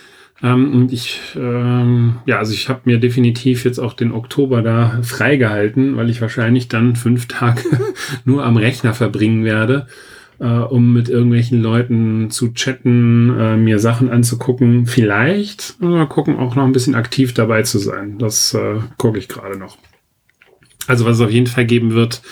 Ähm, 0.42 0.72
und 0.72 0.92
ich, 0.92 1.20
ähm, 1.36 2.18
ja, 2.26 2.38
also 2.38 2.52
ich 2.52 2.68
habe 2.68 2.82
mir 2.84 2.98
definitiv 2.98 3.64
jetzt 3.64 3.78
auch 3.78 3.92
den 3.92 4.12
Oktober 4.12 4.62
da 4.62 5.00
freigehalten, 5.02 5.96
weil 5.96 6.10
ich 6.10 6.20
wahrscheinlich 6.20 6.68
dann 6.68 6.96
fünf 6.96 7.26
Tage 7.26 7.62
nur 8.24 8.44
am 8.44 8.56
Rechner 8.56 8.94
verbringen 8.94 9.44
werde, 9.44 9.88
äh, 10.38 10.46
um 10.46 10.92
mit 10.92 11.08
irgendwelchen 11.08 11.60
Leuten 11.60 12.30
zu 12.30 12.52
chatten, 12.52 13.36
äh, 13.36 13.56
mir 13.56 13.80
Sachen 13.80 14.10
anzugucken. 14.10 14.86
Vielleicht, 14.86 15.80
mal 15.80 16.06
gucken, 16.06 16.36
auch 16.36 16.54
noch 16.54 16.64
ein 16.64 16.72
bisschen 16.72 16.94
aktiv 16.94 17.34
dabei 17.34 17.62
zu 17.62 17.78
sein. 17.78 18.18
Das 18.18 18.54
äh, 18.54 18.76
gucke 18.96 19.18
ich 19.18 19.28
gerade 19.28 19.58
noch. 19.58 19.76
Also 20.86 21.04
was 21.04 21.16
es 21.16 21.22
auf 21.22 21.32
jeden 21.32 21.48
Fall 21.48 21.66
geben 21.66 21.94
wird, 21.94 22.22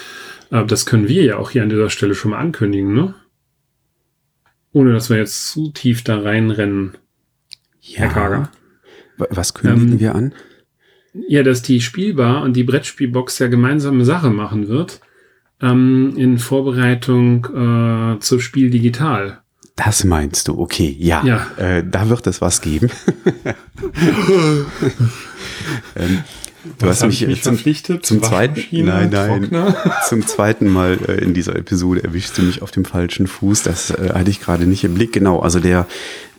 äh, 0.51 0.65
das 0.65 0.87
können 0.87 1.09
wir 1.09 1.25
ja 1.25 1.39
auch 1.39 1.51
hier 1.51 1.65
an 1.65 1.71
dieser 1.71 1.91
Stelle 1.91 2.15
schon 2.15 2.31
mal 2.31 2.39
ankündigen, 2.39 2.95
ne? 2.95 3.15
Ohne 4.73 4.93
dass 4.93 5.11
wir 5.11 5.17
jetzt 5.17 5.51
zu 5.51 5.71
tief 5.73 6.05
da 6.05 6.21
reinrennen. 6.21 6.97
Ja. 7.87 8.01
Herr 8.01 8.09
Kager. 8.09 8.51
Was 9.17 9.55
kündigen 9.55 9.93
ähm, 9.93 10.01
wir 10.01 10.15
an? 10.15 10.35
Ja, 11.29 11.43
dass 11.43 11.63
die 11.63 11.81
Spielbar 11.81 12.43
und 12.43 12.55
die 12.55 12.65
Brettspielbox 12.65 13.39
ja 13.39 13.49
gemeinsame 13.49 14.05
Sache 14.05 14.31
machen 14.31 14.69
wird 14.69 15.01
ähm, 15.63 16.15
in 16.17 16.39
Vorbereitung 16.39 17.47
äh, 17.47 18.21
zum 18.21 18.41
Spiel 18.41 18.71
digital. 18.71 19.41
Das 19.77 20.05
meinst 20.05 20.49
du, 20.49 20.59
okay, 20.59 20.95
ja. 20.99 21.23
ja. 21.25 21.47
Äh, 21.59 21.85
da 21.87 22.09
wird 22.09 22.27
es 22.27 22.41
was 22.41 22.61
geben. 22.61 22.91
ähm, 25.97 26.25
Du 26.79 26.87
Was 26.87 27.03
hast 27.03 27.09
mich, 27.09 27.27
mich 27.27 27.43
zum, 27.43 27.55
verpflichtet? 27.55 28.07
Zum 28.07 28.23
zweiten, 28.23 28.63
nein, 28.85 29.11
nein, 29.11 29.51
zum 30.09 30.27
zweiten 30.27 30.69
Mal 30.69 30.99
äh, 31.09 31.23
in 31.23 31.35
dieser 31.35 31.57
Episode 31.57 32.05
erwischst 32.05 32.37
du 32.39 32.43
mich 32.43 32.63
auf 32.63 32.71
dem 32.71 32.85
falschen 32.85 33.27
Fuß. 33.27 33.63
Das 33.63 33.91
äh, 33.91 34.11
hatte 34.15 34.31
ich 34.31 34.41
gerade 34.41 34.67
nicht 34.67 34.85
im 34.85 34.95
Blick. 34.95 35.13
Genau, 35.13 35.41
also 35.41 35.61
der 35.61 35.87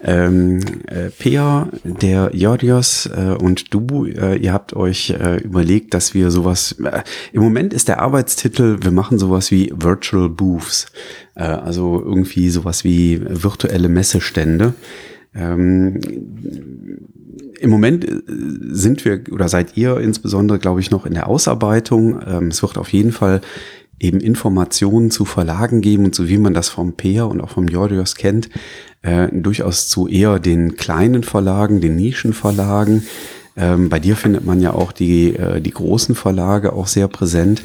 ähm, 0.04 0.60
äh, 0.88 1.10
Pea, 1.10 1.70
der 1.84 2.32
Jordios 2.34 3.08
äh, 3.08 3.36
und 3.40 3.74
du, 3.74 4.06
äh, 4.06 4.38
ihr 4.38 4.54
habt 4.54 4.76
euch 4.76 5.10
äh, 5.10 5.38
überlegt, 5.38 5.94
dass 5.94 6.14
wir 6.14 6.30
sowas, 6.30 6.76
äh, 6.84 7.02
im 7.34 7.42
Moment 7.42 7.74
ist 7.74 7.88
der 7.88 8.00
Arbeitstitel, 8.02 8.78
wir 8.82 8.92
machen 8.92 9.18
sowas 9.18 9.50
wie 9.52 9.72
Virtual 9.76 10.30
Booths, 10.30 10.88
äh, 11.36 11.44
also 11.44 12.02
irgendwie 12.04 12.50
sowas 12.50 12.84
wie 12.84 13.22
virtuelle 13.22 13.90
Messestände. 13.90 14.74
Ähm, 15.34 16.00
im 17.60 17.70
Moment 17.70 18.06
äh, 18.06 18.22
sind 18.70 19.06
wir 19.06 19.22
oder 19.32 19.50
seid 19.50 19.78
ihr 19.78 19.98
insbesondere, 19.98 20.60
glaube 20.60 20.80
ich, 20.80 20.92
noch 20.92 21.06
in 21.06 21.14
der 21.14 21.28
Ausarbeitung. 21.28 22.20
Ähm, 22.26 22.48
es 22.48 22.62
wird 22.62 22.78
auf 22.78 22.94
jeden 22.94 23.12
Fall 23.12 23.42
eben 24.00 24.20
Informationen 24.20 25.10
zu 25.10 25.26
Verlagen 25.26 25.82
geben 25.82 26.06
und 26.06 26.16
so 26.16 26.30
wie 26.30 26.38
man 26.38 26.54
das 26.54 26.70
vom 26.70 26.94
Peer 26.94 27.28
und 27.28 27.42
auch 27.42 27.50
vom 27.50 27.68
Jordios 27.68 28.16
kennt, 28.16 28.50
äh, 29.02 29.28
durchaus 29.32 29.90
zu 29.90 30.08
eher 30.08 30.40
den 30.40 30.76
kleinen 30.76 31.24
Verlagen, 31.24 31.82
den 31.82 31.96
Nischenverlagen, 31.96 33.08
ähm, 33.58 33.90
bei 33.90 34.00
dir 34.00 34.16
findet 34.16 34.46
man 34.46 34.62
ja 34.62 34.74
auch 34.74 34.92
die, 34.92 35.36
äh, 35.36 35.60
die 35.62 35.72
großen 35.72 36.16
Verlage 36.16 36.74
auch 36.74 36.88
sehr 36.88 37.08
präsent. 37.08 37.64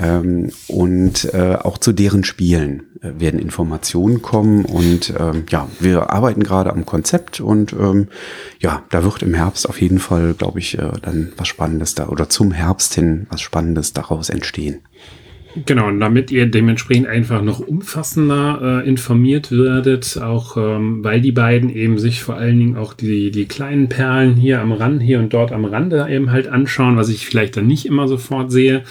Ähm, 0.00 0.50
und 0.68 1.32
äh, 1.34 1.56
auch 1.56 1.78
zu 1.78 1.92
deren 1.92 2.24
Spielen 2.24 2.84
äh, 3.00 3.10
werden 3.18 3.40
Informationen 3.40 4.22
kommen. 4.22 4.64
Und 4.64 5.12
ähm, 5.18 5.44
ja, 5.50 5.68
wir 5.80 6.10
arbeiten 6.10 6.42
gerade 6.42 6.72
am 6.72 6.86
Konzept 6.86 7.40
und 7.40 7.72
ähm, 7.72 8.08
ja, 8.60 8.82
da 8.90 9.02
wird 9.02 9.22
im 9.22 9.34
Herbst 9.34 9.68
auf 9.68 9.80
jeden 9.80 9.98
Fall, 9.98 10.34
glaube 10.34 10.60
ich, 10.60 10.78
äh, 10.78 10.92
dann 11.02 11.32
was 11.36 11.48
Spannendes 11.48 11.94
da 11.94 12.08
oder 12.08 12.28
zum 12.28 12.52
Herbst 12.52 12.94
hin 12.94 13.26
was 13.30 13.40
Spannendes 13.40 13.92
daraus 13.92 14.30
entstehen. 14.30 14.80
Genau, 15.66 15.86
und 15.86 16.00
damit 16.00 16.32
ihr 16.32 16.46
dementsprechend 16.46 17.06
einfach 17.06 17.40
noch 17.40 17.60
umfassender 17.60 18.82
äh, 18.82 18.88
informiert 18.88 19.52
werdet, 19.52 20.18
auch 20.20 20.56
ähm, 20.56 21.04
weil 21.04 21.20
die 21.20 21.30
beiden 21.30 21.70
eben 21.70 21.98
sich 21.98 22.22
vor 22.22 22.36
allen 22.36 22.58
Dingen 22.58 22.76
auch 22.76 22.92
die, 22.92 23.30
die 23.30 23.46
kleinen 23.46 23.88
Perlen 23.88 24.34
hier 24.34 24.60
am 24.60 24.72
Rand, 24.72 25.00
hier 25.00 25.20
und 25.20 25.32
dort 25.32 25.52
am 25.52 25.64
Rande 25.64 26.08
eben 26.10 26.32
halt 26.32 26.48
anschauen, 26.48 26.96
was 26.96 27.08
ich 27.08 27.26
vielleicht 27.26 27.56
dann 27.56 27.68
nicht 27.68 27.86
immer 27.86 28.08
sofort 28.08 28.50
sehe 28.50 28.82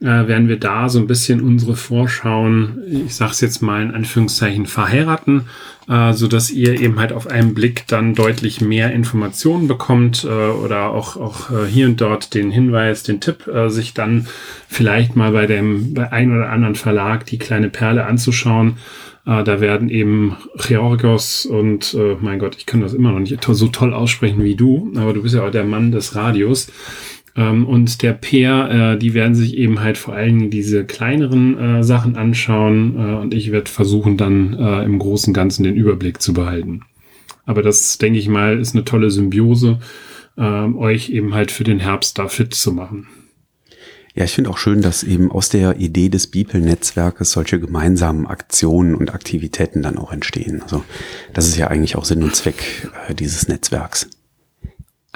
äh, 0.00 0.04
werden 0.04 0.48
wir 0.48 0.58
da 0.58 0.88
so 0.88 0.98
ein 0.98 1.06
bisschen 1.06 1.40
unsere 1.40 1.74
Vorschauen, 1.74 2.82
ich 3.06 3.14
sag's 3.14 3.40
jetzt 3.40 3.62
mal 3.62 3.82
in 3.82 3.92
Anführungszeichen, 3.92 4.66
verheiraten, 4.66 5.46
äh, 5.88 6.12
so 6.12 6.28
dass 6.28 6.50
ihr 6.50 6.78
eben 6.80 6.98
halt 6.98 7.12
auf 7.12 7.26
einen 7.26 7.54
Blick 7.54 7.86
dann 7.86 8.14
deutlich 8.14 8.60
mehr 8.60 8.92
Informationen 8.92 9.68
bekommt 9.68 10.24
äh, 10.24 10.28
oder 10.28 10.90
auch, 10.90 11.16
auch 11.16 11.50
äh, 11.50 11.66
hier 11.66 11.86
und 11.86 12.00
dort 12.00 12.34
den 12.34 12.50
Hinweis, 12.50 13.04
den 13.04 13.20
Tipp, 13.20 13.46
äh, 13.46 13.70
sich 13.70 13.94
dann 13.94 14.26
vielleicht 14.68 15.16
mal 15.16 15.32
bei 15.32 15.46
dem, 15.46 15.94
bei 15.94 16.12
ein 16.12 16.36
oder 16.36 16.50
anderen 16.50 16.74
Verlag 16.74 17.24
die 17.26 17.38
kleine 17.38 17.70
Perle 17.70 18.04
anzuschauen. 18.04 18.76
Äh, 19.24 19.44
da 19.44 19.60
werden 19.60 19.88
eben 19.88 20.36
Georgos 20.58 21.46
und, 21.46 21.94
äh, 21.94 22.16
mein 22.20 22.38
Gott, 22.38 22.56
ich 22.56 22.66
kann 22.66 22.82
das 22.82 22.92
immer 22.92 23.12
noch 23.12 23.18
nicht 23.18 23.42
so 23.42 23.68
toll 23.68 23.94
aussprechen 23.94 24.44
wie 24.44 24.56
du, 24.56 24.92
aber 24.96 25.14
du 25.14 25.22
bist 25.22 25.34
ja 25.34 25.46
auch 25.46 25.50
der 25.50 25.64
Mann 25.64 25.90
des 25.90 26.14
Radios. 26.14 26.68
Ähm, 27.36 27.66
und 27.66 28.02
der 28.02 28.14
Peer, 28.14 28.94
äh, 28.94 28.98
die 28.98 29.14
werden 29.14 29.34
sich 29.34 29.56
eben 29.56 29.80
halt 29.80 29.98
vor 29.98 30.14
allen 30.14 30.38
Dingen 30.38 30.50
diese 30.50 30.84
kleineren 30.84 31.58
äh, 31.58 31.84
Sachen 31.84 32.16
anschauen 32.16 32.96
äh, 32.96 33.14
und 33.16 33.34
ich 33.34 33.52
werde 33.52 33.70
versuchen 33.70 34.16
dann 34.16 34.54
äh, 34.54 34.84
im 34.84 34.98
Großen 34.98 35.30
und 35.30 35.34
Ganzen 35.34 35.64
den 35.64 35.76
Überblick 35.76 36.22
zu 36.22 36.32
behalten. 36.32 36.82
Aber 37.44 37.62
das, 37.62 37.98
denke 37.98 38.18
ich 38.18 38.28
mal, 38.28 38.58
ist 38.58 38.74
eine 38.74 38.84
tolle 38.84 39.10
Symbiose, 39.10 39.78
ähm, 40.36 40.76
euch 40.76 41.10
eben 41.10 41.34
halt 41.34 41.50
für 41.50 41.64
den 41.64 41.78
Herbst 41.78 42.18
da 42.18 42.28
fit 42.28 42.54
zu 42.54 42.72
machen. 42.72 43.06
Ja, 44.14 44.24
ich 44.24 44.32
finde 44.32 44.48
auch 44.48 44.56
schön, 44.56 44.80
dass 44.80 45.02
eben 45.02 45.30
aus 45.30 45.50
der 45.50 45.76
Idee 45.76 46.08
des 46.08 46.28
Beeple-Netzwerkes 46.28 47.32
solche 47.32 47.60
gemeinsamen 47.60 48.26
Aktionen 48.26 48.94
und 48.94 49.12
Aktivitäten 49.12 49.82
dann 49.82 49.98
auch 49.98 50.10
entstehen. 50.10 50.62
Also 50.62 50.82
das 51.34 51.46
ist 51.46 51.58
ja 51.58 51.68
eigentlich 51.68 51.96
auch 51.96 52.06
Sinn 52.06 52.22
und 52.22 52.34
Zweck 52.34 52.90
äh, 53.08 53.14
dieses 53.14 53.46
Netzwerks. 53.46 54.08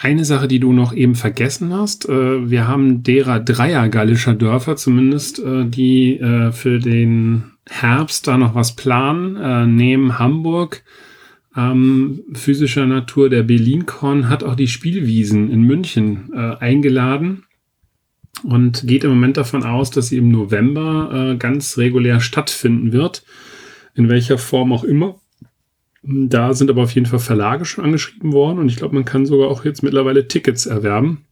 Eine 0.02 0.24
Sache, 0.24 0.48
die 0.48 0.60
du 0.60 0.72
noch 0.72 0.94
eben 0.94 1.14
vergessen 1.14 1.74
hast, 1.74 2.08
äh, 2.08 2.50
wir 2.50 2.66
haben 2.66 3.02
derer 3.02 3.38
Dreier 3.38 3.90
gallischer 3.90 4.34
Dörfer 4.34 4.76
zumindest, 4.76 5.40
äh, 5.40 5.66
die 5.66 6.18
äh, 6.18 6.52
für 6.52 6.78
den 6.78 7.52
Herbst 7.68 8.26
da 8.26 8.38
noch 8.38 8.54
was 8.54 8.74
planen. 8.74 9.76
Neben 9.76 10.18
Hamburg 10.18 10.82
ähm, 11.54 12.22
physischer 12.32 12.86
Natur 12.86 13.28
der 13.28 13.42
Berlin-Con 13.42 14.28
hat 14.28 14.42
auch 14.42 14.56
die 14.56 14.66
Spielwiesen 14.66 15.50
in 15.50 15.62
München 15.62 16.34
eingeladen 16.34 17.44
und 18.42 18.88
geht 18.88 19.04
im 19.04 19.10
Moment 19.10 19.36
davon 19.36 19.62
aus, 19.62 19.92
dass 19.92 20.08
sie 20.08 20.16
im 20.16 20.30
November 20.30 21.36
ganz 21.38 21.78
regulär 21.78 22.20
stattfinden 22.20 22.92
wird. 22.92 23.22
In 23.94 24.08
welcher 24.08 24.38
Form 24.38 24.72
auch 24.72 24.82
immer. 24.82 25.19
Da 26.02 26.54
sind 26.54 26.70
aber 26.70 26.82
auf 26.82 26.94
jeden 26.94 27.06
Fall 27.06 27.18
Verlage 27.18 27.64
schon 27.64 27.84
angeschrieben 27.84 28.32
worden 28.32 28.58
und 28.58 28.68
ich 28.70 28.76
glaube, 28.76 28.94
man 28.94 29.04
kann 29.04 29.26
sogar 29.26 29.48
auch 29.48 29.64
jetzt 29.64 29.82
mittlerweile 29.82 30.28
Tickets 30.28 30.66
erwerben. 30.66 31.26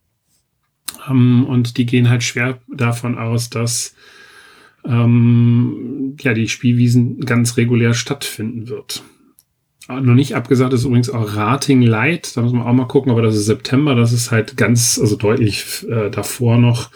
Ähm, 1.08 1.46
und 1.46 1.78
die 1.78 1.86
gehen 1.86 2.10
halt 2.10 2.22
schwer 2.22 2.58
davon 2.68 3.16
aus, 3.16 3.50
dass 3.50 3.94
ähm, 4.84 6.16
ja 6.20 6.34
die 6.34 6.48
Spielwiesen 6.48 7.20
ganz 7.20 7.56
regulär 7.56 7.94
stattfinden 7.94 8.68
wird. 8.68 9.02
Ah, 9.86 10.00
noch 10.00 10.14
nicht 10.14 10.34
abgesagt 10.34 10.74
ist 10.74 10.84
übrigens 10.84 11.08
auch 11.08 11.34
Rating 11.34 11.80
Light. 11.80 12.36
Da 12.36 12.42
muss 12.42 12.52
man 12.52 12.66
auch 12.66 12.74
mal 12.74 12.86
gucken, 12.86 13.10
aber 13.10 13.22
das 13.22 13.36
ist 13.36 13.46
September. 13.46 13.94
Das 13.94 14.12
ist 14.12 14.30
halt 14.30 14.58
ganz, 14.58 14.98
also 15.00 15.16
deutlich 15.16 15.86
äh, 15.88 16.10
davor 16.10 16.58
noch. 16.58 16.90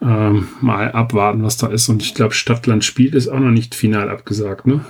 ähm, 0.00 0.48
mal 0.60 0.92
abwarten, 0.92 1.42
was 1.42 1.56
da 1.56 1.68
ist. 1.68 1.88
Und 1.88 2.02
ich 2.02 2.14
glaube, 2.14 2.34
Stadtland 2.34 2.84
spielt 2.84 3.14
ist 3.14 3.28
auch 3.28 3.40
noch 3.40 3.50
nicht 3.50 3.74
final 3.74 4.10
abgesagt, 4.10 4.66
ne? 4.66 4.84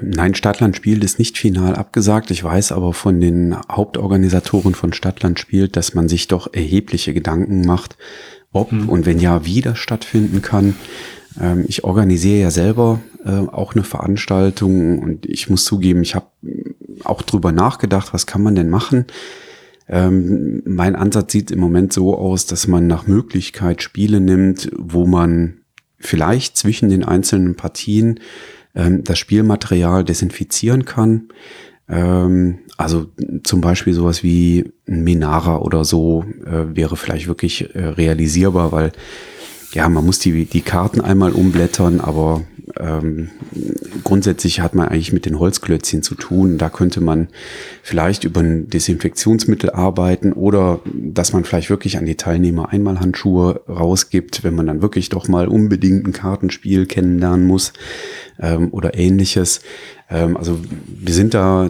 Nein, 0.00 0.34
Stadtland 0.34 0.76
spielt 0.76 1.04
ist 1.04 1.18
nicht 1.18 1.36
final 1.36 1.74
abgesagt. 1.74 2.30
Ich 2.30 2.42
weiß 2.42 2.72
aber 2.72 2.92
von 2.94 3.20
den 3.20 3.56
Hauptorganisatoren 3.70 4.74
von 4.74 4.92
Stadtland 4.92 5.38
spielt, 5.38 5.76
dass 5.76 5.94
man 5.94 6.08
sich 6.08 6.28
doch 6.28 6.52
erhebliche 6.52 7.12
Gedanken 7.12 7.66
macht, 7.66 7.96
ob 8.52 8.72
mhm. 8.72 8.88
und 8.88 9.06
wenn 9.06 9.18
ja, 9.18 9.44
wie 9.44 9.60
das 9.60 9.78
stattfinden 9.78 10.40
kann. 10.40 10.76
Ähm, 11.40 11.64
ich 11.68 11.84
organisiere 11.84 12.40
ja 12.40 12.50
selber 12.50 13.00
äh, 13.24 13.30
auch 13.30 13.74
eine 13.74 13.84
Veranstaltung 13.84 14.98
und 14.98 15.26
ich 15.26 15.50
muss 15.50 15.64
zugeben, 15.64 16.02
ich 16.02 16.14
habe 16.14 16.26
auch 17.04 17.22
drüber 17.22 17.52
nachgedacht, 17.52 18.14
was 18.14 18.26
kann 18.26 18.42
man 18.42 18.54
denn 18.54 18.70
machen. 18.70 19.06
Ähm, 19.88 20.62
mein 20.64 20.96
Ansatz 20.96 21.32
sieht 21.32 21.50
im 21.50 21.60
Moment 21.60 21.92
so 21.92 22.16
aus, 22.16 22.46
dass 22.46 22.66
man 22.66 22.86
nach 22.86 23.06
Möglichkeit 23.06 23.82
Spiele 23.82 24.20
nimmt, 24.20 24.70
wo 24.76 25.06
man 25.06 25.58
vielleicht 25.98 26.56
zwischen 26.56 26.88
den 26.88 27.04
einzelnen 27.04 27.56
Partien 27.56 28.20
ähm, 28.74 29.04
das 29.04 29.18
Spielmaterial 29.18 30.04
desinfizieren 30.04 30.84
kann. 30.84 31.28
Ähm, 31.88 32.60
also 32.76 33.06
zum 33.44 33.60
Beispiel 33.60 33.92
sowas 33.92 34.22
wie 34.22 34.72
Minara 34.86 35.58
oder 35.58 35.84
so 35.84 36.24
äh, 36.44 36.74
wäre 36.74 36.96
vielleicht 36.96 37.26
wirklich 37.26 37.74
äh, 37.74 37.84
realisierbar, 37.84 38.72
weil 38.72 38.92
ja, 39.72 39.88
man 39.88 40.04
muss 40.04 40.18
die, 40.18 40.44
die 40.44 40.60
Karten 40.60 41.00
einmal 41.00 41.32
umblättern, 41.32 42.00
aber 42.00 42.42
ähm, 42.78 43.30
grundsätzlich 44.04 44.60
hat 44.60 44.74
man 44.74 44.88
eigentlich 44.88 45.12
mit 45.12 45.26
den 45.26 45.38
Holzklötzchen 45.38 46.02
zu 46.02 46.14
tun. 46.14 46.58
Da 46.58 46.70
könnte 46.70 47.00
man 47.00 47.28
vielleicht 47.82 48.24
über 48.24 48.40
ein 48.40 48.68
Desinfektionsmittel 48.68 49.70
arbeiten 49.70 50.32
oder 50.32 50.80
dass 50.84 51.32
man 51.32 51.44
vielleicht 51.44 51.70
wirklich 51.70 51.98
an 51.98 52.06
die 52.06 52.16
Teilnehmer 52.16 52.70
einmal 52.70 53.00
Handschuhe 53.00 53.62
rausgibt, 53.68 54.44
wenn 54.44 54.54
man 54.54 54.66
dann 54.66 54.82
wirklich 54.82 55.08
doch 55.08 55.28
mal 55.28 55.48
unbedingt 55.48 56.06
ein 56.06 56.12
Kartenspiel 56.12 56.86
kennenlernen 56.86 57.46
muss 57.46 57.72
ähm, 58.38 58.68
oder 58.72 58.96
ähnliches. 58.96 59.60
Ähm, 60.08 60.36
also 60.36 60.58
wir 60.86 61.14
sind 61.14 61.34
da 61.34 61.68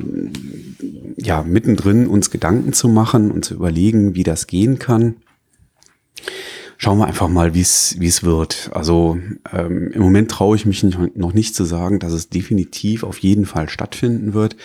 ja 1.17 1.43
mittendrin, 1.43 2.07
uns 2.07 2.31
Gedanken 2.31 2.73
zu 2.73 2.89
machen 2.89 3.31
und 3.31 3.45
zu 3.45 3.55
überlegen, 3.55 4.15
wie 4.15 4.25
das 4.25 4.47
gehen 4.47 4.79
kann 4.79 5.17
schauen 6.83 6.99
wir 6.99 7.07
einfach 7.07 7.29
mal, 7.29 7.55
wie 7.55 7.61
es 7.61 7.95
wie 8.01 8.09
es 8.09 8.25
wird. 8.25 8.69
Also 8.75 9.17
ähm, 9.53 9.93
im 9.93 10.03
Moment 10.03 10.33
traue 10.33 10.57
ich 10.57 10.67
mich 10.67 10.83
nicht, 10.83 11.17
noch 11.17 11.33
nicht 11.33 11.55
zu 11.55 11.65
sagen, 11.65 12.01
dass 12.01 12.13
es 12.13 12.29
definitiv 12.29 13.05
auf 13.05 13.19
jeden 13.19 13.47
Fall 13.47 13.69
stattfinden 13.69 14.35
wird. 14.35 14.57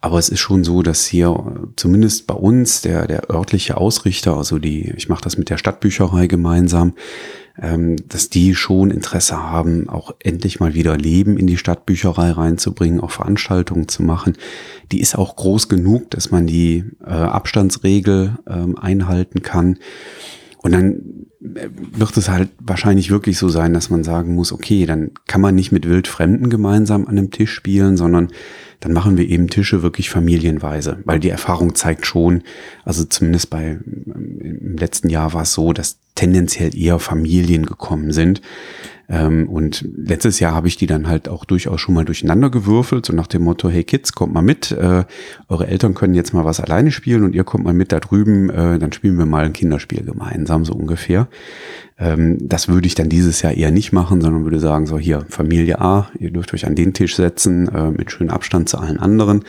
Aber 0.00 0.18
es 0.18 0.28
ist 0.28 0.40
schon 0.40 0.64
so, 0.64 0.82
dass 0.82 1.06
hier 1.06 1.72
zumindest 1.76 2.26
bei 2.26 2.34
uns 2.34 2.80
der 2.80 3.06
der 3.06 3.30
örtliche 3.30 3.76
Ausrichter, 3.76 4.36
also 4.36 4.58
die, 4.58 4.92
ich 4.96 5.08
mache 5.08 5.22
das 5.22 5.38
mit 5.38 5.50
der 5.50 5.56
Stadtbücherei 5.56 6.26
gemeinsam, 6.26 6.94
ähm, 7.56 7.94
dass 8.08 8.28
die 8.28 8.56
schon 8.56 8.90
Interesse 8.90 9.40
haben, 9.40 9.88
auch 9.88 10.16
endlich 10.18 10.58
mal 10.58 10.74
wieder 10.74 10.96
Leben 10.96 11.36
in 11.38 11.46
die 11.46 11.58
Stadtbücherei 11.58 12.32
reinzubringen, 12.32 12.98
auch 12.98 13.12
Veranstaltungen 13.12 13.86
zu 13.86 14.02
machen. 14.02 14.36
Die 14.90 15.00
ist 15.00 15.16
auch 15.16 15.36
groß 15.36 15.68
genug, 15.68 16.10
dass 16.10 16.32
man 16.32 16.48
die 16.48 16.82
äh, 17.06 17.10
Abstandsregel 17.10 18.38
ähm, 18.48 18.76
einhalten 18.76 19.42
kann. 19.42 19.78
Und 20.62 20.72
dann 20.72 21.21
wird 21.44 22.16
es 22.16 22.28
halt 22.28 22.50
wahrscheinlich 22.60 23.10
wirklich 23.10 23.36
so 23.36 23.48
sein, 23.48 23.74
dass 23.74 23.90
man 23.90 24.04
sagen 24.04 24.34
muss, 24.34 24.52
okay, 24.52 24.86
dann 24.86 25.10
kann 25.26 25.40
man 25.40 25.56
nicht 25.56 25.72
mit 25.72 25.88
Wildfremden 25.88 26.50
gemeinsam 26.50 27.06
an 27.06 27.18
einem 27.18 27.32
Tisch 27.32 27.52
spielen, 27.52 27.96
sondern 27.96 28.28
dann 28.78 28.92
machen 28.92 29.16
wir 29.16 29.28
eben 29.28 29.48
Tische 29.48 29.82
wirklich 29.82 30.08
familienweise, 30.08 30.98
weil 31.04 31.18
die 31.18 31.30
Erfahrung 31.30 31.74
zeigt 31.74 32.06
schon, 32.06 32.42
also 32.84 33.04
zumindest 33.04 33.50
bei 33.50 33.78
im 34.06 34.76
letzten 34.76 35.08
Jahr 35.08 35.32
war 35.32 35.42
es 35.42 35.52
so, 35.52 35.72
dass 35.72 35.98
tendenziell 36.14 36.76
eher 36.76 36.98
Familien 36.98 37.66
gekommen 37.66 38.12
sind. 38.12 38.40
Ähm, 39.08 39.48
und 39.48 39.86
letztes 39.96 40.40
Jahr 40.40 40.54
habe 40.54 40.68
ich 40.68 40.76
die 40.76 40.86
dann 40.86 41.08
halt 41.08 41.28
auch 41.28 41.44
durchaus 41.44 41.80
schon 41.80 41.94
mal 41.94 42.04
durcheinander 42.04 42.50
gewürfelt, 42.50 43.06
so 43.06 43.12
nach 43.12 43.26
dem 43.26 43.42
Motto, 43.42 43.68
hey 43.68 43.84
Kids, 43.84 44.12
kommt 44.12 44.32
mal 44.32 44.42
mit, 44.42 44.72
äh, 44.72 45.04
eure 45.48 45.66
Eltern 45.66 45.94
können 45.94 46.14
jetzt 46.14 46.32
mal 46.32 46.44
was 46.44 46.60
alleine 46.60 46.90
spielen 46.90 47.24
und 47.24 47.34
ihr 47.34 47.44
kommt 47.44 47.64
mal 47.64 47.74
mit 47.74 47.92
da 47.92 48.00
drüben, 48.00 48.50
äh, 48.50 48.78
dann 48.78 48.92
spielen 48.92 49.18
wir 49.18 49.26
mal 49.26 49.44
ein 49.44 49.52
Kinderspiel 49.52 50.04
gemeinsam, 50.04 50.64
so 50.64 50.72
ungefähr. 50.72 51.28
Ähm, 52.02 52.36
das 52.40 52.66
würde 52.66 52.88
ich 52.88 52.96
dann 52.96 53.08
dieses 53.08 53.42
Jahr 53.42 53.54
eher 53.54 53.70
nicht 53.70 53.92
machen, 53.92 54.20
sondern 54.20 54.42
würde 54.42 54.58
sagen, 54.58 54.86
so 54.86 54.98
hier, 54.98 55.24
Familie 55.28 55.80
A, 55.80 56.10
ihr 56.18 56.32
dürft 56.32 56.52
euch 56.52 56.66
an 56.66 56.74
den 56.74 56.94
Tisch 56.94 57.14
setzen, 57.14 57.68
äh, 57.68 57.92
mit 57.92 58.10
schönem 58.10 58.34
Abstand 58.34 58.68
zu 58.68 58.78
allen 58.78 58.98
anderen. 58.98 59.44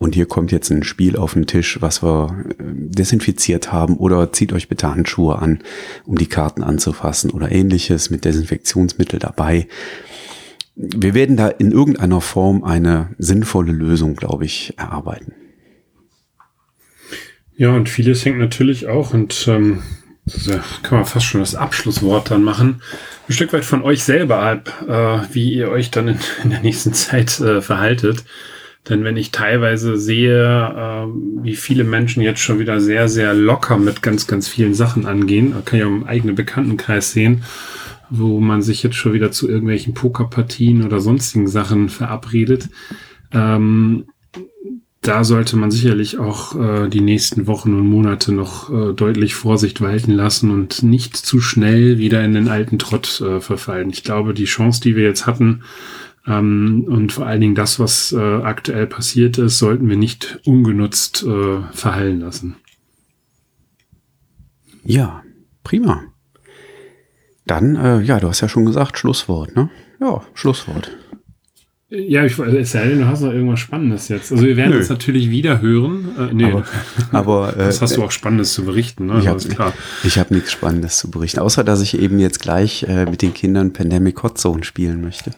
Und 0.00 0.16
hier 0.16 0.26
kommt 0.26 0.50
jetzt 0.50 0.70
ein 0.70 0.82
Spiel 0.82 1.16
auf 1.16 1.34
den 1.34 1.46
Tisch, 1.46 1.80
was 1.80 2.02
wir 2.02 2.44
äh, 2.48 2.54
desinfiziert 2.58 3.70
haben. 3.72 3.96
Oder 3.98 4.32
zieht 4.32 4.52
euch 4.52 4.68
bitte 4.68 4.90
Handschuhe 4.90 5.38
an, 5.38 5.60
um 6.04 6.16
die 6.16 6.26
Karten 6.26 6.64
anzufassen 6.64 7.30
oder 7.30 7.52
ähnliches 7.52 8.10
mit 8.10 8.24
Desinfektionsmittel 8.24 9.20
dabei. 9.20 9.68
Wir 10.74 11.14
werden 11.14 11.36
da 11.36 11.48
in 11.48 11.70
irgendeiner 11.70 12.20
Form 12.20 12.64
eine 12.64 13.10
sinnvolle 13.18 13.72
Lösung, 13.72 14.16
glaube 14.16 14.44
ich, 14.44 14.74
erarbeiten. 14.76 15.34
Ja, 17.54 17.76
und 17.76 17.88
vieles 17.88 18.24
hängt 18.24 18.38
natürlich 18.38 18.88
auch 18.88 19.14
und 19.14 19.46
ähm, 19.46 19.82
da 20.46 20.60
kann 20.82 20.98
man 20.98 21.06
fast 21.06 21.26
schon 21.26 21.40
das 21.40 21.54
Abschlusswort 21.54 22.30
dann 22.30 22.42
machen. 22.42 22.82
Ein 23.28 23.32
Stück 23.32 23.52
weit 23.52 23.64
von 23.64 23.82
euch 23.82 24.04
selber 24.04 24.40
ab, 24.40 24.72
äh, 24.88 25.34
wie 25.34 25.52
ihr 25.54 25.68
euch 25.70 25.90
dann 25.90 26.08
in, 26.08 26.18
in 26.42 26.50
der 26.50 26.60
nächsten 26.60 26.92
Zeit 26.94 27.40
äh, 27.40 27.60
verhaltet. 27.60 28.24
Denn 28.88 29.04
wenn 29.04 29.16
ich 29.16 29.30
teilweise 29.30 29.96
sehe, 29.96 30.44
äh, 30.44 31.06
wie 31.42 31.54
viele 31.54 31.84
Menschen 31.84 32.22
jetzt 32.22 32.40
schon 32.40 32.58
wieder 32.58 32.80
sehr, 32.80 33.08
sehr 33.08 33.32
locker 33.32 33.76
mit 33.76 34.02
ganz, 34.02 34.26
ganz 34.26 34.48
vielen 34.48 34.74
Sachen 34.74 35.06
angehen, 35.06 35.54
kann 35.64 35.78
ich 35.78 35.84
auch 35.84 35.88
im 35.88 36.04
eigenen 36.04 36.34
Bekanntenkreis 36.34 37.12
sehen, 37.12 37.44
wo 38.10 38.40
man 38.40 38.60
sich 38.60 38.82
jetzt 38.82 38.96
schon 38.96 39.12
wieder 39.12 39.30
zu 39.30 39.48
irgendwelchen 39.48 39.94
Pokerpartien 39.94 40.84
oder 40.84 41.00
sonstigen 41.00 41.46
Sachen 41.46 41.88
verabredet, 41.88 42.68
ähm, 43.32 44.06
da 45.02 45.24
sollte 45.24 45.56
man 45.56 45.72
sicherlich 45.72 46.18
auch 46.18 46.54
äh, 46.54 46.88
die 46.88 47.00
nächsten 47.00 47.48
Wochen 47.48 47.74
und 47.74 47.88
Monate 47.88 48.32
noch 48.32 48.70
äh, 48.70 48.94
deutlich 48.94 49.34
Vorsicht 49.34 49.80
walten 49.80 50.12
lassen 50.12 50.50
und 50.50 50.84
nicht 50.84 51.16
zu 51.16 51.40
schnell 51.40 51.98
wieder 51.98 52.24
in 52.24 52.34
den 52.34 52.48
alten 52.48 52.78
Trott 52.78 53.20
äh, 53.20 53.40
verfallen. 53.40 53.90
Ich 53.90 54.04
glaube, 54.04 54.32
die 54.32 54.44
Chance, 54.44 54.80
die 54.80 54.94
wir 54.94 55.02
jetzt 55.02 55.26
hatten, 55.26 55.64
ähm, 56.24 56.84
und 56.88 57.10
vor 57.10 57.26
allen 57.26 57.40
Dingen 57.40 57.56
das, 57.56 57.80
was 57.80 58.12
äh, 58.12 58.16
aktuell 58.16 58.86
passiert 58.86 59.38
ist, 59.38 59.58
sollten 59.58 59.88
wir 59.88 59.96
nicht 59.96 60.38
ungenutzt 60.46 61.24
äh, 61.24 61.62
verhallen 61.72 62.20
lassen. 62.20 62.54
Ja, 64.84 65.24
prima. 65.64 66.04
Dann, 67.44 67.74
äh, 67.74 68.00
ja, 68.02 68.20
du 68.20 68.28
hast 68.28 68.40
ja 68.40 68.48
schon 68.48 68.66
gesagt, 68.66 68.98
Schlusswort, 68.98 69.56
ne? 69.56 69.68
Ja, 70.00 70.22
Schlusswort. 70.34 70.92
Ja, 71.94 72.24
ich, 72.24 72.38
es 72.38 72.72
sei 72.72 72.88
denn, 72.88 73.00
du 73.00 73.06
hast 73.06 73.20
noch 73.20 73.32
irgendwas 73.32 73.60
Spannendes 73.60 74.08
jetzt. 74.08 74.32
Also 74.32 74.46
wir 74.46 74.56
werden 74.56 74.78
uns 74.78 74.88
natürlich 74.88 75.28
wieder 75.28 75.60
hören. 75.60 76.08
Äh, 76.18 76.32
nee, 76.32 76.50
aber, 76.50 76.64
aber 77.12 77.52
das 77.58 77.78
äh, 77.78 77.80
hast 77.82 77.96
du 77.98 78.02
auch 78.02 78.10
Spannendes 78.10 78.54
zu 78.54 78.64
berichten. 78.64 79.06
Ne? 79.06 79.20
Ich 79.20 79.28
habe 79.28 79.74
hab 80.04 80.30
nichts 80.30 80.52
Spannendes 80.52 80.96
zu 80.96 81.10
berichten, 81.10 81.40
außer 81.40 81.64
dass 81.64 81.82
ich 81.82 81.98
eben 81.98 82.18
jetzt 82.18 82.40
gleich 82.40 82.84
äh, 82.84 83.04
mit 83.04 83.20
den 83.20 83.34
Kindern 83.34 83.74
Pandemic 83.74 84.22
Hot 84.22 84.38
Zone 84.38 84.64
spielen 84.64 85.02
möchte. 85.02 85.32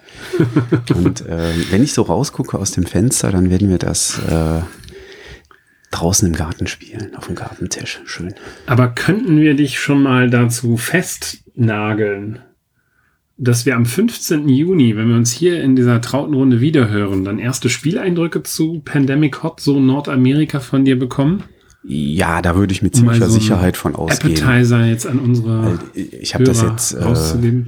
Und 0.94 1.26
äh, 1.26 1.50
wenn 1.72 1.82
ich 1.82 1.92
so 1.92 2.02
rausgucke 2.02 2.56
aus 2.56 2.70
dem 2.70 2.86
Fenster, 2.86 3.32
dann 3.32 3.50
werden 3.50 3.68
wir 3.68 3.78
das 3.78 4.20
äh, 4.28 4.60
draußen 5.90 6.28
im 6.28 6.36
Garten 6.36 6.68
spielen, 6.68 7.16
auf 7.16 7.26
dem 7.26 7.34
Gartentisch. 7.34 8.00
Schön. 8.04 8.32
Aber 8.66 8.86
könnten 8.88 9.40
wir 9.40 9.54
dich 9.54 9.80
schon 9.80 10.04
mal 10.04 10.30
dazu 10.30 10.76
festnageln? 10.76 12.38
Dass 13.36 13.66
wir 13.66 13.74
am 13.74 13.84
15. 13.84 14.48
Juni, 14.48 14.96
wenn 14.96 15.08
wir 15.08 15.16
uns 15.16 15.32
hier 15.32 15.62
in 15.62 15.74
dieser 15.74 16.00
Trautenrunde 16.00 16.60
wiederhören, 16.60 17.24
dann 17.24 17.38
erste 17.38 17.68
Spieleindrücke 17.68 18.42
zu 18.42 18.80
Pandemic 18.84 19.42
Hot 19.42 19.60
so 19.60 19.80
Nordamerika 19.80 20.60
von 20.60 20.84
dir 20.84 20.98
bekommen? 20.98 21.42
Ja, 21.86 22.40
da 22.40 22.56
würde 22.56 22.72
ich 22.72 22.80
mit 22.80 22.96
ziemlicher 22.96 23.28
so 23.28 23.34
Sicherheit 23.34 23.76
von 23.76 23.94
ausgehen. 23.94 24.38
Appetizer 24.38 24.86
jetzt 24.86 25.06
an 25.06 25.18
unsere. 25.18 25.78
Ich 25.94 26.32
habe 26.32 26.44
das 26.44 26.62
jetzt, 26.62 26.94
äh, 26.94 27.12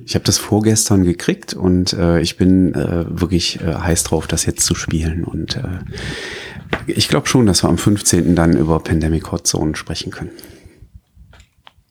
ich 0.07 0.15
habe 0.15 0.25
das 0.25 0.39
vorgestern 0.39 1.05
gekriegt 1.05 1.53
und 1.53 1.93
äh, 1.93 2.21
ich 2.23 2.39
bin 2.39 2.73
äh, 2.73 3.05
wirklich 3.09 3.61
äh, 3.61 3.75
heiß 3.75 4.05
drauf, 4.05 4.27
das 4.27 4.47
jetzt 4.47 4.65
zu 4.65 4.75
spielen. 4.75 5.25
Und 5.25 5.57
äh, 5.57 5.81
ich 6.87 7.09
glaube 7.11 7.27
schon, 7.27 7.45
dass 7.45 7.63
wir 7.63 7.69
am 7.69 7.77
15. 7.77 8.35
dann 8.35 8.57
über 8.57 8.81
Pandemic 8.81 9.31
Hot 9.33 9.47
Zone 9.47 9.77
sprechen 9.77 10.11
können. 10.11 10.31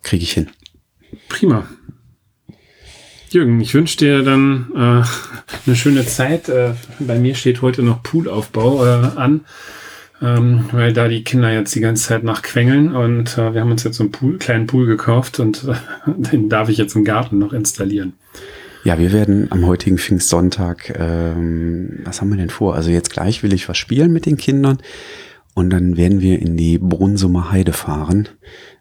Kriege 0.01 0.23
ich 0.23 0.31
hin. 0.31 0.47
Prima. 1.29 1.67
Jürgen, 3.35 3.59
ich 3.59 3.73
wünsche 3.73 3.97
dir 3.97 4.23
dann 4.23 4.67
äh, 4.73 5.03
eine 5.67 5.75
schöne 5.75 6.05
Zeit. 6.05 6.47
Äh, 6.47 6.71
bei 6.99 7.19
mir 7.19 7.35
steht 7.35 7.61
heute 7.61 7.83
noch 7.83 8.01
Poolaufbau 8.01 8.85
äh, 8.85 9.09
an, 9.17 9.41
ähm, 10.21 10.65
weil 10.71 10.93
da 10.93 11.09
die 11.09 11.25
Kinder 11.25 11.51
jetzt 11.51 11.75
die 11.75 11.81
ganze 11.81 12.07
Zeit 12.07 12.23
nachquengeln 12.23 12.95
und 12.95 13.37
äh, 13.37 13.53
wir 13.53 13.59
haben 13.59 13.71
uns 13.71 13.83
jetzt 13.83 13.97
so 13.97 14.03
einen 14.03 14.11
Pool, 14.11 14.37
kleinen 14.37 14.67
Pool 14.67 14.85
gekauft 14.85 15.41
und 15.41 15.65
äh, 15.65 15.73
den 16.31 16.47
darf 16.47 16.69
ich 16.69 16.77
jetzt 16.77 16.95
im 16.95 17.03
Garten 17.03 17.37
noch 17.37 17.51
installieren. 17.51 18.13
Ja, 18.85 18.99
wir 18.99 19.11
werden 19.11 19.47
am 19.51 19.65
heutigen 19.65 19.97
Pfingstsonntag, 19.97 20.97
ähm, 20.97 21.99
was 22.05 22.21
haben 22.21 22.29
wir 22.29 22.37
denn 22.37 22.49
vor? 22.49 22.75
Also 22.75 22.89
jetzt 22.89 23.11
gleich 23.11 23.43
will 23.43 23.53
ich 23.53 23.67
was 23.67 23.77
spielen 23.77 24.13
mit 24.13 24.25
den 24.25 24.37
Kindern 24.37 24.77
und 25.53 25.71
dann 25.71 25.97
werden 25.97 26.21
wir 26.21 26.39
in 26.39 26.55
die 26.55 26.77
Brunsumer 26.77 27.51
Heide 27.51 27.73
fahren 27.73 28.29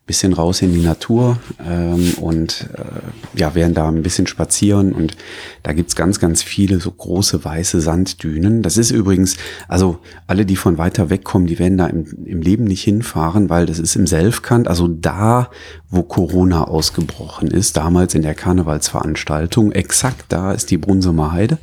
bisschen 0.07 0.35
raus 0.35 0.61
in 0.61 0.73
die 0.75 0.83
Natur 0.83 1.39
ähm, 1.67 2.13
und 2.21 2.69
äh, 2.75 3.39
ja, 3.39 3.55
werden 3.55 3.73
da 3.73 3.89
ein 3.89 4.03
bisschen 4.03 4.27
spazieren 4.27 4.93
und 4.93 5.17
da 5.63 5.73
gibt's 5.73 5.97
ganz, 5.97 6.21
ganz 6.21 6.43
viele 6.43 6.79
so 6.79 6.91
große 6.91 7.43
weiße 7.43 7.81
Sanddünen. 7.81 8.61
Das 8.61 8.77
ist 8.77 8.91
übrigens, 8.91 9.39
also 9.67 10.01
alle, 10.27 10.45
die 10.45 10.57
von 10.57 10.77
weiter 10.77 11.09
weg 11.09 11.25
kommen, 11.25 11.47
die 11.47 11.59
werden 11.59 11.79
da 11.79 11.87
im, 11.87 12.07
im 12.27 12.43
Leben 12.43 12.65
nicht 12.65 12.83
hinfahren, 12.83 13.49
weil 13.49 13.65
das 13.65 13.79
ist 13.79 13.97
im 13.97 14.07
Selfkant, 14.07 14.69
also 14.69 14.89
da, 14.89 15.49
wo 15.89 16.03
Corona 16.03 16.65
ausgebrochen 16.65 17.49
ist, 17.49 17.79
damals 17.79 18.15
in 18.15 18.23
der 18.23 18.35
Karnevalsveranstaltung, 18.35 19.73
exakt 19.73 20.27
da 20.29 20.53
ist 20.53 20.71
die 20.71 20.79
Brunsumer 20.79 21.33
Heide 21.33 21.57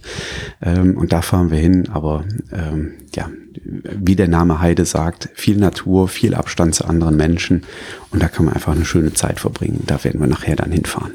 ähm, 0.63 0.97
und 0.97 1.13
da 1.13 1.21
fahren 1.21 1.51
wir 1.51 1.59
hin, 1.59 1.89
aber 1.89 2.23
ähm, 2.51 2.93
ja, 3.13 3.29
wie 3.83 4.15
der 4.15 4.27
Name 4.27 4.59
Heide 4.59 4.85
sagt, 4.85 5.29
viel 5.33 5.57
Natur, 5.57 6.07
viel 6.07 6.33
Abstand 6.33 6.75
zu 6.75 6.85
anderen 6.85 7.15
Menschen 7.15 7.63
und 8.11 8.21
da 8.21 8.27
kann 8.27 8.45
man 8.45 8.53
einfach 8.53 8.73
eine 8.73 8.85
schöne 8.85 9.13
Zeit 9.13 9.39
verbringen. 9.39 9.83
Da 9.87 10.03
werden 10.03 10.19
wir 10.19 10.27
nachher 10.27 10.55
dann 10.55 10.71
hinfahren. 10.71 11.13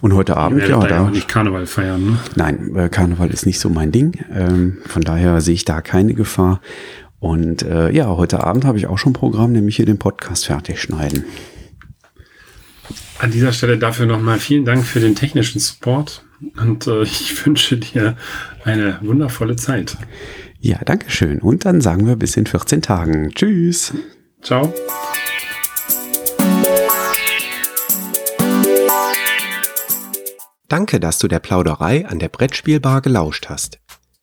Und 0.00 0.14
heute 0.14 0.36
Abend, 0.36 0.66
ja, 0.66 0.78
da 0.78 1.06
auch 1.06 1.10
nicht 1.10 1.28
Karneval 1.28 1.66
feiern. 1.66 2.04
Ne? 2.04 2.18
Nein, 2.36 2.76
äh, 2.76 2.88
Karneval 2.88 3.30
ist 3.30 3.46
nicht 3.46 3.60
so 3.60 3.68
mein 3.68 3.92
Ding. 3.92 4.24
Ähm, 4.34 4.78
von 4.86 5.02
daher 5.02 5.40
sehe 5.40 5.54
ich 5.54 5.64
da 5.64 5.80
keine 5.80 6.14
Gefahr. 6.14 6.60
Und 7.20 7.62
äh, 7.62 7.90
ja, 7.90 8.06
heute 8.08 8.44
Abend 8.44 8.64
habe 8.64 8.78
ich 8.78 8.86
auch 8.86 8.98
schon 8.98 9.10
ein 9.10 9.14
Programm, 9.14 9.52
nämlich 9.52 9.76
hier 9.76 9.86
den 9.86 9.98
Podcast 9.98 10.46
fertig 10.46 10.80
schneiden. 10.80 11.24
An 13.18 13.32
dieser 13.32 13.52
Stelle 13.52 13.78
dafür 13.78 14.06
nochmal 14.06 14.38
vielen 14.38 14.64
Dank 14.64 14.84
für 14.84 15.00
den 15.00 15.16
technischen 15.16 15.58
Support 15.58 16.24
und 16.56 16.86
äh, 16.86 17.02
ich 17.02 17.44
wünsche 17.44 17.76
dir 17.76 18.16
eine 18.64 18.98
wundervolle 19.02 19.56
Zeit. 19.56 19.96
Ja, 20.60 20.78
danke 20.84 21.10
schön. 21.10 21.40
Und 21.40 21.64
dann 21.64 21.80
sagen 21.80 22.06
wir 22.06 22.16
bis 22.16 22.36
in 22.36 22.46
14 22.46 22.82
Tagen. 22.82 23.30
Tschüss. 23.30 23.94
Ciao. 24.42 24.72
Danke, 30.68 31.00
dass 31.00 31.18
du 31.18 31.26
der 31.28 31.38
Plauderei 31.38 32.06
an 32.06 32.18
der 32.18 32.28
Brettspielbar 32.28 33.00
gelauscht 33.00 33.48
hast. 33.48 33.78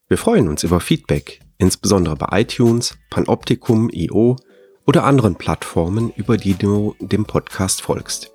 Wir 0.07 0.19
freuen 0.19 0.47
uns 0.47 0.63
über 0.63 0.79
Feedback, 0.79 1.39
insbesondere 1.57 2.15
bei 2.15 2.41
iTunes, 2.41 2.95
Panoptikum, 3.09 3.89
IO 3.91 4.36
oder 4.86 5.05
anderen 5.05 5.33
Plattformen, 5.36 6.11
über 6.15 6.38
die 6.38 6.53
du 6.53 6.95
dem 6.99 7.25
Podcast 7.25 7.81
folgst. 7.81 8.31